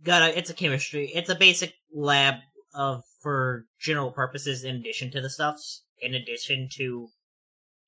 got 0.04 0.22
a 0.22 0.38
it's 0.38 0.50
a 0.50 0.54
chemistry. 0.54 1.12
It's 1.14 1.30
a 1.30 1.36
basic 1.36 1.74
lab 1.94 2.36
of 2.74 3.04
for 3.22 3.66
general 3.80 4.12
purposes 4.12 4.64
in 4.64 4.76
addition 4.76 5.12
to 5.12 5.22
the 5.22 5.30
stuffs. 5.30 5.85
In 6.02 6.14
addition 6.16 6.70
to 6.74 7.10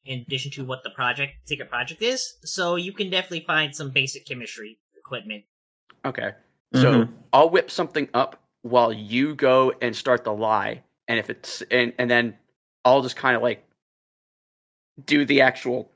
in 0.05 0.22
addition 0.22 0.51
to 0.51 0.64
what 0.64 0.84
the 0.84 0.89
project 0.89 1.34
secret 1.45 1.70
project 1.70 2.01
is. 2.01 2.38
So 2.43 2.76
you 2.76 2.93
can 2.93 3.10
definitely 3.10 3.41
find 3.41 3.76
some 3.76 3.91
basic 3.91 4.26
chemistry 4.26 4.80
equipment. 4.97 5.43
Okay. 6.05 6.34
So 6.74 7.03
Mhm. 7.03 7.14
I'll 7.34 7.49
whip 7.49 7.70
something 7.70 8.10
up 8.14 8.41
while 8.62 8.91
you 8.91 9.36
go 9.36 9.74
and 9.82 9.95
start 9.95 10.24
the 10.24 10.34
lie, 10.34 10.84
and 11.08 11.20
if 11.20 11.30
it's 11.30 11.62
and 11.72 11.93
and 11.97 12.10
then 12.10 12.38
I'll 12.86 13.01
just 13.01 13.16
kind 13.16 13.36
of 13.36 13.41
like 13.41 13.64
do 15.05 15.26
the 15.26 15.41
actual. 15.41 15.91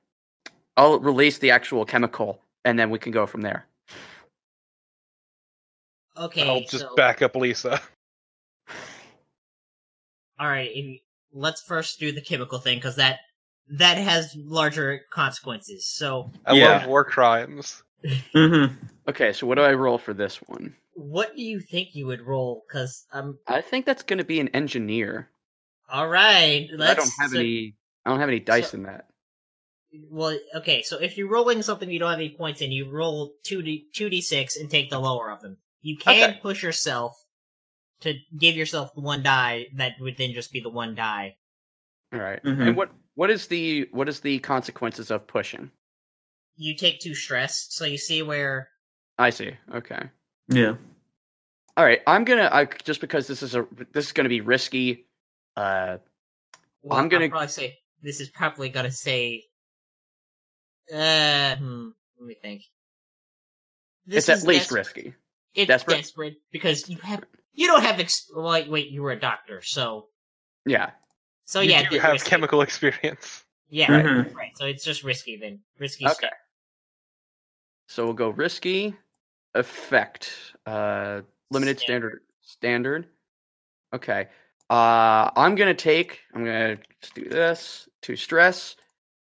I'll 0.77 0.99
release 0.99 1.37
the 1.37 1.51
actual 1.51 1.85
chemical, 1.85 2.41
and 2.63 2.79
then 2.79 2.89
we 2.89 2.99
can 2.99 3.11
go 3.11 3.25
from 3.25 3.41
there. 3.41 3.67
Okay, 6.17 6.47
I'll 6.47 6.61
just 6.61 6.79
so 6.79 6.95
back 6.95 7.21
up 7.21 7.35
Lisa. 7.35 7.81
all 10.39 10.47
right. 10.47 10.71
If, 10.73 11.01
let's 11.33 11.61
first 11.61 11.99
do 11.99 12.11
the 12.11 12.21
chemical 12.21 12.59
thing 12.59 12.77
because 12.77 12.95
that 12.97 13.19
that 13.77 13.97
has 13.97 14.35
larger 14.37 15.01
consequences. 15.13 15.87
So 15.87 16.31
I 16.45 16.53
Yeah. 16.53 16.77
love 16.79 16.87
war 16.87 17.03
crimes. 17.05 17.83
Mhm. 18.33 18.75
Okay, 19.07 19.31
so 19.31 19.45
what 19.45 19.55
do 19.55 19.61
I 19.61 19.73
roll 19.73 19.97
for 19.97 20.13
this 20.13 20.37
one? 20.37 20.75
what 20.93 21.35
do 21.35 21.41
you 21.41 21.59
think 21.61 21.95
you 21.95 22.05
would 22.07 22.21
roll? 22.21 22.63
Because 22.67 23.05
I'm 23.13 23.37
I 23.47 23.61
think 23.61 23.85
that's 23.85 24.03
going 24.03 24.17
to 24.19 24.25
be 24.25 24.39
an 24.39 24.49
engineer. 24.49 25.29
all 25.89 26.07
right. 26.07 26.67
I 26.71 26.75
Let's, 26.75 26.97
don't 26.99 27.13
have 27.21 27.31
so- 27.31 27.39
any. 27.39 27.75
I 28.05 28.09
don't 28.09 28.19
have 28.19 28.29
any 28.29 28.39
dice 28.39 28.71
so- 28.71 28.77
in 28.77 28.83
that. 28.83 29.05
well, 30.09 30.37
okay. 30.55 30.81
So 30.81 30.97
if 30.97 31.17
you're 31.17 31.29
rolling 31.29 31.61
something 31.61 31.89
you 31.89 31.99
don't 31.99 32.09
have 32.11 32.19
any 32.19 32.29
points 32.35 32.61
in, 32.61 32.71
you 32.71 32.89
roll 32.89 33.33
two 33.43 33.61
d 33.61 33.87
two 33.93 34.09
d 34.09 34.19
six 34.21 34.57
and 34.57 34.69
take 34.69 34.89
the 34.89 34.99
lower 34.99 35.31
of 35.31 35.41
them. 35.41 35.57
You 35.81 35.97
can 35.97 36.29
Okay. 36.31 36.39
push 36.41 36.61
yourself 36.63 37.15
to 38.01 38.13
give 38.37 38.55
yourself 38.55 38.93
the 38.95 39.01
one 39.01 39.23
die 39.23 39.67
that 39.75 39.93
would 39.99 40.17
then 40.17 40.33
just 40.33 40.51
be 40.51 40.59
the 40.59 40.69
one 40.69 40.95
die. 40.95 41.35
All 42.13 42.19
right. 42.19 42.43
Mhm. 42.43 42.67
And 42.67 42.77
what 42.77 42.91
what 43.15 43.29
is 43.29 43.47
the 43.47 43.87
what 43.91 44.09
is 44.09 44.19
the 44.19 44.39
consequences 44.39 45.11
of 45.11 45.27
pushing? 45.27 45.71
You 46.57 46.75
take 46.75 46.99
two 46.99 47.15
stress, 47.15 47.67
so 47.69 47.85
you 47.85 47.97
see 47.97 48.21
where 48.21 48.69
I 49.17 49.29
see. 49.29 49.51
Okay. 49.73 50.01
Yeah. 50.49 50.75
All 51.77 51.85
right. 51.85 52.01
I'm 52.07 52.23
gonna 52.25 52.49
I, 52.51 52.65
just 52.65 53.01
because 53.01 53.27
this 53.27 53.41
is 53.43 53.55
a 53.55 53.65
this 53.93 54.07
is 54.07 54.11
gonna 54.11 54.29
be 54.29 54.41
risky. 54.41 55.07
Uh, 55.55 55.97
well, 56.81 56.99
I'm 56.99 57.07
gonna- 57.09 57.25
I'll 57.25 57.29
probably 57.31 57.47
say 57.47 57.79
this 58.01 58.19
is 58.19 58.29
probably 58.29 58.69
gonna 58.69 58.91
say. 58.91 59.45
Uh, 60.91 61.55
hmm, 61.55 61.89
let 62.19 62.27
me 62.27 62.35
think. 62.41 62.63
This 64.05 64.27
it's 64.27 64.41
at 64.43 64.47
least 64.47 64.69
des- 64.69 64.75
risky. 64.75 65.13
It's 65.53 65.67
desperate. 65.67 65.97
desperate. 65.97 66.35
because 66.51 66.89
you 66.89 66.97
have 66.97 67.23
you 67.53 67.67
don't 67.67 67.83
have 67.83 67.99
ex- 67.99 68.29
wait 68.33 68.69
wait 68.69 68.89
you 68.89 69.01
were 69.01 69.11
a 69.11 69.19
doctor 69.19 69.61
so 69.61 70.07
Yeah. 70.65 70.91
so 71.45 71.61
you 71.61 71.71
yeah 71.71 71.89
do 71.89 71.95
it's 71.95 72.03
have 72.03 72.13
risky. 72.13 72.29
chemical 72.29 72.61
experience. 72.67 73.43
yeah 73.69 73.91
Right. 73.91 74.33
right. 74.35 74.51
So 74.57 74.65
it's 74.65 74.83
just 74.83 75.03
risky 75.03 75.37
then 75.37 75.59
risky 75.79 76.05
Okay. 76.05 76.13
step. 76.13 76.33
So 77.87 78.05
we'll 78.05 78.13
go 78.13 78.29
risky, 78.29 78.95
effect, 79.53 80.31
uh, 80.65 81.21
limited 81.49 81.77
standard, 81.77 82.21
standard. 82.41 83.07
Okay. 83.93 84.29
Uh, 84.69 85.29
I'm 85.35 85.55
gonna 85.55 85.73
take. 85.73 86.21
I'm 86.33 86.45
gonna 86.45 86.77
just 87.01 87.13
do 87.15 87.27
this 87.27 87.89
to 88.03 88.15
stress. 88.15 88.77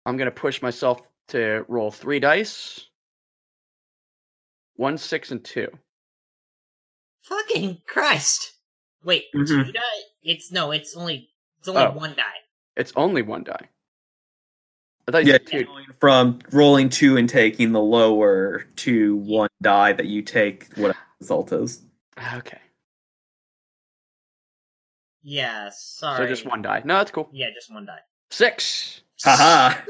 I'm 0.06 0.18
gonna 0.18 0.30
push 0.30 0.62
myself 0.62 1.02
to 1.30 1.66
roll 1.68 1.90
three 1.90 2.20
dice. 2.20 2.86
One, 4.76 4.98
six, 5.00 5.32
and 5.32 5.44
two. 5.44 5.68
Fucking 7.30 7.82
christ 7.86 8.54
wait 9.04 9.26
Mhm. 9.36 9.48
two 9.48 9.72
die 9.72 9.82
it's 10.24 10.52
no 10.52 10.72
it's 10.72 10.96
only 10.98 11.30
it's 11.60 11.68
only 11.68 11.84
Oh. 11.84 11.92
one 11.92 12.14
die 12.16 12.24
It's 12.76 12.92
only 12.96 13.22
one 13.22 13.44
die. 13.44 13.70
I 15.08 15.12
thought 15.12 15.26
you 15.26 15.32
Yeah, 15.34 15.38
said 15.40 15.48
two. 15.66 15.68
from 16.00 16.40
rolling 16.52 16.90
two 16.90 17.18
and 17.18 17.28
taking 17.30 17.72
the 17.74 17.82
lower 17.82 18.66
to 18.78 19.18
one 19.18 19.50
die 19.62 19.92
that 19.94 20.06
you 20.06 20.22
take, 20.22 20.72
what 20.78 20.96
result 21.20 21.52
is. 21.52 21.82
Okay. 22.36 22.62
yeah 25.24 25.70
sorry 25.74 26.18
So 26.18 26.28
just 26.28 26.46
one 26.46 26.62
die. 26.62 26.82
No, 26.86 26.98
that's 26.98 27.12
cool. 27.12 27.28
yeah 27.34 27.50
just 27.54 27.72
one 27.74 27.86
die 27.86 28.00
Six. 28.32 29.02
Haha. 29.24 29.82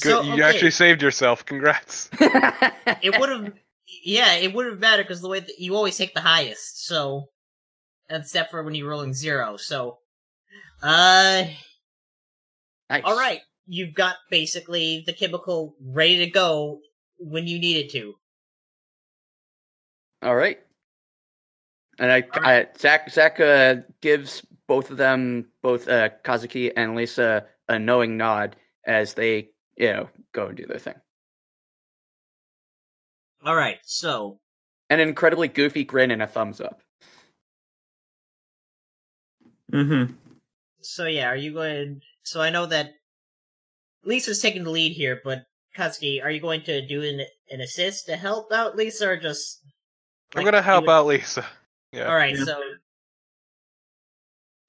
Good, 0.00 0.02
so 0.02 0.22
you 0.22 0.42
actually 0.42 0.70
saved 0.72 1.00
yourself. 1.02 1.44
Congrats. 1.46 2.10
it 2.20 3.18
would 3.18 3.28
have 3.30 3.52
yeah 4.04 4.34
it 4.34 4.52
would 4.52 4.66
have 4.66 4.78
mattered 4.78 5.04
because 5.04 5.20
the 5.20 5.28
way 5.28 5.40
that 5.40 5.58
you 5.58 5.74
always 5.74 5.96
take 5.96 6.14
the 6.14 6.20
highest 6.20 6.86
so 6.86 7.28
except 8.10 8.50
for 8.50 8.62
when 8.62 8.74
you're 8.74 8.88
rolling 8.88 9.14
zero 9.14 9.56
so 9.56 9.98
uh 10.82 11.44
Nice. 12.90 13.02
All 13.04 13.16
right, 13.16 13.40
you've 13.66 13.94
got 13.94 14.16
basically 14.30 15.02
the 15.06 15.12
chemical 15.12 15.74
ready 15.80 16.18
to 16.18 16.30
go 16.30 16.80
when 17.18 17.46
you 17.46 17.58
need 17.58 17.76
it 17.76 17.90
to. 17.92 18.14
All 20.22 20.34
right. 20.34 20.58
And 21.98 22.10
I, 22.10 22.24
All 22.32 22.42
I 22.44 22.66
Zach, 22.78 23.10
Zach 23.10 23.40
uh, 23.40 23.76
gives 24.00 24.42
both 24.66 24.90
of 24.90 24.96
them, 24.96 25.48
both 25.62 25.88
uh, 25.88 26.10
Kazuki 26.24 26.72
and 26.76 26.94
Lisa, 26.94 27.44
a 27.68 27.78
knowing 27.78 28.16
nod 28.16 28.56
as 28.86 29.14
they, 29.14 29.50
you 29.76 29.92
know, 29.92 30.08
go 30.32 30.46
and 30.46 30.56
do 30.56 30.66
their 30.66 30.78
thing. 30.78 30.94
All 33.48 33.56
right, 33.56 33.78
so 33.82 34.38
An 34.90 35.00
incredibly 35.00 35.48
goofy 35.48 35.82
grin 35.82 36.10
and 36.10 36.20
a 36.22 36.26
thumbs 36.26 36.60
up. 36.60 36.82
mm-hmm. 39.72 40.12
so 40.82 41.06
yeah, 41.06 41.28
are 41.28 41.36
you 41.36 41.54
going? 41.54 42.02
So 42.24 42.42
I 42.42 42.50
know 42.50 42.66
that 42.66 42.90
Lisa's 44.04 44.40
taking 44.42 44.64
the 44.64 44.70
lead 44.70 44.92
here, 44.92 45.22
but 45.24 45.44
Kazuki, 45.74 46.22
are 46.22 46.30
you 46.30 46.40
going 46.42 46.60
to 46.64 46.86
do 46.86 47.02
an 47.02 47.22
an 47.50 47.62
assist 47.62 48.04
to 48.06 48.16
help 48.16 48.52
out 48.52 48.76
Lisa, 48.76 49.08
or 49.08 49.16
just? 49.16 49.62
I'm 50.36 50.44
gonna 50.44 50.60
help 50.60 50.84
do 50.84 50.90
it- 50.90 50.94
out 50.94 51.06
Lisa. 51.06 51.46
Yeah. 51.92 52.04
All 52.08 52.16
right, 52.16 52.36
Yeah. 52.36 52.44
so 52.44 52.62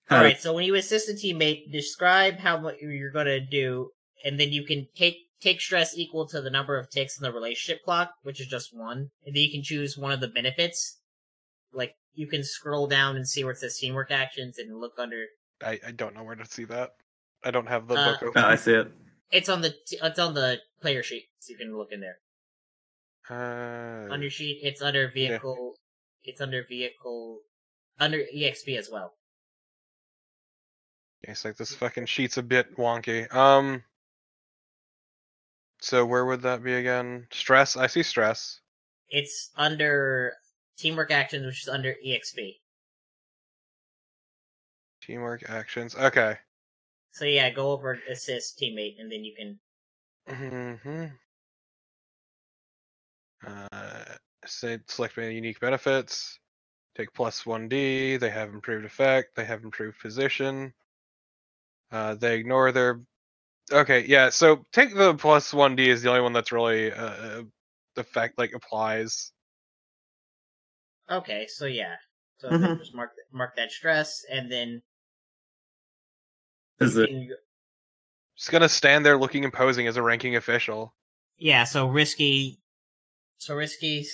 all 0.10 0.22
right, 0.22 0.40
so 0.40 0.54
when 0.54 0.64
you 0.64 0.76
assist 0.76 1.10
a 1.10 1.12
teammate, 1.12 1.70
describe 1.70 2.38
how 2.40 2.58
much 2.58 2.76
you're 2.82 3.12
going 3.12 3.26
to 3.28 3.42
do, 3.42 3.92
and 4.24 4.40
then 4.40 4.54
you 4.54 4.64
can 4.66 4.88
take 4.96 5.18
take 5.42 5.62
stress 5.62 5.98
equal 5.98 6.28
to 6.28 6.42
the 6.42 6.50
number 6.50 6.78
of 6.78 6.90
ticks 6.90 7.18
in 7.18 7.24
the 7.24 7.32
relationship 7.32 7.84
clock, 7.84 8.12
which 8.24 8.40
is 8.42 8.48
just 8.48 8.76
one, 8.76 9.10
and 9.26 9.36
then 9.36 9.44
you 9.44 9.52
can 9.52 9.64
choose 9.64 9.98
one 9.98 10.12
of 10.12 10.20
the 10.20 10.28
benefits. 10.28 11.00
Like 11.74 11.96
you 12.14 12.28
can 12.28 12.44
scroll 12.44 12.88
down 12.88 13.16
and 13.16 13.28
see 13.28 13.44
where 13.44 13.54
it 13.54 13.60
says 13.60 13.78
teamwork 13.78 14.12
actions, 14.12 14.58
and 14.58 14.80
look 14.80 14.94
under. 14.98 15.26
I, 15.64 15.80
I 15.86 15.92
don't 15.92 16.16
know 16.16 16.24
where 16.24 16.36
to 16.36 16.46
see 16.46 16.66
that. 16.66 16.92
I 17.44 17.52
don't 17.52 17.68
have 17.68 17.88
the 17.88 17.96
Uh, 17.96 18.12
book 18.12 18.24
open. 18.24 18.44
Oh, 18.44 18.48
I 18.48 18.56
see 18.56 18.74
it. 18.74 18.92
It's 19.32 19.48
on 19.50 19.62
the 19.62 19.70
t- 19.86 20.00
it's 20.02 20.20
on 20.20 20.34
the 20.34 20.60
player 20.82 21.04
sheet, 21.04 21.26
so 21.40 21.52
you 21.52 21.58
can 21.58 21.78
look 21.78 21.92
in 21.92 22.02
there. 22.02 22.18
Uh, 23.30 24.12
On 24.12 24.22
your 24.22 24.32
sheet, 24.32 24.60
it's 24.64 24.82
under 24.82 25.08
vehicle. 25.08 25.76
It's 26.24 26.42
under 26.42 26.64
vehicle, 26.68 27.40
under 28.00 28.18
exp 28.36 28.76
as 28.78 28.90
well. 28.92 29.14
it's 31.22 31.46
like 31.46 31.58
this 31.58 31.76
fucking 31.76 32.06
sheet's 32.08 32.38
a 32.38 32.44
bit 32.44 32.76
wonky. 32.78 33.32
Um. 33.34 33.84
So 35.82 36.06
where 36.06 36.26
would 36.26 36.42
that 36.42 36.64
be 36.64 36.74
again? 36.74 37.28
Stress. 37.32 37.78
I 37.78 37.88
see 37.88 38.04
stress. 38.04 38.60
It's 39.10 39.52
under 39.56 40.34
teamwork 40.78 41.12
actions, 41.12 41.46
which 41.46 41.64
is 41.64 41.70
under 41.70 41.96
exp. 42.06 42.58
Teamwork 45.02 45.50
actions. 45.50 45.96
Okay. 45.96 46.38
So 47.12 47.26
yeah, 47.26 47.50
go 47.50 47.72
over 47.72 48.00
assist 48.10 48.60
teammate, 48.60 49.00
and 49.00 49.12
then 49.12 49.24
you 49.24 49.34
can. 49.36 49.60
Mm-hmm. 50.30 51.06
Uh, 53.46 54.16
say 54.46 54.80
select 54.88 55.18
my 55.18 55.28
unique 55.28 55.60
benefits. 55.60 56.40
Take 56.96 57.14
plus 57.14 57.46
one 57.46 57.68
D. 57.68 58.18
They 58.18 58.30
have 58.30 58.50
improved 58.50 58.86
effect. 58.86 59.36
They 59.36 59.46
have 59.46 59.64
improved 59.64 60.00
position. 60.00 60.74
Uh, 61.92 62.16
they 62.16 62.38
ignore 62.38 62.72
their. 62.72 63.02
Okay, 63.72 64.06
yeah. 64.08 64.30
So 64.30 64.66
take 64.72 64.96
the 64.96 65.14
plus 65.16 65.54
one 65.54 65.76
D 65.76 65.90
is 65.90 66.02
the 66.02 66.10
only 66.10 66.22
one 66.22 66.34
that's 66.34 66.52
really 66.52 66.92
uh, 66.92 67.44
effect 67.96 68.38
like 68.38 68.54
applies. 68.54 69.32
Okay, 71.10 71.48
so 71.48 71.66
yeah, 71.66 71.96
so 72.38 72.50
Mhm. 72.50 72.62
then 72.62 72.78
just 72.78 72.94
mark 72.96 73.12
mark 73.32 73.56
that 73.56 73.72
stress, 73.72 74.24
and 74.30 74.52
then 74.52 74.82
Is 76.80 76.98
it? 76.98 77.08
can- 77.08 77.30
Just 78.36 78.52
gonna 78.52 78.70
stand 78.70 79.06
there 79.06 79.18
looking 79.18 79.44
imposing 79.44 79.88
as 79.88 79.98
a 79.98 80.02
ranking 80.02 80.36
official. 80.36 80.96
yeah. 81.38 81.64
So 81.64 81.88
risky, 81.88 82.60
so 83.38 83.56
risky, 83.56 84.08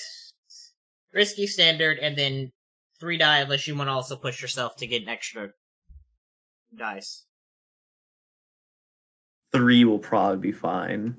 risky 1.14 1.47
standard, 1.47 1.99
and 1.99 2.18
then 2.18 2.51
three 2.99 3.18
die 3.18 3.39
unless 3.39 3.68
you 3.68 3.76
want 3.76 3.88
to 3.88 3.93
also 3.93 4.18
push 4.18 4.41
yourself 4.41 4.76
to 4.78 4.88
get 4.88 5.03
an 5.03 5.10
extra 5.10 5.51
dice. 6.76 7.26
Three 9.56 9.86
will 9.86 9.99
probably 9.99 10.38
be 10.38 10.51
fine. 10.51 11.16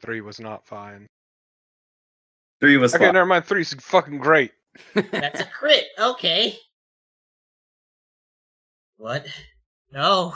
Three 0.00 0.20
was 0.20 0.38
not 0.40 0.66
fine. 0.66 1.06
Three 2.60 2.76
was 2.76 2.94
Okay, 2.94 3.06
fine. 3.06 3.14
never 3.14 3.26
mind. 3.26 3.44
Three's 3.44 3.74
fucking 3.74 4.18
great. 4.18 4.52
That's 4.94 5.40
a 5.40 5.46
crit. 5.46 5.84
Okay. 5.98 6.56
What? 8.96 9.26
No. 9.92 10.34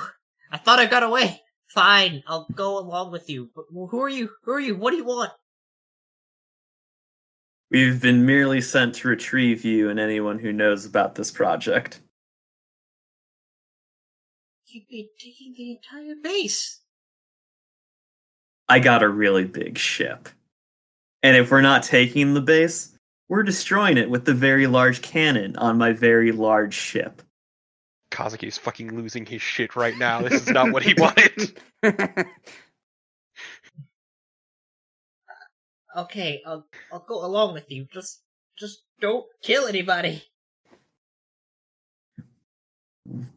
I 0.51 0.59
thought 0.59 0.79
I 0.79 0.87
got 0.87 1.03
away. 1.03 1.41
Fine, 1.69 2.23
I'll 2.27 2.47
go 2.55 2.79
along 2.79 3.13
with 3.13 3.29
you. 3.29 3.51
But 3.55 3.67
who 3.71 4.01
are 4.03 4.09
you? 4.09 4.31
Who 4.45 4.53
are 4.53 4.61
you? 4.61 4.75
What 4.75 4.91
do 4.93 4.97
you 4.97 5.05
want? 5.05 5.31
We've 7.71 8.01
been 8.01 8.25
merely 8.25 8.63
sent 8.63 8.95
to 8.97 9.09
retrieve 9.09 9.65
you 9.65 9.91
and 9.91 10.01
anyone 10.01 10.39
who 10.39 10.53
knows 10.53 10.87
about 10.87 11.15
this 11.15 11.31
project. 11.31 12.01
You'd 14.69 14.89
be 14.89 15.11
taking 15.19 15.55
the 15.57 15.71
entire 15.73 16.15
base. 16.23 16.81
I 18.69 18.79
got 18.79 19.03
a 19.03 19.09
really 19.09 19.45
big 19.45 19.79
ship. 19.79 20.29
And 21.23 21.37
if 21.37 21.51
we're 21.51 21.63
not 21.63 21.83
taking 21.83 22.35
the 22.35 22.41
base, 22.41 22.93
we're 23.29 23.43
destroying 23.43 23.99
it 23.99 24.11
with 24.11 24.25
the 24.25 24.35
very 24.35 24.67
large 24.67 25.03
cannon 25.03 25.57
on 25.57 25.79
my 25.79 25.93
very 25.93 26.33
large 26.33 26.75
ship. 26.75 27.23
Kazuki's 28.11 28.59
fucking 28.59 28.95
losing 28.95 29.27
his 29.27 29.43
shit 29.43 29.77
right 29.77 29.97
now. 29.97 30.23
This 30.23 30.43
is 30.43 30.49
not 30.49 30.73
what 30.73 30.83
he 30.83 30.95
wanted. 30.99 31.59
Okay, 35.99 36.41
I'll 36.47 36.65
I'll 36.93 37.05
go 37.09 37.25
along 37.25 37.55
with 37.55 37.71
you. 37.73 37.87
Just 37.93 38.21
just 38.57 38.83
don't 39.01 39.27
kill 39.43 39.67
anybody. 39.67 40.23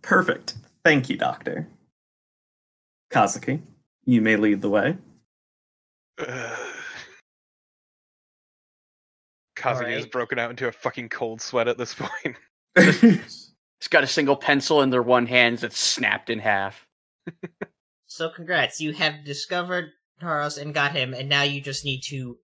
Perfect. 0.03 0.55
Thank 0.83 1.09
you, 1.09 1.17
Doctor. 1.17 1.67
Kazuki, 3.11 3.61
you 4.05 4.21
may 4.21 4.35
lead 4.35 4.61
the 4.61 4.69
way. 4.69 4.97
Uh, 6.17 6.55
Kazuki 9.55 9.93
has 9.93 10.05
broken 10.05 10.39
out 10.39 10.49
into 10.49 10.67
a 10.67 10.71
fucking 10.71 11.09
cold 11.09 11.41
sweat 11.41 11.67
at 11.67 11.77
this 11.77 11.95
point. 11.99 12.35
It's 13.81 13.87
got 13.87 14.03
a 14.03 14.07
single 14.07 14.35
pencil 14.35 14.83
in 14.83 14.91
their 14.91 15.01
one 15.01 15.25
hand 15.25 15.57
that's 15.57 15.79
snapped 15.79 16.29
in 16.29 16.37
half. 16.37 16.85
So 18.05 18.29
congrats, 18.29 18.79
you 18.79 18.93
have 18.93 19.25
discovered 19.25 19.89
Taurus 20.19 20.57
and 20.57 20.71
got 20.71 20.91
him, 20.91 21.15
and 21.15 21.27
now 21.27 21.41
you 21.41 21.61
just 21.61 21.83
need 21.83 22.01
to 22.09 22.37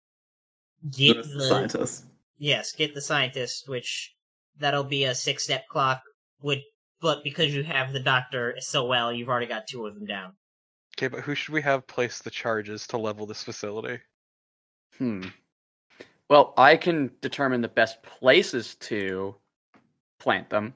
get 0.90 1.18
the 1.18 1.24
the 1.24 1.44
scientist. 1.44 2.06
yes, 2.38 2.72
get 2.72 2.96
the 2.96 3.02
scientist, 3.02 3.68
which 3.68 4.16
that'll 4.60 4.86
be 4.86 5.04
a 5.04 5.14
six 5.14 5.44
step 5.44 5.68
clock. 5.68 6.04
Would 6.42 6.62
but 7.06 7.24
because 7.24 7.54
you 7.54 7.64
have 7.64 7.94
the 7.94 8.00
doctor 8.00 8.56
so 8.58 8.84
well, 8.84 9.14
you've 9.14 9.30
already 9.30 9.46
got 9.46 9.68
two 9.68 9.86
of 9.86 9.94
them 9.94 10.08
down. 10.08 10.34
Okay, 10.98 11.08
but 11.08 11.20
who 11.20 11.36
should 11.36 11.54
we 11.54 11.62
have 11.62 11.86
place 11.86 12.18
the 12.18 12.32
charges 12.32 12.88
to 12.88 12.98
level 12.98 13.28
this 13.28 13.44
facility? 13.44 14.00
Hmm. 14.98 15.26
Well, 16.32 16.56
I 16.58 16.78
can 16.78 17.12
determine 17.22 17.62
the 17.62 17.68
best 17.68 18.02
places 18.02 18.74
to 18.76 19.36
plant 20.20 20.50
them. 20.50 20.74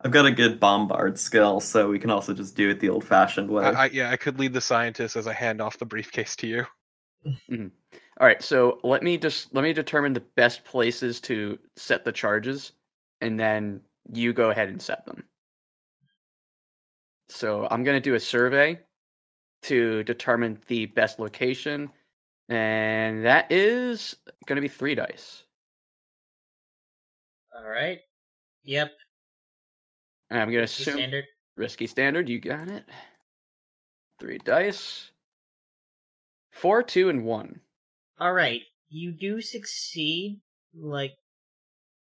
I've 0.00 0.10
got 0.10 0.26
a 0.26 0.32
good 0.32 0.58
bombard 0.58 1.16
skill, 1.16 1.60
so 1.60 1.88
we 1.88 2.00
can 2.00 2.10
also 2.10 2.34
just 2.34 2.56
do 2.56 2.70
it 2.70 2.80
the 2.80 2.88
old-fashioned 2.88 3.48
way. 3.48 3.62
I, 3.62 3.84
I, 3.84 3.86
yeah, 3.86 4.10
I 4.10 4.16
could 4.16 4.40
lead 4.40 4.54
the 4.54 4.60
scientist 4.60 5.14
as 5.14 5.28
I 5.28 5.32
hand 5.32 5.60
off 5.60 5.78
the 5.78 5.86
briefcase 5.86 6.34
to 6.36 6.48
you. 6.48 6.66
All 8.20 8.26
right, 8.26 8.42
so 8.42 8.80
let 8.82 9.04
me 9.04 9.16
just 9.16 9.54
let 9.54 9.62
me 9.62 9.72
determine 9.72 10.12
the 10.12 10.24
best 10.34 10.64
places 10.64 11.20
to 11.20 11.56
set 11.76 12.04
the 12.04 12.10
charges, 12.10 12.72
and 13.20 13.38
then 13.38 13.80
you 14.12 14.32
go 14.32 14.50
ahead 14.50 14.70
and 14.70 14.82
set 14.82 15.06
them. 15.06 15.22
So 17.28 17.68
I'm 17.70 17.84
gonna 17.84 18.00
do 18.00 18.14
a 18.14 18.20
survey 18.20 18.80
to 19.62 20.02
determine 20.04 20.58
the 20.66 20.86
best 20.86 21.18
location, 21.18 21.90
and 22.48 23.24
that 23.24 23.50
is 23.50 24.16
gonna 24.46 24.60
be 24.60 24.68
three 24.68 24.94
dice. 24.94 25.44
All 27.54 27.68
right. 27.68 27.98
Yep. 28.64 28.92
And 30.30 30.40
I'm 30.40 30.50
gonna 30.50 30.62
assume 30.64 30.94
standard. 30.94 31.24
risky 31.56 31.86
standard. 31.86 32.28
You 32.28 32.40
got 32.40 32.68
it. 32.68 32.84
Three 34.20 34.38
dice. 34.38 35.10
Four, 36.52 36.82
two, 36.82 37.08
and 37.08 37.24
one. 37.24 37.60
All 38.18 38.32
right. 38.32 38.62
You 38.88 39.12
do 39.12 39.40
succeed. 39.40 40.40
Like 40.74 41.12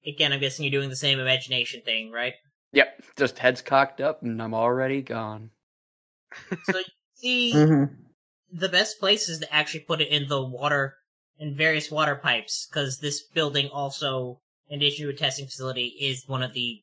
again, 0.07 0.33
I'm 0.33 0.41
guessing 0.41 0.65
you're 0.65 0.73
doing 0.73 0.91
the 0.91 0.97
same 0.97 1.19
imagination 1.19 1.83
thing, 1.83 2.11
right? 2.11 2.35
Yep, 2.75 3.03
just 3.17 3.39
heads 3.39 3.63
cocked 3.63 4.01
up, 4.01 4.23
and 4.23 4.43
I'm 4.43 4.55
already 4.55 5.01
gone. 5.03 5.51
so 6.65 6.79
you 6.79 6.85
see 7.15 7.53
Mhm. 7.55 7.95
the 8.53 8.69
best 8.69 8.99
place 8.99 9.29
is 9.29 9.39
to 9.41 9.55
actually 9.55 9.81
put 9.81 10.01
it 10.01 10.09
in 10.09 10.27
the 10.29 10.43
water 10.43 10.97
in 11.39 11.55
various 11.55 11.91
water 11.91 12.17
pipes 12.17 12.67
because 12.67 12.99
this 12.99 13.23
building 13.23 13.69
also 13.71 14.41
in 14.69 14.77
addition 14.79 15.05
to 15.07 15.11
a 15.11 15.15
testing 15.15 15.47
facility 15.47 15.87
is 16.01 16.27
one 16.29 16.43
of 16.43 16.53
the 16.55 16.83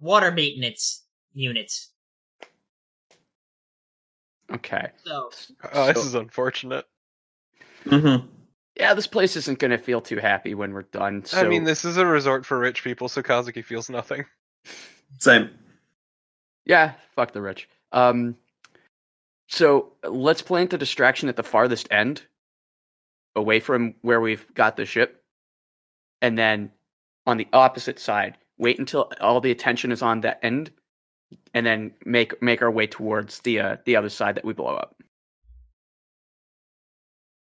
water 0.00 0.30
maintenance 0.30 1.04
units 1.32 1.90
Okay. 4.50 4.90
so 5.04 5.30
Oh, 5.72 5.86
this 5.86 5.96
So- 6.02 6.06
is 6.08 6.14
unfortunate. 6.14 6.86
Mhm. 7.84 8.28
Yeah, 8.76 8.94
this 8.94 9.06
place 9.06 9.36
isn't 9.36 9.58
gonna 9.58 9.78
feel 9.78 10.00
too 10.00 10.18
happy 10.18 10.54
when 10.54 10.72
we're 10.72 10.82
done. 10.82 11.24
So 11.24 11.40
I 11.40 11.44
mean, 11.48 11.64
this 11.64 11.84
is 11.84 11.96
a 11.96 12.06
resort 12.06 12.44
for 12.44 12.58
rich 12.58 12.82
people, 12.84 13.08
so 13.08 13.22
Kazuki 13.22 13.64
feels 13.64 13.88
nothing. 13.88 14.24
Same. 15.18 15.50
yeah, 16.64 16.92
fuck 17.14 17.32
the 17.32 17.40
rich. 17.42 17.68
Um, 17.92 18.36
so 19.48 19.92
let's 20.02 20.42
plant 20.42 20.70
the 20.70 20.78
distraction 20.78 21.28
at 21.28 21.36
the 21.36 21.42
farthest 21.42 21.88
end, 21.90 22.22
away 23.36 23.60
from 23.60 23.94
where 24.02 24.20
we've 24.20 24.46
got 24.54 24.76
the 24.76 24.84
ship, 24.84 25.22
and 26.20 26.36
then 26.36 26.70
on 27.26 27.36
the 27.36 27.48
opposite 27.52 27.98
side, 27.98 28.36
wait 28.58 28.78
until 28.78 29.10
all 29.20 29.40
the 29.40 29.50
attention 29.50 29.92
is 29.92 30.02
on 30.02 30.20
that 30.22 30.40
end, 30.42 30.70
and 31.54 31.64
then 31.64 31.92
make 32.04 32.40
make 32.42 32.62
our 32.62 32.70
way 32.70 32.86
towards 32.86 33.40
the 33.40 33.60
uh, 33.60 33.76
the 33.84 33.96
other 33.96 34.08
side 34.08 34.34
that 34.34 34.44
we 34.44 34.52
blow 34.52 34.74
up. 34.74 34.96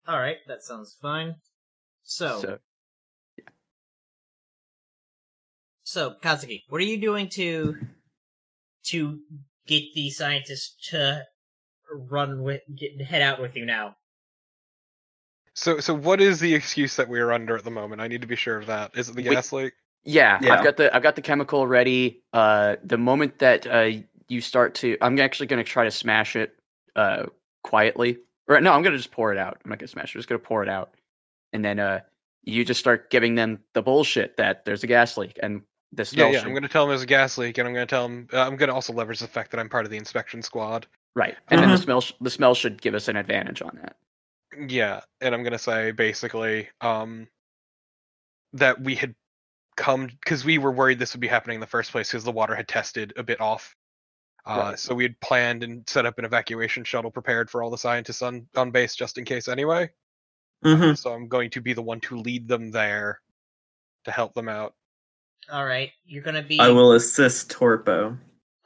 all 0.08 0.18
right 0.20 0.38
that 0.46 0.62
sounds 0.62 0.96
fine 1.00 1.34
so 2.04 2.40
So 2.40 2.58
so 5.86 6.14
kazuki 6.22 6.62
what 6.68 6.80
are 6.80 6.84
you 6.84 7.00
doing 7.00 7.28
to 7.28 7.76
to 8.84 9.20
get 9.66 9.82
the 9.94 10.10
scientists 10.10 10.74
to 10.90 11.22
run 12.10 12.42
with 12.42 12.60
get, 12.76 13.00
head 13.00 13.22
out 13.22 13.40
with 13.40 13.54
you 13.56 13.64
now 13.64 13.94
So, 15.54 15.78
so 15.80 15.94
what 15.94 16.20
is 16.20 16.40
the 16.40 16.54
excuse 16.54 16.96
that 16.96 17.08
we're 17.08 17.30
under 17.32 17.56
at 17.56 17.64
the 17.64 17.70
moment? 17.70 18.02
I 18.02 18.08
need 18.08 18.20
to 18.20 18.26
be 18.26 18.36
sure 18.36 18.58
of 18.58 18.66
that. 18.66 18.90
Is 18.94 19.08
it 19.08 19.14
the 19.16 19.22
We- 19.22 19.30
gas 19.34 19.52
leak? 19.52 19.72
Yeah, 20.04 20.38
Yeah. 20.42 20.54
I've 20.54 20.62
got 20.64 20.76
the 20.76 20.94
I've 20.94 21.02
got 21.02 21.16
the 21.16 21.22
chemical 21.22 21.66
ready. 21.66 22.22
Uh, 22.32 22.76
the 22.84 22.98
moment 22.98 23.38
that 23.38 23.66
uh 23.66 23.90
you 24.28 24.40
start 24.40 24.74
to, 24.76 24.96
I'm 25.00 25.18
actually 25.18 25.46
going 25.46 25.64
to 25.64 25.68
try 25.70 25.84
to 25.84 25.90
smash 25.90 26.36
it 26.36 26.54
uh 26.94 27.26
quietly. 27.62 28.18
Or 28.48 28.60
no, 28.60 28.72
I'm 28.72 28.82
going 28.82 28.92
to 28.92 28.98
just 28.98 29.10
pour 29.12 29.32
it 29.32 29.38
out. 29.38 29.58
I'm 29.64 29.70
not 29.70 29.78
going 29.78 29.86
to 29.88 29.92
smash 29.92 30.10
it. 30.14 30.16
I'm 30.16 30.20
just 30.20 30.28
going 30.28 30.40
to 30.40 30.46
pour 30.46 30.62
it 30.62 30.68
out, 30.68 30.94
and 31.52 31.64
then 31.64 31.78
uh 31.80 32.00
you 32.42 32.64
just 32.64 32.78
start 32.78 33.10
giving 33.10 33.34
them 33.34 33.60
the 33.72 33.82
bullshit 33.82 34.36
that 34.36 34.64
there's 34.64 34.84
a 34.84 34.86
gas 34.86 35.16
leak 35.16 35.36
and 35.42 35.62
the 35.92 36.08
Yeah, 36.12 36.30
yeah. 36.30 36.40
I'm 36.40 36.50
going 36.50 36.62
to 36.62 36.68
tell 36.68 36.84
him 36.84 36.90
there's 36.90 37.02
a 37.02 37.06
gas 37.06 37.38
leak, 37.38 37.58
and 37.58 37.66
I'm 37.68 37.74
going 37.74 37.86
to 37.86 37.90
tell 37.90 38.04
him. 38.06 38.28
Uh, 38.32 38.40
I'm 38.42 38.56
going 38.56 38.68
to 38.68 38.74
also 38.74 38.92
leverage 38.92 39.20
the 39.20 39.28
fact 39.28 39.50
that 39.52 39.60
I'm 39.60 39.68
part 39.68 39.84
of 39.84 39.90
the 39.90 39.96
inspection 39.96 40.42
squad. 40.42 40.86
right, 41.14 41.36
and 41.48 41.60
then 41.60 41.70
the 41.70 41.78
smell 41.78 42.00
sh- 42.00 42.12
the 42.20 42.30
smell 42.30 42.54
should 42.54 42.80
give 42.82 42.94
us 42.94 43.08
an 43.08 43.16
advantage 43.16 43.62
on 43.62 43.78
that. 43.82 43.96
Yeah, 44.68 45.00
and 45.20 45.34
I'm 45.34 45.42
gonna 45.42 45.58
say 45.58 45.90
basically 45.90 46.68
um 46.80 47.28
that 48.54 48.80
we 48.80 48.94
had 48.94 49.14
come 49.76 50.06
because 50.06 50.44
we 50.44 50.56
were 50.58 50.72
worried 50.72 50.98
this 50.98 51.12
would 51.12 51.20
be 51.20 51.26
happening 51.28 51.56
in 51.56 51.60
the 51.60 51.66
first 51.66 51.92
place 51.92 52.10
because 52.10 52.24
the 52.24 52.32
water 52.32 52.54
had 52.54 52.66
tested 52.68 53.12
a 53.16 53.22
bit 53.22 53.40
off. 53.40 53.74
Uh, 54.46 54.56
Right. 54.58 54.78
So 54.78 54.94
we 54.94 55.02
had 55.02 55.20
planned 55.20 55.62
and 55.64 55.86
set 55.88 56.06
up 56.06 56.18
an 56.18 56.24
evacuation 56.24 56.84
shuttle 56.84 57.10
prepared 57.10 57.50
for 57.50 57.62
all 57.62 57.70
the 57.70 57.76
scientists 57.78 58.22
on 58.22 58.46
on 58.56 58.70
base 58.70 58.94
just 58.96 59.18
in 59.18 59.24
case 59.24 59.48
anyway. 59.48 59.90
Mhm. 60.64 60.96
So 60.96 61.12
I'm 61.12 61.28
going 61.28 61.50
to 61.50 61.60
be 61.60 61.72
the 61.74 61.82
one 61.82 62.00
to 62.02 62.16
lead 62.16 62.48
them 62.48 62.70
there 62.70 63.20
to 64.04 64.10
help 64.10 64.32
them 64.34 64.48
out. 64.48 64.74
All 65.52 65.64
right 65.64 65.90
you're 66.04 66.22
gonna 66.22 66.42
be 66.42 66.58
I 66.60 66.68
will 66.68 66.92
assist 66.92 67.50
Torpo. 67.50 68.16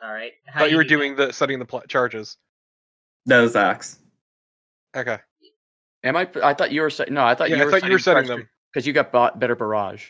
all 0.02 0.12
right 0.12 0.32
I 0.48 0.50
how 0.52 0.60
thought 0.60 0.70
you 0.70 0.76
were 0.76 0.84
doing 0.84 1.16
the 1.16 1.32
setting 1.32 1.58
the 1.58 1.64
pl- 1.66 1.82
charges. 1.88 2.36
No, 3.26 3.46
Zax. 3.46 3.98
Okay. 4.96 5.18
Am 6.02 6.16
I? 6.16 6.26
I 6.42 6.54
thought 6.54 6.72
you 6.72 6.80
were 6.80 6.88
saying 6.90 7.12
no. 7.12 7.22
I 7.24 7.34
thought 7.34 7.50
Yeah, 7.50 7.56
you 7.56 7.62
I 7.62 7.64
were 7.66 7.70
thought 7.70 7.84
you 7.84 7.92
were 7.92 7.98
setting 7.98 8.26
them. 8.26 8.48
because 8.72 8.86
you 8.86 8.92
got 8.94 9.12
bought 9.12 9.38
better 9.38 9.54
barrage. 9.54 10.08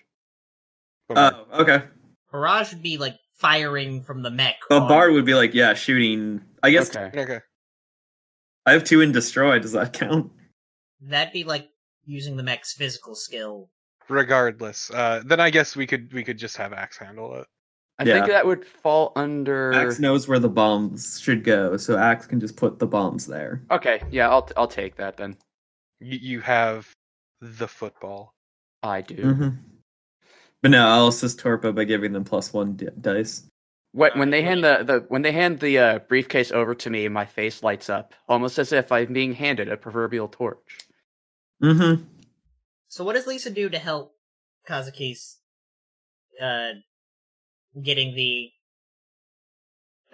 Oh, 1.11 1.45
okay. 1.53 1.83
barrage 2.31 2.73
would 2.73 2.83
be 2.83 2.97
like 2.99 3.17
firing 3.35 4.01
from 4.03 4.23
the 4.23 4.31
mech 4.31 4.55
Well, 4.71 4.83
on- 4.83 4.89
Bard 4.89 5.13
would 5.13 5.25
be 5.25 5.35
like, 5.35 5.55
yeah, 5.55 5.75
shooting. 5.75 6.41
I 6.63 6.71
guess 6.71 6.95
Okay. 6.95 7.11
okay. 7.21 7.41
I 8.67 8.73
have 8.73 8.85
two 8.85 9.01
in 9.01 9.11
destroy. 9.11 9.59
Does 9.59 9.73
that 9.73 9.93
count? 9.93 10.31
That'd 11.01 11.33
be 11.33 11.43
like 11.45 11.69
using 12.05 12.37
the 12.37 12.43
mech's 12.45 12.73
physical 12.75 13.17
skill. 13.17 13.71
Regardless, 14.11 14.91
uh, 14.91 15.23
then 15.25 15.39
I 15.39 15.51
guess 15.51 15.77
we 15.77 15.87
could 15.87 16.13
we 16.13 16.25
could 16.25 16.37
just 16.37 16.57
have 16.57 16.73
Axe 16.73 16.99
handle 16.99 17.37
it. 17.37 17.47
I 17.99 18.05
Yeah. 18.05 18.15
think 18.15 18.27
that 18.27 18.45
would 18.45 18.65
fall 18.67 19.13
under. 19.15 19.73
Axe 19.73 20.01
knows 20.01 20.27
where 20.27 20.41
the 20.41 20.49
bombs 20.49 21.21
should 21.21 21.45
go, 21.45 21.77
so 21.77 21.97
Axe 21.97 22.27
can 22.27 22.41
just 22.41 22.57
put 22.57 22.79
the 22.81 22.87
bombs 22.87 23.27
there. 23.27 23.63
Okay, 23.71 24.03
yeah, 24.11 24.29
I'll 24.29 24.49
I'll 24.57 24.67
take 24.67 24.97
that 24.97 25.17
then. 25.17 25.37
You, 26.01 26.19
you 26.19 26.41
have 26.41 26.91
the 27.41 27.69
football. 27.69 28.35
I 28.83 29.01
do. 29.03 29.23
hmm 29.35 29.49
But 30.63 30.73
no, 30.73 30.89
I'll 30.89 31.09
assist 31.09 31.39
Torpo 31.39 31.73
by 31.75 31.85
giving 31.85 32.13
them 32.13 32.25
plus 32.25 32.53
one 32.53 32.75
di- 32.75 32.89
dice. 33.01 33.47
When, 33.93 34.19
when 34.19 34.29
Uh, 34.29 34.31
they 34.33 34.43
hand 34.43 34.65
the, 34.65 34.83
the 34.85 35.05
when 35.09 35.23
they 35.23 35.33
hand 35.33 35.61
the 35.61 35.79
uh, 35.79 35.99
briefcase 36.01 36.51
over 36.51 36.75
to 36.75 36.91
me, 36.91 37.07
my 37.09 37.27
face 37.27 37.63
lights 37.63 37.89
up, 37.91 38.15
almost 38.29 38.59
as 38.59 38.73
if 38.73 38.91
I'm 38.91 39.13
being 39.13 39.35
handed 39.35 39.69
a 39.69 39.77
proverbial 39.77 40.29
torch. 40.29 40.79
Mm-hmm. 41.63 42.03
So 42.91 43.05
what 43.05 43.15
does 43.15 43.29
Lisa 43.29 43.51
do 43.51 43.71
to 43.71 43.79
help 43.79 44.17
Kazuki's 44.69 45.39
uh 46.43 46.73
getting 47.83 48.15
the 48.17 48.51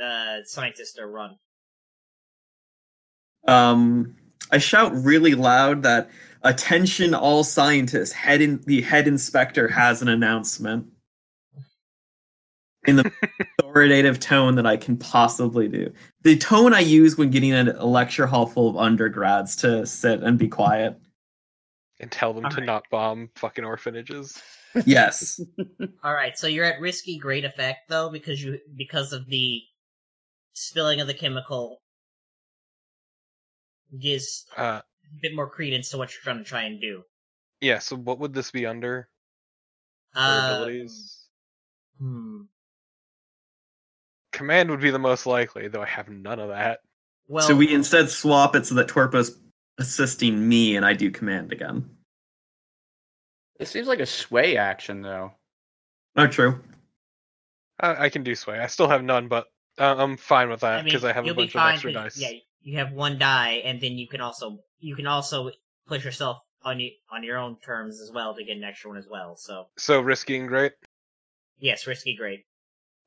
uh 0.01 0.45
scientist 0.45 0.97
to 0.97 1.07
run? 1.07 1.39
Um, 3.49 4.15
I 4.53 4.59
shout 4.59 4.93
really 4.95 5.35
loud 5.35 5.83
that 5.85 6.11
attention, 6.43 7.15
all 7.15 7.45
scientists. 7.45 8.13
Head 8.13 8.43
in 8.43 8.61
the 8.67 8.83
head 8.83 9.09
inspector 9.09 9.69
has 9.69 10.03
an 10.03 10.09
announcement 10.09 10.87
in 12.87 12.97
the 12.97 13.11
authoritative 13.59 14.21
tone 14.21 14.55
that 14.57 14.67
I 14.67 14.77
can 14.77 14.99
possibly 14.99 15.67
do. 15.67 15.91
The 16.25 16.37
tone 16.37 16.75
I 16.75 16.81
use 16.81 17.17
when 17.17 17.31
getting 17.31 17.55
a 17.55 17.75
a 17.79 17.87
lecture 17.87 18.27
hall 18.27 18.45
full 18.45 18.69
of 18.69 18.77
undergrads 18.77 19.57
to 19.57 19.87
sit 19.87 20.23
and 20.23 20.37
be 20.37 20.49
quiet. 20.49 21.01
And 22.01 22.11
tell 22.11 22.33
them 22.35 22.45
to 22.45 22.49
Alright. 22.51 22.67
not 22.67 22.85
bomb 22.91 23.31
fucking 23.37 23.65
orphanages. 23.65 24.41
Yes. 24.85 25.41
All 26.05 26.13
right, 26.13 26.37
so 26.37 26.47
you're 26.47 26.67
at 26.67 26.81
risky 26.83 27.17
great 27.17 27.47
effect 27.47 27.89
though 27.89 28.11
because 28.11 28.45
you 28.45 28.59
because 28.77 29.15
of 29.15 29.25
the 29.27 29.63
spilling 30.53 31.01
of 31.01 31.07
the 31.07 31.15
chemical 31.15 31.81
gives 33.99 34.45
Uh, 34.55 34.83
a 34.83 35.21
bit 35.23 35.35
more 35.35 35.49
credence 35.49 35.89
to 35.91 35.97
what 35.97 36.13
you're 36.13 36.21
trying 36.23 36.39
to 36.39 36.45
try 36.45 36.65
and 36.65 36.79
do. 36.79 37.03
yeah. 37.63 37.79
So 37.79 37.97
what 37.97 38.19
would 38.19 38.35
this 38.35 38.51
be 38.51 38.67
under? 38.67 39.09
Uh, 40.15 40.51
abilities. 40.57 41.25
hmm. 41.99 42.43
Command 44.33 44.71
would 44.71 44.81
be 44.81 44.91
the 44.91 44.99
most 44.99 45.25
likely, 45.25 45.69
though 45.69 45.83
I 45.83 45.87
have 45.87 46.11
none 46.11 46.39
of 46.39 46.49
that. 46.51 46.81
Well, 47.29 47.47
so 47.47 47.57
we 47.57 47.73
instead 47.73 48.11
swap 48.11 48.55
it 48.55 48.67
so 48.67 48.75
that 48.75 48.89
Torpo's 48.89 49.39
assisting 49.79 50.49
me 50.49 50.77
and 50.77 50.85
I 50.85 50.93
do 50.95 51.11
command 51.11 51.53
again. 51.53 51.89
It 53.59 53.69
seems 53.69 53.87
like 53.89 54.01
a 54.01 54.07
sway 54.07 54.57
action 54.57 55.03
though. 55.03 55.33
Oh, 56.17 56.27
true. 56.27 56.61
I, 57.81 58.05
I 58.07 58.09
can 58.09 58.23
do 58.23 58.35
sway. 58.35 58.59
I 58.59 58.67
still 58.67 58.89
have 58.89 59.03
none, 59.05 59.29
but 59.29 59.47
uh, 59.79 59.95
I'm 59.99 60.17
fine 60.17 60.49
with 60.49 60.61
that 60.61 60.73
I 60.73 60.77
mean, 60.79 60.85
because 60.87 61.05
I, 61.05 61.13
have 61.13 61.25
a 61.25 61.27
you'll 61.27 61.37
be 61.37 61.43
bunch 61.43 61.55
of 61.57 61.61
extra 61.73 61.91
extra 61.91 61.93
'cause- 61.93 62.15
dice. 62.15 62.21
Yeah, 62.21 62.39
you 62.63 62.79
have 62.79 62.93
one 62.93 63.19
die, 63.19 63.61
and 63.65 63.81
then 63.81 63.93
you 63.99 64.09
can 64.09 64.21
also 64.21 64.59
you 64.79 64.97
can 64.97 65.07
also 65.07 65.51
push 65.87 66.05
yourself 66.05 66.43
on 66.63 66.81
you 66.81 66.91
on 67.11 67.23
your 67.23 67.39
own 67.39 67.57
terms 67.61 68.01
as 68.01 68.11
well 68.13 68.35
to 68.35 68.43
get 68.45 68.57
an 68.57 68.65
extra 68.65 68.91
one 68.91 68.99
as 68.99 69.07
well. 69.11 69.37
So 69.37 69.67
So 69.77 70.01
risky 70.01 70.37
and 70.39 70.49
great. 70.49 70.73
yes, 71.59 71.87
risky, 71.87 72.17
great. 72.17 72.45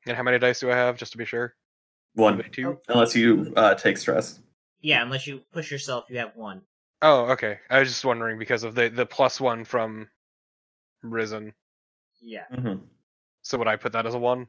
And 0.05 0.15
how 0.15 0.23
many 0.23 0.39
dice 0.39 0.59
do 0.61 0.71
I 0.71 0.75
have, 0.75 0.97
just 0.97 1.11
to 1.11 1.17
be 1.17 1.25
sure? 1.25 1.55
One. 2.13 2.41
Two. 2.51 2.79
Unless 2.87 3.15
you 3.15 3.51
uh, 3.55 3.75
take 3.75 3.97
stress. 3.97 4.39
Yeah, 4.81 5.01
unless 5.01 5.27
you 5.27 5.39
push 5.51 5.71
yourself, 5.71 6.05
you 6.09 6.17
have 6.19 6.35
one. 6.35 6.61
Oh, 7.01 7.31
okay. 7.31 7.59
I 7.69 7.79
was 7.79 7.89
just 7.89 8.05
wondering 8.05 8.39
because 8.39 8.63
of 8.63 8.75
the 8.75 8.89
the 8.89 9.05
plus 9.05 9.39
one 9.39 9.65
from 9.65 10.09
Risen. 11.01 11.53
Yeah. 12.21 12.45
hmm 12.53 12.75
So 13.41 13.57
would 13.57 13.67
I 13.67 13.75
put 13.77 13.93
that 13.93 14.05
as 14.05 14.13
a 14.15 14.19
one? 14.19 14.47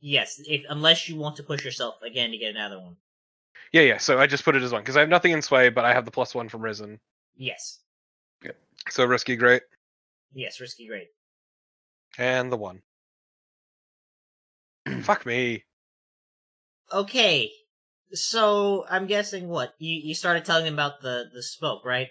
Yes, 0.00 0.40
if 0.46 0.64
unless 0.68 1.08
you 1.08 1.16
want 1.16 1.36
to 1.36 1.42
push 1.42 1.64
yourself 1.64 2.00
again 2.02 2.30
to 2.30 2.38
get 2.38 2.50
another 2.54 2.78
one. 2.78 2.96
Yeah, 3.72 3.82
yeah. 3.82 3.98
So 3.98 4.18
I 4.18 4.26
just 4.26 4.44
put 4.44 4.54
it 4.54 4.62
as 4.62 4.72
one 4.72 4.82
because 4.82 4.96
I 4.96 5.00
have 5.00 5.08
nothing 5.08 5.32
in 5.32 5.42
sway, 5.42 5.68
but 5.68 5.84
I 5.84 5.92
have 5.92 6.04
the 6.04 6.10
plus 6.10 6.34
one 6.34 6.48
from 6.48 6.62
Risen. 6.62 7.00
Yes. 7.36 7.80
So 8.88 9.04
risky, 9.04 9.34
great, 9.36 9.62
Yes, 10.32 10.60
risky, 10.60 10.86
great. 10.86 11.08
and 12.18 12.52
the 12.52 12.56
one. 12.56 12.82
Fuck 15.02 15.26
me. 15.26 15.64
Okay. 16.92 17.52
So 18.12 18.84
I'm 18.88 19.06
guessing 19.06 19.48
what 19.48 19.74
you 19.78 19.92
you 19.92 20.14
started 20.14 20.44
telling 20.44 20.64
them 20.64 20.74
about 20.74 21.00
the 21.02 21.24
the 21.32 21.42
smoke, 21.42 21.84
right? 21.84 22.08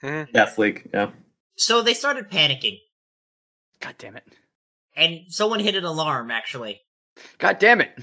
Hmm? 0.00 0.22
Gas 0.32 0.58
leak. 0.58 0.88
Yeah. 0.92 1.10
So 1.56 1.82
they 1.82 1.94
started 1.94 2.30
panicking, 2.30 2.78
God 3.80 3.94
damn 3.98 4.16
it. 4.16 4.24
and 4.96 5.20
someone 5.28 5.60
hit 5.60 5.76
an 5.76 5.84
alarm 5.84 6.30
actually. 6.30 6.80
God 7.38 7.58
damn 7.58 7.80
it. 7.80 7.96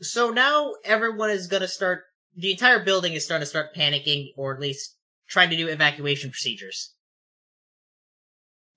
So 0.00 0.30
now 0.30 0.74
everyone 0.84 1.30
is 1.30 1.46
gonna 1.46 1.68
start. 1.68 2.02
The 2.36 2.50
entire 2.50 2.82
building 2.84 3.12
is 3.12 3.24
starting 3.24 3.42
to 3.42 3.48
start 3.48 3.74
panicking, 3.74 4.30
or 4.36 4.54
at 4.54 4.60
least 4.60 4.96
trying 5.28 5.50
to 5.50 5.56
do 5.56 5.68
evacuation 5.68 6.30
procedures. 6.30 6.94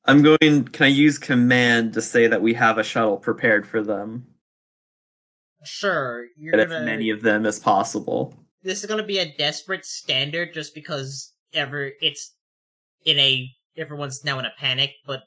I'm 0.06 0.22
going. 0.22 0.66
Can 0.68 0.86
I 0.86 0.88
use 0.88 1.18
command 1.18 1.94
to 1.94 2.02
say 2.02 2.28
that 2.28 2.42
we 2.42 2.54
have 2.54 2.78
a 2.78 2.84
shuttle 2.84 3.18
prepared 3.18 3.68
for 3.68 3.82
them? 3.82 4.28
Sure, 5.66 6.26
you're 6.38 6.52
Get 6.52 6.62
as 6.62 6.70
gonna. 6.72 6.86
many 6.86 7.10
of 7.10 7.22
them 7.22 7.46
as 7.46 7.60
possible. 7.60 8.34
This 8.64 8.84
is 8.84 8.90
gonna 8.90 9.04
be 9.04 9.20
a 9.20 9.36
desperate 9.38 9.86
standard, 9.86 10.54
just 10.54 10.74
because 10.74 11.34
ever 11.54 11.92
it's 12.02 12.34
in 13.06 13.20
a 13.20 13.50
everyone's 13.78 14.24
now 14.24 14.40
in 14.40 14.46
a 14.46 14.54
panic, 14.58 14.92
but 15.06 15.22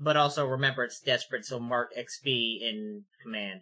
but 0.00 0.16
also 0.16 0.46
remember 0.46 0.84
it's 0.84 1.00
desperate, 1.00 1.44
so 1.44 1.58
mark 1.58 1.92
XP 1.96 2.60
in 2.62 3.04
command 3.22 3.60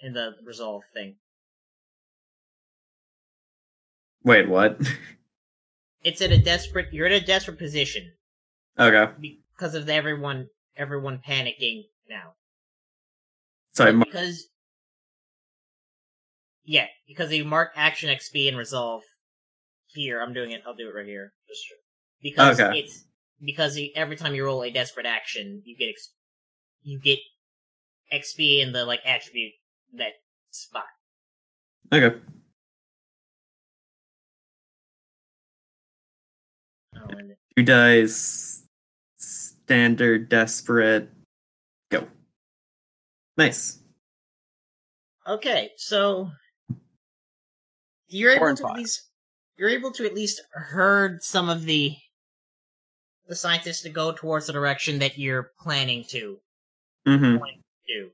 in 0.00 0.12
the 0.12 0.32
resolve 0.44 0.82
thing. 0.92 1.16
Wait, 4.22 4.48
what? 4.48 4.80
It's 6.02 6.20
in 6.20 6.32
a 6.32 6.38
desperate. 6.38 6.92
You're 6.92 7.06
in 7.06 7.12
a 7.12 7.20
desperate 7.24 7.58
position. 7.58 8.12
okay. 8.78 9.10
because 9.56 9.74
of 9.74 9.88
everyone 9.88 10.48
everyone 10.76 11.22
panicking 11.26 11.84
now. 12.10 12.34
Sorry. 13.76 13.92
But 13.92 13.96
Mar- 13.98 14.04
because 14.06 14.46
yeah, 16.64 16.86
because 17.06 17.32
you 17.32 17.44
mark 17.44 17.72
action 17.76 18.08
XP 18.08 18.48
and 18.48 18.56
resolve 18.56 19.02
here. 19.88 20.20
I'm 20.22 20.32
doing 20.32 20.50
it. 20.52 20.62
I'll 20.66 20.74
do 20.74 20.88
it 20.88 20.94
right 20.94 21.06
here. 21.06 21.32
Just 21.48 21.62
because 22.22 22.60
Okay. 22.60 22.78
it's 22.80 23.04
because 23.44 23.78
every 23.94 24.16
time 24.16 24.34
you 24.34 24.44
roll 24.44 24.62
a 24.62 24.70
desperate 24.70 25.06
action, 25.06 25.62
you 25.64 25.76
get 25.76 25.88
ex- 25.90 26.12
you 26.82 26.98
get 26.98 27.18
XP 28.12 28.60
in 28.62 28.72
the 28.72 28.84
like 28.84 29.00
attribute 29.04 29.52
that 29.94 30.12
spot. 30.50 30.84
okay. 31.92 32.16
Oh, 36.96 37.08
Two 37.56 37.62
dice. 37.64 38.62
Standard. 39.16 40.28
Desperate. 40.28 41.08
Go. 43.36 43.44
Nice. 43.44 43.78
Okay, 45.26 45.70
so 45.76 46.30
you're 48.08 48.32
able 48.32 48.46
and 48.48 48.58
to 48.58 48.66
at 48.66 48.74
least 48.76 49.08
you're 49.56 49.70
able 49.70 49.90
to 49.92 50.04
at 50.04 50.14
least 50.14 50.42
herd 50.52 51.22
some 51.22 51.48
of 51.48 51.64
the 51.64 51.94
the 53.26 53.34
scientists 53.34 53.82
to 53.82 53.88
go 53.90 54.12
towards 54.12 54.46
the 54.46 54.52
direction 54.52 54.98
that 54.98 55.16
you're 55.18 55.50
planning 55.60 56.04
to 56.10 56.38
Mm-hmm. 57.06 57.36
do. 57.86 58.10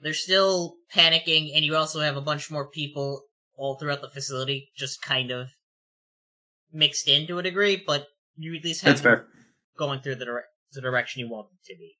They're 0.00 0.14
still 0.14 0.76
panicking, 0.94 1.54
and 1.54 1.62
you 1.62 1.76
also 1.76 2.00
have 2.00 2.16
a 2.16 2.22
bunch 2.22 2.50
more 2.50 2.68
people 2.70 3.20
all 3.56 3.76
throughout 3.76 4.00
the 4.00 4.08
facility, 4.08 4.70
just 4.76 5.02
kind 5.02 5.30
of 5.30 5.48
mixed 6.72 7.06
in 7.06 7.26
to 7.26 7.38
a 7.38 7.42
degree, 7.42 7.82
but 7.86 8.06
you 8.36 8.54
at 8.54 8.64
least 8.64 8.82
have 8.82 8.92
That's 8.94 9.02
fair. 9.02 9.26
going 9.78 10.00
through 10.00 10.14
the, 10.16 10.24
dire- 10.24 10.44
the 10.72 10.80
direction 10.80 11.20
you 11.20 11.28
want 11.28 11.48
them 11.50 11.58
to 11.66 11.74
be. 11.76 11.94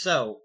So, 0.00 0.38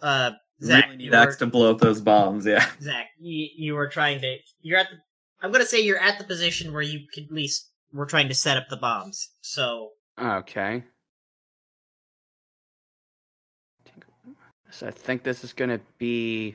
uh, 0.00 0.30
Zach, 0.62 0.84
really 0.84 0.96
need 0.96 1.12
Axe 1.12 1.36
to 1.38 1.46
blow 1.46 1.72
up 1.72 1.80
those 1.80 2.00
bombs. 2.00 2.46
Yeah. 2.46 2.64
Zach, 2.80 3.08
you, 3.18 3.48
you 3.56 3.74
were 3.74 3.88
trying 3.88 4.20
to. 4.20 4.36
You're 4.62 4.78
at 4.78 4.86
the. 4.90 4.98
I'm 5.42 5.50
gonna 5.50 5.64
say 5.64 5.80
you're 5.80 5.98
at 5.98 6.18
the 6.18 6.24
position 6.24 6.72
where 6.72 6.82
you 6.82 7.00
could 7.12 7.24
at 7.24 7.32
least 7.32 7.70
were 7.92 8.06
trying 8.06 8.28
to 8.28 8.34
set 8.34 8.56
up 8.56 8.68
the 8.68 8.76
bombs. 8.76 9.30
So 9.40 9.90
Okay. 10.20 10.84
So 14.70 14.86
I 14.86 14.92
think 14.92 15.24
this 15.24 15.42
is 15.42 15.52
gonna 15.52 15.80
be 15.98 16.54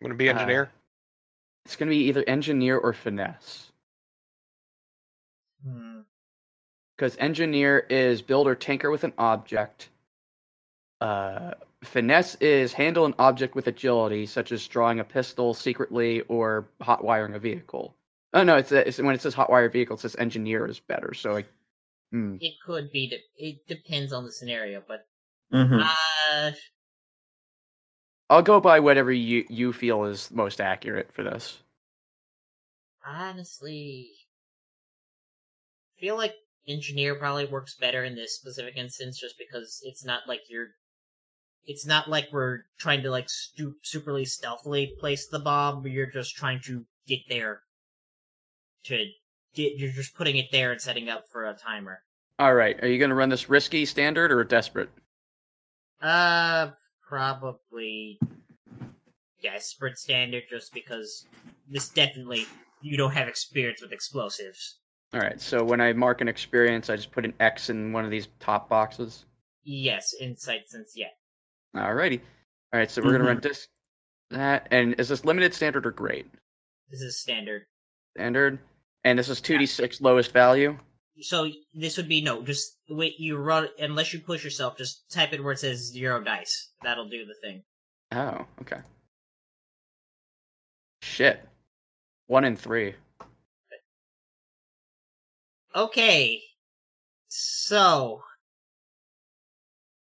I'm 0.00 0.06
gonna 0.06 0.14
be 0.14 0.28
Uh, 0.28 0.34
engineer. 0.34 0.70
it's 1.64 1.74
gonna 1.74 1.88
be 1.90 2.04
either 2.04 2.22
engineer 2.28 2.78
or 2.78 2.92
finesse. 2.92 3.71
Because 7.02 7.16
engineer 7.18 7.84
is 7.90 8.22
build 8.22 8.46
or 8.46 8.54
tinker 8.54 8.88
with 8.88 9.02
an 9.02 9.12
object. 9.18 9.88
Uh, 11.00 11.54
finesse 11.82 12.36
is 12.36 12.72
handle 12.72 13.04
an 13.06 13.14
object 13.18 13.56
with 13.56 13.66
agility, 13.66 14.24
such 14.24 14.52
as 14.52 14.64
drawing 14.68 15.00
a 15.00 15.04
pistol 15.04 15.52
secretly 15.52 16.20
or 16.28 16.68
hot 16.80 17.02
wiring 17.02 17.34
a 17.34 17.40
vehicle. 17.40 17.92
Oh 18.32 18.44
no, 18.44 18.54
it's, 18.54 18.70
it's 18.70 18.98
when 19.00 19.16
it 19.16 19.20
says 19.20 19.34
hot 19.34 19.50
wire 19.50 19.68
vehicle, 19.68 19.96
it 19.96 19.98
says 19.98 20.14
engineer 20.14 20.64
is 20.64 20.78
better. 20.78 21.12
So 21.12 21.32
like, 21.32 21.48
hmm. 22.12 22.36
it 22.38 22.54
could 22.64 22.92
be. 22.92 23.08
De- 23.08 23.24
it 23.36 23.66
depends 23.66 24.12
on 24.12 24.24
the 24.24 24.30
scenario, 24.30 24.80
but 24.86 25.04
Mm-hmm. 25.52 25.80
uh, 25.80 26.52
I'll 28.30 28.42
go 28.42 28.60
by 28.60 28.78
whatever 28.78 29.10
you 29.10 29.44
you 29.48 29.72
feel 29.72 30.04
is 30.04 30.30
most 30.30 30.60
accurate 30.60 31.12
for 31.12 31.24
this. 31.24 31.58
honestly, 33.04 34.08
I 35.96 36.00
feel 36.00 36.16
like 36.16 36.36
engineer 36.66 37.14
probably 37.14 37.46
works 37.46 37.76
better 37.76 38.04
in 38.04 38.14
this 38.14 38.36
specific 38.36 38.76
instance, 38.76 39.18
just 39.18 39.36
because 39.38 39.80
it's 39.84 40.04
not 40.04 40.22
like 40.28 40.40
you're. 40.48 40.68
It's 41.64 41.86
not 41.86 42.08
like 42.08 42.28
we're 42.32 42.62
trying 42.78 43.02
to 43.02 43.10
like 43.10 43.30
stu- 43.30 43.76
superly 43.84 44.26
stealthily 44.26 44.94
place 44.98 45.28
the 45.28 45.38
bomb. 45.38 45.86
You're 45.86 46.10
just 46.10 46.34
trying 46.34 46.60
to 46.64 46.84
get 47.06 47.20
there. 47.28 47.60
To 48.86 49.06
get, 49.54 49.76
you're 49.76 49.92
just 49.92 50.16
putting 50.16 50.36
it 50.36 50.50
there 50.50 50.72
and 50.72 50.80
setting 50.80 51.08
up 51.08 51.24
for 51.30 51.44
a 51.44 51.54
timer. 51.54 52.02
All 52.38 52.54
right, 52.54 52.82
are 52.82 52.88
you 52.88 52.98
gonna 52.98 53.14
run 53.14 53.28
this 53.28 53.48
risky 53.48 53.84
standard 53.84 54.32
or 54.32 54.42
desperate? 54.42 54.90
Uh, 56.00 56.70
probably 57.06 58.18
desperate 59.40 59.98
standard, 59.98 60.42
just 60.50 60.74
because 60.74 61.26
this 61.68 61.88
definitely 61.90 62.46
you 62.80 62.96
don't 62.96 63.12
have 63.12 63.28
experience 63.28 63.80
with 63.80 63.92
explosives. 63.92 64.78
All 65.14 65.20
right, 65.20 65.40
so 65.40 65.62
when 65.62 65.80
I 65.80 65.92
mark 65.92 66.20
an 66.20 66.28
experience, 66.28 66.88
I 66.88 66.96
just 66.96 67.12
put 67.12 67.24
an 67.24 67.34
X 67.38 67.68
in 67.68 67.92
one 67.92 68.04
of 68.04 68.10
these 68.10 68.28
top 68.40 68.68
boxes. 68.68 69.26
Yes, 69.62 70.14
insight 70.18 70.68
sense. 70.68 70.92
Yeah, 70.96 71.08
Alrighty. 71.76 72.20
All 72.72 72.80
right, 72.80 72.90
so 72.90 73.02
we're 73.02 73.12
gonna 73.12 73.24
run 73.24 73.36
mm-hmm. 73.36 73.48
this, 73.48 73.68
that, 74.30 74.68
and 74.70 74.94
is 74.98 75.08
this 75.08 75.24
limited 75.24 75.52
standard 75.54 75.86
or 75.86 75.90
great? 75.90 76.26
this 76.92 77.00
is 77.00 77.18
standard. 77.18 77.62
Standard. 78.16 78.58
And 79.04 79.18
this 79.18 79.28
is 79.28 79.40
2d6 79.40 80.00
lowest 80.00 80.32
value. 80.32 80.78
So 81.20 81.48
this 81.74 81.96
would 81.96 82.08
be 82.08 82.22
no, 82.22 82.42
just 82.42 82.76
wait. 82.88 83.18
You 83.18 83.36
run 83.36 83.68
unless 83.78 84.12
you 84.12 84.20
push 84.20 84.44
yourself. 84.44 84.76
Just 84.76 85.10
type 85.10 85.32
it 85.32 85.42
where 85.42 85.52
it 85.52 85.58
says 85.58 85.90
zero 85.92 86.22
dice. 86.22 86.70
That'll 86.82 87.08
do 87.08 87.24
the 87.26 87.34
thing. 87.42 87.62
Oh, 88.12 88.46
okay. 88.60 88.80
Shit. 91.02 91.46
One 92.28 92.44
in 92.44 92.56
three. 92.56 92.94
Okay. 95.74 96.40
So 97.28 98.20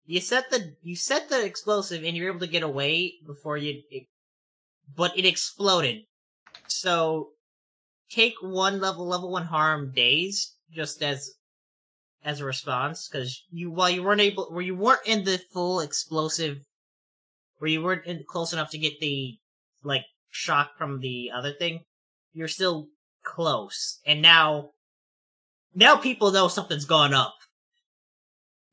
you 0.05 0.19
set 0.19 0.49
the 0.49 0.75
you 0.81 0.95
set 0.95 1.29
the 1.29 1.45
explosive 1.45 2.03
and 2.03 2.17
you're 2.17 2.29
able 2.29 2.39
to 2.39 2.47
get 2.47 2.63
away 2.63 3.13
before 3.25 3.57
you 3.57 3.81
it, 3.91 4.07
but 4.95 5.17
it 5.17 5.25
exploded. 5.25 6.03
So 6.67 7.29
take 8.09 8.33
one 8.41 8.79
level 8.79 9.07
level 9.07 9.31
1 9.31 9.45
harm 9.45 9.91
dazed 9.95 10.53
just 10.71 11.03
as 11.03 11.31
as 12.23 12.39
a 12.39 12.45
response 12.45 13.07
cuz 13.07 13.43
you 13.51 13.71
while 13.71 13.89
you 13.89 14.03
weren't 14.03 14.21
able 14.21 14.51
where 14.51 14.63
you 14.63 14.75
weren't 14.75 15.05
in 15.05 15.23
the 15.23 15.39
full 15.53 15.79
explosive 15.79 16.57
where 17.59 17.69
you 17.69 17.81
weren't 17.83 18.05
in, 18.05 18.23
close 18.27 18.53
enough 18.53 18.71
to 18.71 18.77
get 18.79 18.99
the 18.99 19.37
like 19.83 20.05
shock 20.31 20.77
from 20.77 20.99
the 20.99 21.29
other 21.31 21.53
thing, 21.53 21.83
you're 22.33 22.47
still 22.47 22.87
close. 23.23 23.99
And 24.05 24.21
now 24.21 24.71
now 25.75 25.95
people 25.95 26.31
know 26.31 26.47
something's 26.47 26.85
gone 26.85 27.13
up. 27.13 27.35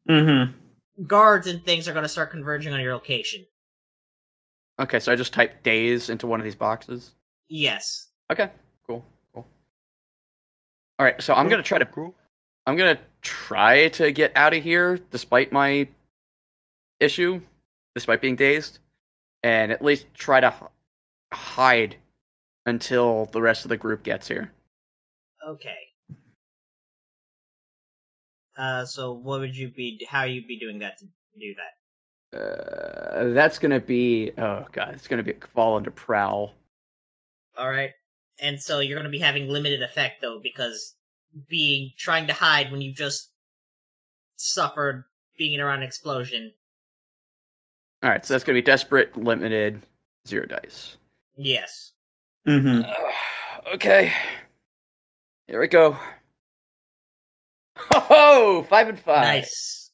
Mm-hmm. 0.09 1.05
Guards 1.07 1.46
and 1.46 1.64
things 1.64 1.86
are 1.86 1.92
going 1.92 2.05
to 2.05 2.09
start 2.09 2.30
converging 2.30 2.72
on 2.72 2.80
your 2.80 2.94
location. 2.94 3.44
Okay, 4.80 5.01
so 5.01 5.12
I 5.12 5.16
just 5.16 5.32
type 5.32 5.62
dazed 5.62 6.09
into 6.09 6.26
one 6.26 6.40
of 6.40 6.44
these 6.44 6.55
boxes. 6.55 7.12
Yes. 7.49 8.09
Okay, 8.30 8.51
cool, 8.86 9.05
cool. 9.34 9.46
All 10.99 11.05
right, 11.05 11.20
so 11.20 11.34
I'm 11.34 11.49
gonna 11.49 11.62
try 11.62 11.78
to 11.78 11.86
Cool. 11.86 12.14
I'm 12.66 12.76
gonna 12.76 12.99
try 13.22 13.88
to 13.88 14.12
get 14.12 14.32
out 14.36 14.55
of 14.55 14.62
here 14.62 14.99
despite 15.11 15.51
my 15.51 15.88
issue, 17.01 17.40
despite 17.94 18.20
being 18.20 18.36
dazed, 18.36 18.78
and 19.42 19.72
at 19.72 19.82
least 19.82 20.07
try 20.14 20.40
to 20.40 20.55
hide 21.32 21.96
until 22.66 23.26
the 23.26 23.40
rest 23.40 23.64
of 23.64 23.70
the 23.70 23.76
group 23.76 24.05
gets 24.05 24.28
here. 24.28 24.53
Okay. 25.46 25.88
Uh, 28.59 28.85
so 28.85 29.13
what 29.13 29.41
would 29.41 29.57
you 29.57 29.69
be? 29.69 30.05
How 30.09 30.25
you 30.25 30.45
be 30.47 30.59
doing 30.59 30.81
that 30.81 30.99
to 30.99 31.07
do 31.39 31.55
that? 31.55 32.39
Uh, 32.39 33.33
that's 33.33 33.59
gonna 33.59 33.81
be 33.81 34.33
oh 34.37 34.67
god, 34.73 34.91
it's 34.93 35.09
gonna 35.09 35.23
be 35.23 35.35
fall 35.55 35.77
under 35.77 35.91
prowl. 35.91 36.53
All 37.57 37.71
right. 37.71 37.93
And 38.41 38.61
so 38.61 38.81
you're 38.81 38.97
going 38.97 39.11
to 39.11 39.11
be 39.11 39.19
having 39.19 39.49
limited 39.49 39.83
effect 39.83 40.23
though, 40.23 40.41
because 40.43 40.95
being 41.49 41.91
trying 41.99 42.27
to 42.29 42.33
hide 42.33 42.71
when 42.71 42.81
you 42.81 42.93
just 42.93 43.31
suffered 44.37 45.05
being 45.37 45.61
around 45.61 45.79
an 45.79 45.83
explosion. 45.83 46.53
All 48.03 48.11
right, 48.11 48.25
so 48.25 48.33
that's 48.33 48.45
gonna 48.45 48.55
be 48.55 48.63
desperate, 48.63 49.17
limited, 49.17 49.83
zero 50.27 50.47
dice. 50.47 50.97
Yes. 51.37 51.93
Mm-hmm. 52.47 52.83
Uh, 52.89 53.73
okay, 53.75 54.13
here 55.49 55.61
we 55.61 55.67
go. 55.67 55.97
Oh, 57.93 58.66
five 58.68 58.89
and 58.89 58.99
five. 58.99 59.24
Nice. 59.24 59.91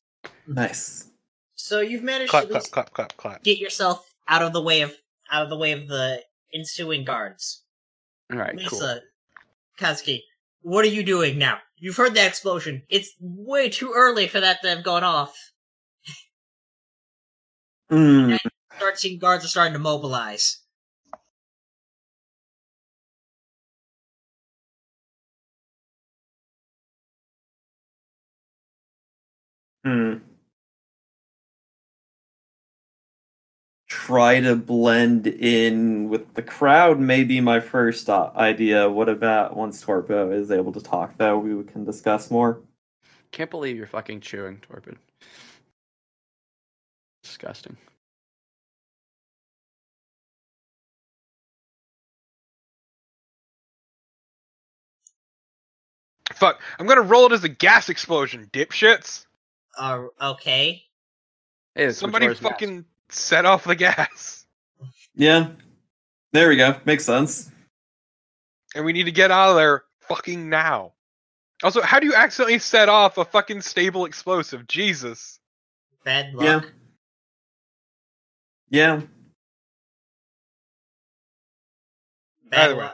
Nice. 0.46 1.10
So 1.54 1.80
you've 1.80 2.02
managed 2.02 2.30
Clap, 2.30 2.44
to 2.44 2.50
clap, 2.50 2.64
clap, 2.70 2.92
clap, 2.92 3.16
clap. 3.16 3.42
get 3.42 3.58
yourself 3.58 4.06
out 4.28 4.42
of 4.42 4.52
the 4.52 4.60
way 4.62 4.82
of 4.82 4.92
out 5.30 5.42
of 5.42 5.50
the 5.50 5.56
way 5.56 5.72
of 5.72 5.88
the 5.88 6.20
ensuing 6.54 7.04
guards. 7.04 7.62
All 8.32 8.38
right, 8.38 8.54
Lisa, 8.54 9.00
cool. 9.78 9.86
Kazuki, 9.88 10.20
what 10.62 10.84
are 10.84 10.88
you 10.88 11.02
doing 11.02 11.38
now? 11.38 11.58
You've 11.76 11.96
heard 11.96 12.14
that 12.14 12.28
explosion. 12.28 12.82
It's 12.88 13.14
way 13.20 13.68
too 13.68 13.92
early 13.94 14.28
for 14.28 14.40
that 14.40 14.62
to 14.62 14.68
have 14.68 14.84
gone 14.84 15.04
off. 15.04 15.34
Mm. 17.90 18.38
Start 18.76 18.98
seeing 18.98 19.18
guards 19.18 19.44
are 19.44 19.48
starting 19.48 19.74
to 19.74 19.78
mobilize. 19.78 20.60
Hmm. 29.84 30.14
Try 33.88 34.40
to 34.40 34.56
blend 34.56 35.26
in 35.26 36.08
with 36.08 36.34
the 36.34 36.42
crowd 36.42 36.98
may 36.98 37.22
be 37.24 37.40
my 37.40 37.60
first 37.60 38.08
uh, 38.10 38.30
idea. 38.34 38.88
What 38.90 39.08
about 39.08 39.56
once 39.56 39.82
Torpo 39.84 40.32
is 40.32 40.50
able 40.50 40.72
to 40.72 40.80
talk, 40.80 41.16
though, 41.16 41.38
we 41.38 41.62
can 41.64 41.84
discuss 41.84 42.30
more? 42.30 42.60
Can't 43.30 43.50
believe 43.50 43.76
you're 43.76 43.86
fucking 43.86 44.20
chewing, 44.20 44.60
Torpid. 44.68 44.96
Disgusting. 47.22 47.76
Fuck, 56.32 56.60
I'm 56.78 56.86
gonna 56.86 57.00
roll 57.02 57.26
it 57.26 57.32
as 57.32 57.44
a 57.44 57.48
gas 57.48 57.88
explosion, 57.88 58.48
dipshits. 58.52 59.26
Uh, 59.78 60.04
okay. 60.20 60.82
Hey, 61.74 61.90
Somebody 61.92 62.26
Majora's 62.26 62.42
Mask. 62.42 62.52
fucking 62.52 62.84
set 63.08 63.44
off 63.44 63.64
the 63.64 63.74
gas. 63.76 64.46
Yeah. 65.14 65.48
There 66.32 66.48
we 66.48 66.56
go. 66.56 66.76
Makes 66.84 67.04
sense. 67.04 67.50
And 68.74 68.84
we 68.84 68.92
need 68.92 69.04
to 69.04 69.12
get 69.12 69.30
out 69.30 69.50
of 69.50 69.56
there 69.56 69.84
fucking 70.00 70.48
now. 70.48 70.92
Also, 71.62 71.80
how 71.80 72.00
do 72.00 72.06
you 72.06 72.14
accidentally 72.14 72.58
set 72.58 72.88
off 72.88 73.16
a 73.18 73.24
fucking 73.24 73.60
stable 73.60 74.04
explosive? 74.04 74.66
Jesus. 74.66 75.38
Bad 76.04 76.34
luck. 76.34 76.44
Yeah. 76.44 76.70
Yeah. 78.70 79.00
Bad 82.50 82.70
Either 82.70 82.76
way. 82.76 82.90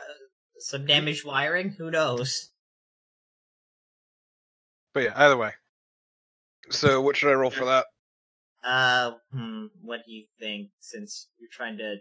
Some 0.59 0.87
damaged 0.87 1.25
wiring? 1.25 1.71
Who 1.71 1.91
knows? 1.91 2.51
But 4.93 5.05
yeah, 5.05 5.13
either 5.17 5.37
way. 5.37 5.53
So 6.71 7.01
what 7.01 7.17
should 7.17 7.31
I 7.31 7.35
roll 7.35 7.51
for 7.51 7.65
that? 7.67 7.87
Uh, 8.63 9.13
hmm, 9.33 9.67
what 9.83 10.01
do 10.07 10.13
you 10.13 10.25
think, 10.39 10.71
since 10.81 11.29
you're 11.39 11.51
trying 11.51 11.79
to... 11.79 11.97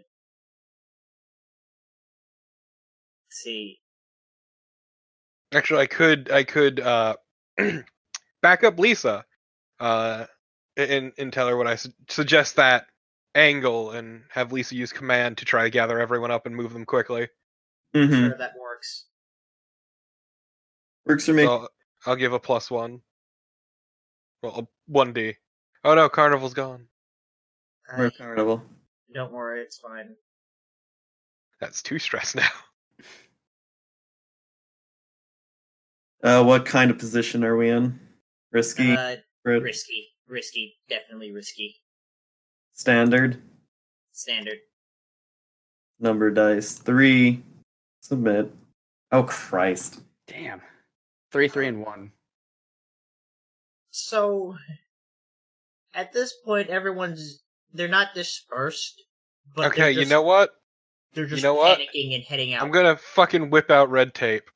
see. 3.30 3.78
Actually, 5.52 5.82
I 5.82 5.86
could 5.86 6.30
I 6.30 6.44
could 6.44 6.80
uh 6.80 7.16
back 8.42 8.62
up 8.62 8.78
Lisa, 8.78 9.24
uh, 9.80 10.26
and 10.76 11.12
and 11.18 11.32
tell 11.32 11.48
her 11.48 11.56
what 11.56 11.66
I 11.66 11.76
su- 11.76 11.92
suggest 12.08 12.56
that 12.56 12.86
angle 13.34 13.92
and 13.92 14.22
have 14.30 14.52
Lisa 14.52 14.74
use 14.74 14.92
command 14.92 15.38
to 15.38 15.44
try 15.44 15.64
to 15.64 15.70
gather 15.70 15.98
everyone 15.98 16.30
up 16.30 16.46
and 16.46 16.54
move 16.54 16.72
them 16.72 16.84
quickly. 16.84 17.28
Mm-hmm. 17.94 18.12
Sure, 18.12 18.38
that 18.38 18.52
works. 18.60 19.06
Works 21.06 21.26
for 21.26 21.32
me. 21.32 21.44
So 21.44 21.68
I'll 22.06 22.16
give 22.16 22.32
a 22.32 22.38
plus 22.38 22.70
one. 22.70 23.00
Well, 24.42 24.68
one 24.86 25.12
D. 25.12 25.34
Oh 25.84 25.94
no, 25.94 26.08
Carnival's 26.08 26.54
gone. 26.54 26.86
We're 27.96 28.06
I- 28.06 28.10
carnival. 28.10 28.62
don't 29.12 29.32
worry, 29.32 29.62
it's 29.62 29.78
fine. 29.78 30.14
That's 31.60 31.82
too 31.82 31.98
stress 31.98 32.34
now. 32.36 32.48
Uh, 36.22 36.42
what 36.44 36.66
kind 36.66 36.90
of 36.90 36.98
position 36.98 37.44
are 37.44 37.56
we 37.56 37.70
in? 37.70 37.98
Risky, 38.52 38.92
Uh, 38.92 39.16
Red? 39.44 39.62
risky. 39.62 40.08
Risky. 40.26 40.76
Definitely 40.88 41.32
risky. 41.32 41.76
standard, 42.72 43.42
Standard. 44.12 44.58
number 45.98 46.30
dice 46.30 46.74
three. 46.74 47.42
Submit. 48.02 48.50
Oh 49.12 49.24
Christ! 49.24 50.00
Damn. 50.26 50.62
Three, 51.32 51.48
three, 51.48 51.68
and 51.68 51.84
one. 51.84 52.12
So, 54.00 54.56
at 55.94 56.12
this 56.12 56.34
point, 56.44 56.68
everyone's 56.68 57.42
they're 57.72 57.88
not 57.88 58.14
dispersed, 58.14 59.02
but 59.54 59.66
okay, 59.68 59.92
they're 59.92 60.02
you 60.02 60.06
know 60.06 60.22
what? 60.22 60.50
they're 61.14 61.26
just 61.26 61.42
know 61.42 61.54
what? 61.54 61.78
panicking 61.78 62.14
and 62.14 62.24
heading 62.24 62.54
out. 62.54 62.62
I'm 62.62 62.70
gonna 62.70 62.96
fucking 62.96 63.50
whip 63.50 63.70
out 63.70 63.90
red 63.90 64.14
tape. 64.14 64.50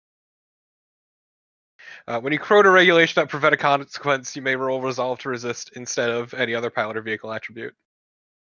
Uh, 2.07 2.21
when 2.21 2.33
you 2.33 2.39
quote 2.39 2.67
a 2.67 2.71
regulation 2.71 3.21
that 3.21 3.29
prevent 3.29 3.55
a 3.55 3.57
consequence, 3.57 4.37
you 4.37 4.43
may 4.43 4.57
roll 4.57 4.81
resolve 4.81 5.19
to 5.21 5.29
resist 5.29 5.71
instead 5.75 6.11
of 6.11 6.35
any 6.35 6.55
other 6.55 6.71
pilot 6.71 6.97
or 6.97 7.03
vehicle 7.03 7.33
attribute. 7.33 7.75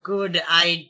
Good. 0.04 0.42
I. 0.48 0.88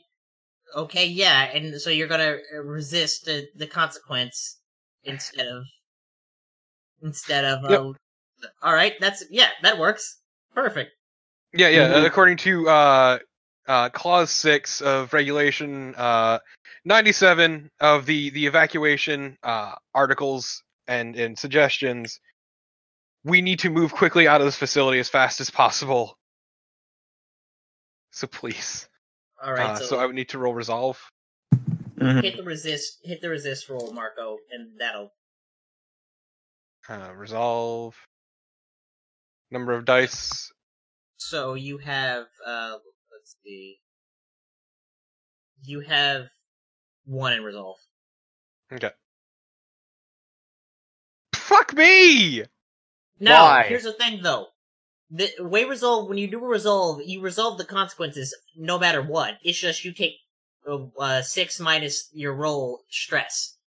Okay, 0.74 1.06
yeah, 1.06 1.50
and 1.52 1.78
so 1.78 1.90
you're 1.90 2.08
gonna 2.08 2.38
uh, 2.54 2.62
resist 2.62 3.26
the, 3.26 3.46
the 3.56 3.66
consequence 3.66 4.58
instead 5.04 5.46
of 5.46 5.64
instead 7.02 7.44
of. 7.44 7.70
Yep. 7.70 7.80
Uh, 7.80 7.92
all 8.62 8.74
right, 8.74 8.94
that's 9.00 9.24
yeah, 9.30 9.48
that 9.62 9.78
works. 9.78 10.18
Perfect. 10.54 10.92
Yeah, 11.52 11.68
yeah. 11.68 11.88
Mhm. 11.88 12.06
According 12.06 12.36
to 12.38 12.68
uh, 12.68 13.18
uh, 13.66 13.88
clause 13.90 14.30
six 14.30 14.80
of 14.80 15.12
regulation 15.12 15.94
uh, 15.96 16.38
ninety-seven 16.84 17.70
of 17.80 18.06
the 18.06 18.30
the 18.30 18.46
evacuation 18.46 19.36
uh, 19.42 19.74
articles 19.94 20.62
and 20.86 21.16
and 21.16 21.38
suggestions. 21.38 22.20
We 23.24 23.40
need 23.40 23.60
to 23.60 23.70
move 23.70 23.92
quickly 23.92 24.26
out 24.26 24.40
of 24.40 24.46
this 24.46 24.56
facility 24.56 24.98
as 24.98 25.08
fast 25.08 25.40
as 25.40 25.50
possible. 25.50 26.18
So 28.10 28.26
please. 28.26 28.88
All 29.42 29.52
right, 29.52 29.70
uh, 29.70 29.76
so, 29.76 29.84
so 29.84 29.98
I 30.00 30.06
would 30.06 30.14
need 30.14 30.28
to 30.30 30.38
roll 30.38 30.54
resolve. 30.54 31.00
Mhm. 31.98 32.22
hit 32.22 32.36
the 32.36 32.42
resist, 32.42 32.98
hit 33.04 33.20
the 33.20 33.28
resist 33.28 33.68
roll, 33.68 33.92
Marco, 33.92 34.38
and 34.50 34.70
that'll. 34.78 35.12
Uh, 36.88 37.12
resolve. 37.14 37.96
Number 39.52 39.74
of 39.74 39.84
dice. 39.84 40.50
So 41.18 41.54
you 41.54 41.76
have, 41.78 42.24
uh, 42.44 42.76
let's 43.12 43.36
see. 43.44 43.78
You 45.62 45.80
have 45.80 46.28
one 47.04 47.34
in 47.34 47.44
resolve. 47.44 47.76
Okay. 48.72 48.90
Fuck 51.34 51.74
me! 51.74 52.44
Now, 53.20 53.44
Why? 53.44 53.64
here's 53.64 53.82
the 53.82 53.92
thing, 53.92 54.22
though. 54.22 54.46
The 55.10 55.28
way 55.40 55.64
resolve, 55.64 56.08
when 56.08 56.16
you 56.16 56.28
do 56.28 56.42
a 56.42 56.48
resolve, 56.48 57.02
you 57.04 57.20
resolve 57.20 57.58
the 57.58 57.66
consequences 57.66 58.34
no 58.56 58.78
matter 58.78 59.02
what. 59.02 59.34
It's 59.42 59.58
just 59.58 59.84
you 59.84 59.92
take 59.92 60.14
uh, 60.66 60.86
uh, 60.98 61.20
six 61.20 61.60
minus 61.60 62.08
your 62.14 62.32
roll 62.32 62.80
stress. 62.88 63.58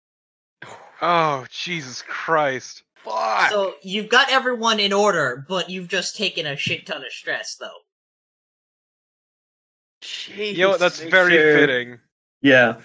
Oh, 1.02 1.46
Jesus 1.52 2.02
Christ. 2.02 2.82
Fuck. 3.06 3.52
So 3.52 3.76
you've 3.84 4.10
got 4.10 4.30
everyone 4.32 4.80
in 4.80 4.92
order, 4.92 5.46
but 5.48 5.70
you've 5.70 5.88
just 5.88 6.16
taken 6.18 6.46
a 6.46 6.58
shit 6.58 6.86
ton 6.86 7.06
of 7.06 7.12
stress, 7.12 7.56
though. 7.60 7.70
Jeez. 10.02 10.54
You 10.56 10.64
know 10.64 10.70
what? 10.70 10.80
That's 10.80 11.02
make 11.02 11.12
very 11.12 11.34
sure- 11.34 11.58
fitting. 11.58 12.00
Yeah, 12.42 12.82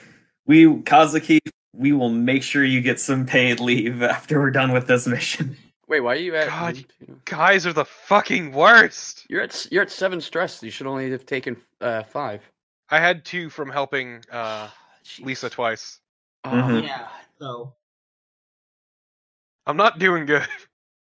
we 0.47 0.65
Kazuki, 0.65 1.39
we 1.75 1.93
will 1.93 2.09
make 2.09 2.43
sure 2.43 2.65
you 2.65 2.81
get 2.81 2.99
some 3.01 3.27
paid 3.27 3.61
leave 3.61 4.03
after 4.17 4.41
we're 4.41 4.51
done 4.51 4.73
with 4.73 4.87
this 4.87 5.07
mission. 5.07 5.57
Wait, 5.87 6.01
why 6.01 6.13
are 6.13 6.17
you 6.19 6.35
at? 6.37 6.47
God, 6.49 6.85
one, 7.07 7.21
Guys 7.25 7.67
are 7.67 7.73
the 7.73 7.85
fucking 7.85 8.53
worst. 8.53 9.27
You're 9.29 9.43
at 9.43 9.67
you're 9.71 9.83
at 9.83 9.91
seven 9.91 10.21
stress. 10.21 10.63
You 10.63 10.71
should 10.71 10.87
only 10.87 11.11
have 11.11 11.27
taken 11.27 11.57
uh, 11.81 12.05
five. 12.05 12.43
I 12.91 13.01
had 13.01 13.25
two 13.25 13.51
from 13.51 13.71
helping 13.71 14.23
uh, 14.31 14.69
Lisa 15.21 15.51
twice. 15.51 15.99
Oh, 16.45 16.51
Mhm. 16.51 16.85
Yeah. 16.85 17.09
So 17.39 17.75
I'm 19.71 19.77
not 19.77 19.99
doing 19.99 20.27
good. 20.27 20.47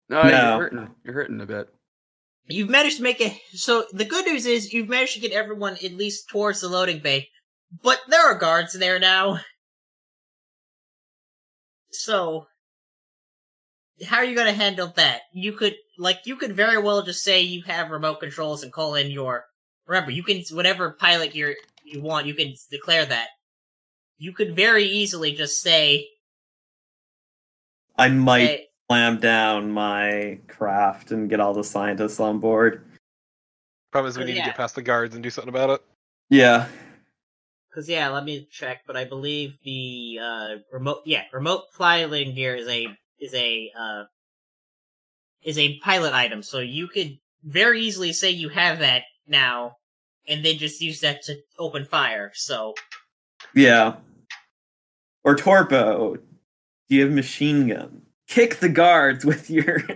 No, 0.09 0.21
No. 0.23 0.29
you're 0.29 0.59
hurting. 0.59 0.95
You're 1.03 1.13
hurting 1.13 1.41
a 1.41 1.45
bit. 1.45 1.67
you've 2.47 2.69
managed 2.69 2.97
to 2.97 3.03
make 3.03 3.19
it. 3.21 3.33
So 3.53 3.85
the 3.91 4.05
good 4.05 4.25
news 4.25 4.45
is 4.45 4.71
you've 4.73 4.89
managed 4.89 5.13
to 5.15 5.19
get 5.19 5.31
everyone 5.31 5.73
at 5.83 5.93
least 5.93 6.29
towards 6.29 6.61
the 6.61 6.69
loading 6.69 6.99
bay, 6.99 7.27
but 7.83 7.99
there 8.07 8.25
are 8.25 8.37
guards 8.37 8.73
there 8.73 8.99
now. 8.99 9.39
So 11.91 12.47
how 14.05 14.17
are 14.17 14.25
you 14.25 14.35
going 14.35 14.47
to 14.47 14.53
handle 14.53 14.93
that? 14.95 15.21
You 15.33 15.53
could 15.53 15.75
like 15.97 16.19
you 16.25 16.35
could 16.35 16.55
very 16.55 16.77
well 16.77 17.01
just 17.03 17.23
say 17.23 17.41
you 17.41 17.63
have 17.63 17.89
remote 17.89 18.19
controls 18.19 18.63
and 18.63 18.71
call 18.71 18.95
in 18.95 19.09
your. 19.11 19.45
Remember, 19.87 20.11
you 20.11 20.23
can 20.23 20.43
whatever 20.51 20.91
pilot 20.91 21.33
you 21.35 21.55
you 21.83 22.01
want. 22.01 22.27
You 22.27 22.33
can 22.33 22.53
declare 22.69 23.05
that. 23.05 23.27
You 24.17 24.33
could 24.33 24.55
very 24.55 24.83
easily 24.83 25.31
just 25.33 25.61
say, 25.61 26.07
I 27.97 28.09
might 28.09 28.45
say 28.45 28.67
slam 28.89 29.19
down 29.19 29.71
my 29.71 30.39
craft 30.47 31.11
and 31.11 31.29
get 31.29 31.39
all 31.39 31.53
the 31.53 31.63
scientists 31.63 32.19
on 32.19 32.39
board. 32.39 32.83
Problem 33.91 34.09
is, 34.09 34.17
we 34.17 34.23
Oh, 34.23 34.27
need 34.27 34.35
yeah. 34.35 34.43
to 34.43 34.49
get 34.49 34.57
past 34.57 34.75
the 34.75 34.81
guards 34.81 35.15
and 35.15 35.23
do 35.23 35.29
something 35.29 35.49
about 35.49 35.69
it. 35.69 35.81
Yeah, 36.29 36.67
Because 37.69 37.87
yeah, 37.87 38.09
let 38.09 38.25
me 38.25 38.47
check. 38.51 38.81
But 38.85 38.97
I 38.97 39.05
believe 39.05 39.57
the 39.63 40.19
uh, 40.21 40.55
remote, 40.71 41.01
yeah, 41.05 41.23
remote 41.31 41.63
piloting 41.77 42.35
gear 42.35 42.55
is 42.55 42.67
a 42.67 42.87
is 43.19 43.33
a 43.33 43.71
uh, 43.79 44.03
is 45.43 45.57
a 45.57 45.79
pilot 45.79 46.13
item. 46.13 46.43
So 46.43 46.59
you 46.59 46.87
could 46.87 47.17
very 47.43 47.79
easily 47.81 48.11
say 48.11 48.29
you 48.31 48.49
have 48.49 48.79
that 48.79 49.03
now, 49.25 49.77
and 50.27 50.43
then 50.43 50.57
just 50.57 50.81
use 50.81 50.99
that 50.99 51.21
to 51.23 51.37
open 51.57 51.85
fire. 51.85 52.31
So 52.35 52.73
yeah. 53.55 53.95
Or 55.23 55.35
Torpo, 55.35 56.17
do 56.89 56.95
you 56.95 57.03
have 57.03 57.11
machine 57.11 57.67
gun? 57.67 58.01
Kick 58.27 58.57
the 58.57 58.69
guards 58.69 59.25
with 59.25 59.49
your. 59.49 59.81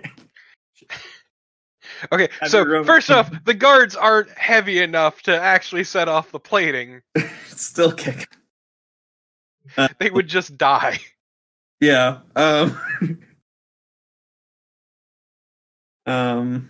Okay, 2.12 2.30
Have 2.40 2.50
so 2.50 2.84
first 2.84 3.12
off, 3.12 3.32
the 3.46 3.54
guards 3.54 3.96
aren't 3.96 4.32
heavy 4.32 4.80
enough 4.80 5.22
to 5.24 5.40
actually 5.40 5.84
set 5.84 6.08
off 6.08 6.32
the 6.32 6.40
plating. 6.40 7.02
Still 7.46 7.92
kick. 7.92 8.28
They 10.00 10.10
would 10.10 10.28
just 10.28 10.58
die. 10.58 10.98
Yeah. 11.80 12.20
Um. 12.36 12.80
um. 16.08 16.70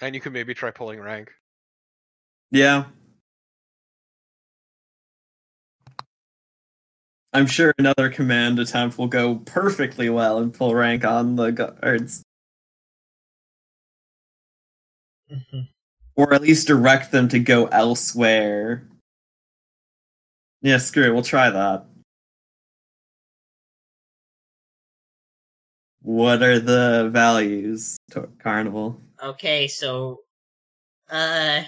And 0.00 0.14
you 0.14 0.22
could 0.22 0.32
maybe 0.32 0.54
try 0.54 0.70
pulling 0.70 0.98
rank. 0.98 1.30
Yeah. 2.50 2.84
I'm 7.32 7.46
sure 7.46 7.72
another 7.78 8.08
command 8.10 8.58
attempt 8.58 8.98
will 8.98 9.06
go 9.06 9.36
perfectly 9.36 10.08
well 10.10 10.38
and 10.38 10.52
pull 10.52 10.74
rank 10.74 11.04
on 11.04 11.36
the 11.36 11.50
guards. 11.52 12.22
Or 16.16 16.34
at 16.34 16.42
least 16.42 16.66
direct 16.66 17.12
them 17.12 17.28
to 17.28 17.38
go 17.38 17.66
elsewhere. 17.66 18.88
Yeah, 20.60 20.78
screw 20.78 21.04
it, 21.04 21.12
we'll 21.14 21.22
try 21.22 21.50
that. 21.50 21.86
What 26.02 26.42
are 26.42 26.58
the 26.58 27.10
values, 27.12 27.96
to- 28.10 28.28
Carnival? 28.42 29.00
okay, 29.22 29.68
so 29.68 30.20
uh, 31.10 31.62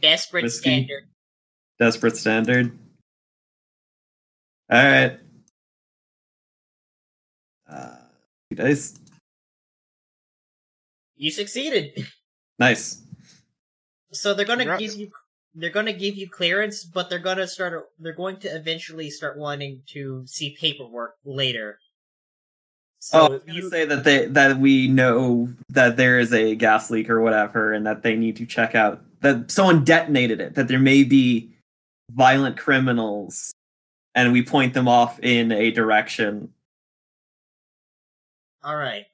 desperate 0.00 0.42
Whiskey. 0.44 0.60
standard. 0.70 1.08
Desperate 1.78 2.16
standard. 2.16 2.76
Alright. 4.72 5.20
Uh, 7.70 7.96
two 8.50 8.56
dice. 8.56 8.98
You 11.16 11.30
succeeded. 11.30 12.06
Nice. 12.58 13.02
So 14.12 14.34
they're 14.34 14.46
gonna 14.46 14.64
Congrats. 14.64 14.82
give 14.82 15.00
you 15.00 15.10
they're 15.54 15.70
gonna 15.70 15.92
give 15.92 16.16
you 16.16 16.28
clearance, 16.28 16.84
but 16.84 17.10
they're 17.10 17.18
gonna 17.18 17.46
start 17.46 17.90
they're 17.98 18.12
going 18.12 18.38
to 18.40 18.48
eventually 18.48 19.10
start 19.10 19.38
wanting 19.38 19.82
to 19.88 20.24
see 20.26 20.56
paperwork 20.58 21.16
later. 21.24 21.78
So 22.98 23.20
oh, 23.20 23.26
I 23.26 23.28
was 23.28 23.42
gonna 23.42 23.58
you 23.58 23.70
say 23.70 23.84
that 23.84 24.04
they 24.04 24.26
that 24.26 24.58
we 24.58 24.88
know 24.88 25.48
that 25.68 25.96
there 25.96 26.18
is 26.18 26.32
a 26.32 26.54
gas 26.54 26.90
leak 26.90 27.08
or 27.08 27.20
whatever, 27.20 27.72
and 27.72 27.86
that 27.86 28.02
they 28.02 28.16
need 28.16 28.36
to 28.36 28.46
check 28.46 28.74
out 28.74 29.02
that 29.20 29.50
someone 29.50 29.84
detonated 29.84 30.40
it. 30.40 30.54
That 30.54 30.68
there 30.68 30.78
may 30.78 31.04
be 31.04 31.54
violent 32.10 32.56
criminals, 32.56 33.52
and 34.16 34.32
we 34.32 34.42
point 34.42 34.74
them 34.74 34.88
off 34.88 35.20
in 35.22 35.52
a 35.52 35.70
direction. 35.70 36.52
all 38.64 38.76
right. 38.76 39.04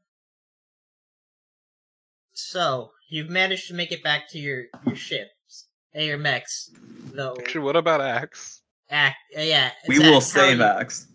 So 2.33 2.93
you've 3.11 3.29
managed 3.29 3.69
to 3.69 3.75
make 3.75 3.93
it 3.93 4.03
back 4.03 4.29
to 4.31 4.39
your 4.39 4.65
your 4.87 4.97
ships, 4.97 5.67
and 5.93 6.07
your 6.07 6.17
mechs, 6.19 6.71
though. 7.13 7.37
Actually, 7.39 7.65
what 7.65 7.77
about 7.77 8.01
Axe? 8.01 8.63
Act, 8.89 9.17
uh, 9.37 9.43
yeah. 9.43 9.71
We 9.89 9.97
Zach, 9.97 10.07
will 10.07 10.21
save 10.21 10.59
you- 10.59 10.65
Axe. 10.65 11.09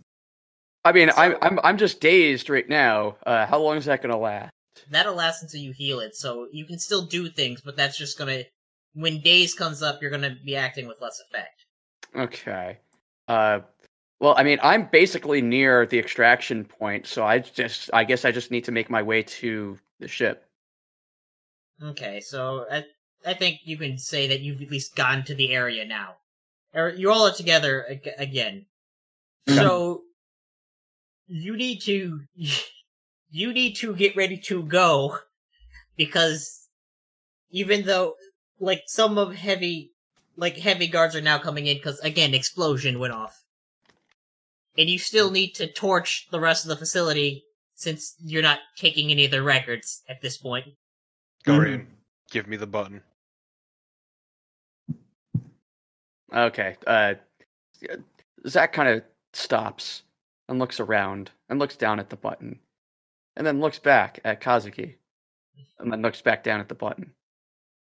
I 0.85 0.91
mean, 0.91 1.09
I'm 1.17 1.35
I'm 1.41 1.59
I'm 1.63 1.77
just 1.77 1.99
dazed 1.99 2.49
right 2.49 2.67
now. 2.69 3.17
Uh, 3.25 3.45
how 3.47 3.57
long 3.59 3.77
is 3.77 3.85
that 3.85 4.01
gonna 4.01 4.17
last? 4.19 4.51
That'll 4.91 5.15
last 5.15 5.41
until 5.41 5.59
you 5.59 5.71
heal 5.73 5.99
it, 5.99 6.15
so 6.15 6.47
you 6.51 6.65
can 6.65 6.77
still 6.79 7.01
do 7.03 7.29
things, 7.29 7.61
but 7.61 7.75
that's 7.75 7.97
just 7.97 8.17
gonna. 8.17 8.43
When 8.93 9.19
dazed 9.21 9.57
comes 9.57 9.81
up, 9.81 10.01
you're 10.01 10.11
gonna 10.11 10.35
be 10.45 10.55
acting 10.55 10.87
with 10.87 11.01
less 11.01 11.19
effect. 11.29 11.65
Okay. 12.15 12.77
Uh, 13.27 13.59
well, 14.19 14.33
I 14.35 14.43
mean, 14.43 14.59
I'm 14.63 14.89
basically 14.91 15.41
near 15.41 15.85
the 15.85 15.99
extraction 15.99 16.65
point, 16.65 17.05
so 17.05 17.23
I 17.23 17.39
just 17.39 17.89
I 17.93 18.03
guess 18.03 18.25
I 18.25 18.31
just 18.31 18.49
need 18.49 18.63
to 18.65 18.71
make 18.71 18.89
my 18.89 19.03
way 19.03 19.23
to 19.23 19.77
the 19.99 20.07
ship. 20.07 20.45
Okay, 21.81 22.19
so 22.21 22.65
I 22.71 22.83
I 23.25 23.33
think 23.33 23.59
you 23.63 23.77
can 23.77 23.97
say 23.97 24.27
that 24.27 24.41
you've 24.41 24.61
at 24.61 24.71
least 24.71 24.95
gone 24.95 25.23
to 25.25 25.35
the 25.35 25.53
area 25.53 25.85
now. 25.85 26.15
Or 26.73 26.89
you 26.89 27.11
all 27.11 27.27
are 27.27 27.33
together 27.33 27.85
ag- 27.89 28.09
again. 28.17 28.65
Okay. 29.47 29.59
So 29.59 30.01
you 31.27 31.55
need 31.55 31.81
to 31.81 32.21
you 33.29 33.53
need 33.53 33.75
to 33.77 33.95
get 33.95 34.15
ready 34.15 34.37
to 34.37 34.63
go 34.63 35.19
because 35.95 36.67
even 37.51 37.85
though 37.85 38.15
like 38.59 38.83
some 38.87 39.17
of 39.17 39.35
heavy 39.35 39.91
like 40.35 40.57
heavy 40.57 40.87
guards 40.87 41.15
are 41.15 41.21
now 41.21 41.37
coming 41.37 41.67
in 41.67 41.77
because 41.77 41.99
again 41.99 42.33
explosion 42.33 42.99
went 42.99 43.13
off 43.13 43.43
and 44.77 44.89
you 44.89 44.99
still 44.99 45.31
need 45.31 45.53
to 45.55 45.71
torch 45.71 46.27
the 46.31 46.39
rest 46.39 46.65
of 46.65 46.69
the 46.69 46.77
facility 46.77 47.43
since 47.75 48.15
you're 48.23 48.41
not 48.41 48.59
taking 48.75 49.11
any 49.11 49.25
of 49.25 49.31
the 49.31 49.41
records 49.41 50.03
at 50.09 50.21
this 50.21 50.37
point 50.37 50.65
Dorian, 51.47 51.87
give 52.29 52.47
me 52.47 52.57
the 52.57 52.67
button. 52.67 53.01
Okay. 56.33 56.75
Uh, 56.85 57.13
Zach 58.47 58.73
kind 58.73 58.89
of 58.89 59.03
stops 59.33 60.03
and 60.49 60.59
looks 60.59 60.79
around 60.79 61.31
and 61.49 61.57
looks 61.57 61.77
down 61.77 61.99
at 61.99 62.09
the 62.09 62.17
button, 62.17 62.59
and 63.37 63.47
then 63.47 63.61
looks 63.61 63.79
back 63.79 64.19
at 64.25 64.41
Kazuki, 64.41 64.95
and 65.79 65.91
then 65.91 66.01
looks 66.01 66.21
back 66.21 66.43
down 66.43 66.59
at 66.59 66.67
the 66.67 66.75
button, 66.75 67.13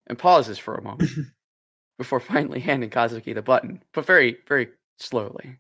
and 0.07 0.19
pauses 0.19 0.59
for 0.59 0.75
a 0.75 0.83
moment 0.83 1.11
before 1.99 2.21
finally 2.21 2.61
handing 2.61 2.91
Kazuki 2.91 3.35
the 3.35 3.43
button, 3.43 3.83
but 3.95 4.05
very, 4.05 4.37
very 4.47 4.69
slowly. 4.99 5.59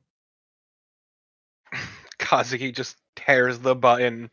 Kazuki 2.26 2.74
just 2.74 2.96
tears 3.14 3.58
the 3.60 3.74
button 3.76 4.30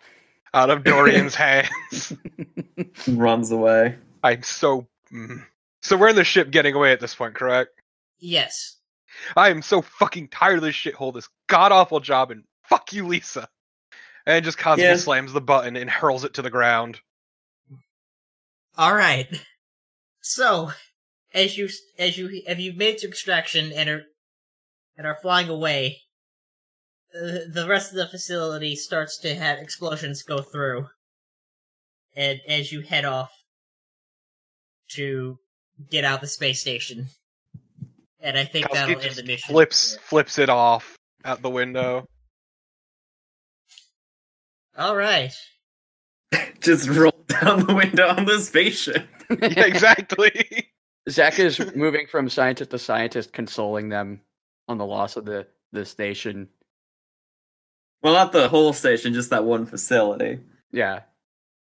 out 0.53 0.69
of 0.71 0.83
Dorian's 0.83 1.35
hands. 1.45 2.13
Runs 3.07 3.51
away. 3.51 3.95
I'm 4.23 4.41
so. 4.43 4.87
mm. 5.11 5.43
So 5.81 5.95
we're 5.97 6.09
in 6.09 6.15
the 6.15 6.23
ship 6.23 6.49
getting 6.49 6.73
away 6.75 6.91
at 6.91 6.99
this 6.99 7.13
point, 7.13 7.35
correct? 7.35 7.69
Yes. 8.19 8.77
I 9.35 9.49
am 9.49 9.61
so 9.61 9.81
fucking 9.81 10.29
tired 10.29 10.57
of 10.57 10.63
this 10.63 10.75
shithole, 10.75 11.13
this 11.13 11.27
god 11.47 11.71
awful 11.71 11.99
job, 11.99 12.31
and 12.31 12.43
fuck 12.63 12.93
you, 12.93 13.05
Lisa. 13.05 13.47
And 14.25 14.43
just 14.45 14.57
Kazuki 14.57 14.77
Yeah. 14.79 14.95
slams 14.95 15.33
the 15.33 15.41
button 15.41 15.75
and 15.75 15.89
hurls 15.89 16.23
it 16.23 16.33
to 16.35 16.41
the 16.41 16.49
ground. 16.49 16.99
All 18.77 18.95
right. 18.95 19.27
So, 20.21 20.71
as 21.33 21.57
you 21.57 21.69
as 21.99 22.17
you 22.17 22.41
have 22.47 22.59
you 22.59 22.73
made 22.73 23.01
your 23.03 23.11
extraction 23.11 23.71
and 23.73 23.89
are 23.89 24.03
and 24.97 25.05
are 25.05 25.17
flying 25.21 25.49
away, 25.49 26.02
the 27.13 27.65
rest 27.67 27.91
of 27.91 27.97
the 27.97 28.07
facility 28.07 28.75
starts 28.75 29.19
to 29.19 29.35
have 29.35 29.59
explosions 29.59 30.23
go 30.23 30.39
through, 30.39 30.87
and 32.15 32.39
as 32.47 32.71
you 32.71 32.81
head 32.81 33.05
off 33.05 33.31
to 34.89 35.37
get 35.89 36.03
out 36.03 36.21
the 36.21 36.27
space 36.27 36.61
station, 36.61 37.07
and 38.19 38.37
I 38.37 38.45
think 38.45 38.69
that'll 38.71 38.99
end 38.99 39.15
the 39.15 39.23
mission. 39.23 39.53
flips 39.53 39.97
flips 39.97 40.39
it 40.39 40.49
off 40.49 40.97
out 41.25 41.41
the 41.41 41.49
window. 41.49 42.05
All 44.77 44.95
right. 44.95 45.33
Just 46.59 46.89
roll 46.89 47.13
down 47.27 47.65
the 47.65 47.73
window 47.73 48.07
on 48.07 48.25
the 48.25 48.39
spaceship. 48.39 49.07
yeah, 49.29 49.65
exactly. 49.65 50.69
Zach 51.09 51.37
is 51.37 51.75
moving 51.75 52.07
from 52.07 52.29
scientist 52.29 52.71
to 52.71 52.79
scientist, 52.79 53.33
consoling 53.33 53.89
them 53.89 54.21
on 54.67 54.77
the 54.77 54.85
loss 54.85 55.15
of 55.17 55.25
the, 55.25 55.45
the 55.71 55.85
station. 55.85 56.47
Well, 58.03 58.13
not 58.13 58.33
the 58.33 58.49
whole 58.49 58.73
station, 58.73 59.13
just 59.13 59.29
that 59.29 59.45
one 59.45 59.65
facility. 59.65 60.39
Yeah. 60.71 61.01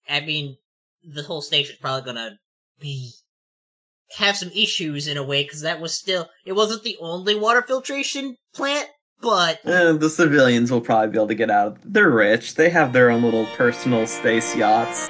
I 0.09 0.21
mean, 0.21 0.57
the 1.05 1.23
whole 1.23 1.43
station's 1.43 1.79
probably 1.79 2.07
gonna 2.07 2.39
be 2.81 3.13
have 4.17 4.37
some 4.37 4.51
issues 4.51 5.07
in 5.09 5.17
a 5.17 5.23
way 5.23 5.43
because 5.43 5.63
that 5.63 5.81
was 5.81 5.93
still 5.95 6.29
it 6.47 6.53
wasn't 6.53 6.83
the 6.83 6.97
only 7.01 7.35
water 7.35 7.63
filtration 7.63 8.37
plant, 8.55 8.89
but 9.21 9.61
Eh, 9.65 9.93
the 9.93 10.11
civilians 10.11 10.71
will 10.71 10.81
probably 10.81 11.09
be 11.11 11.19
able 11.19 11.29
to 11.29 11.35
get 11.35 11.51
out. 11.51 11.79
They're 11.85 12.11
rich. 12.11 12.55
They 12.55 12.71
have 12.71 12.93
their 12.93 13.11
own 13.11 13.23
little 13.23 13.47
personal 13.57 14.07
space 14.07 14.57
yachts. 14.57 15.09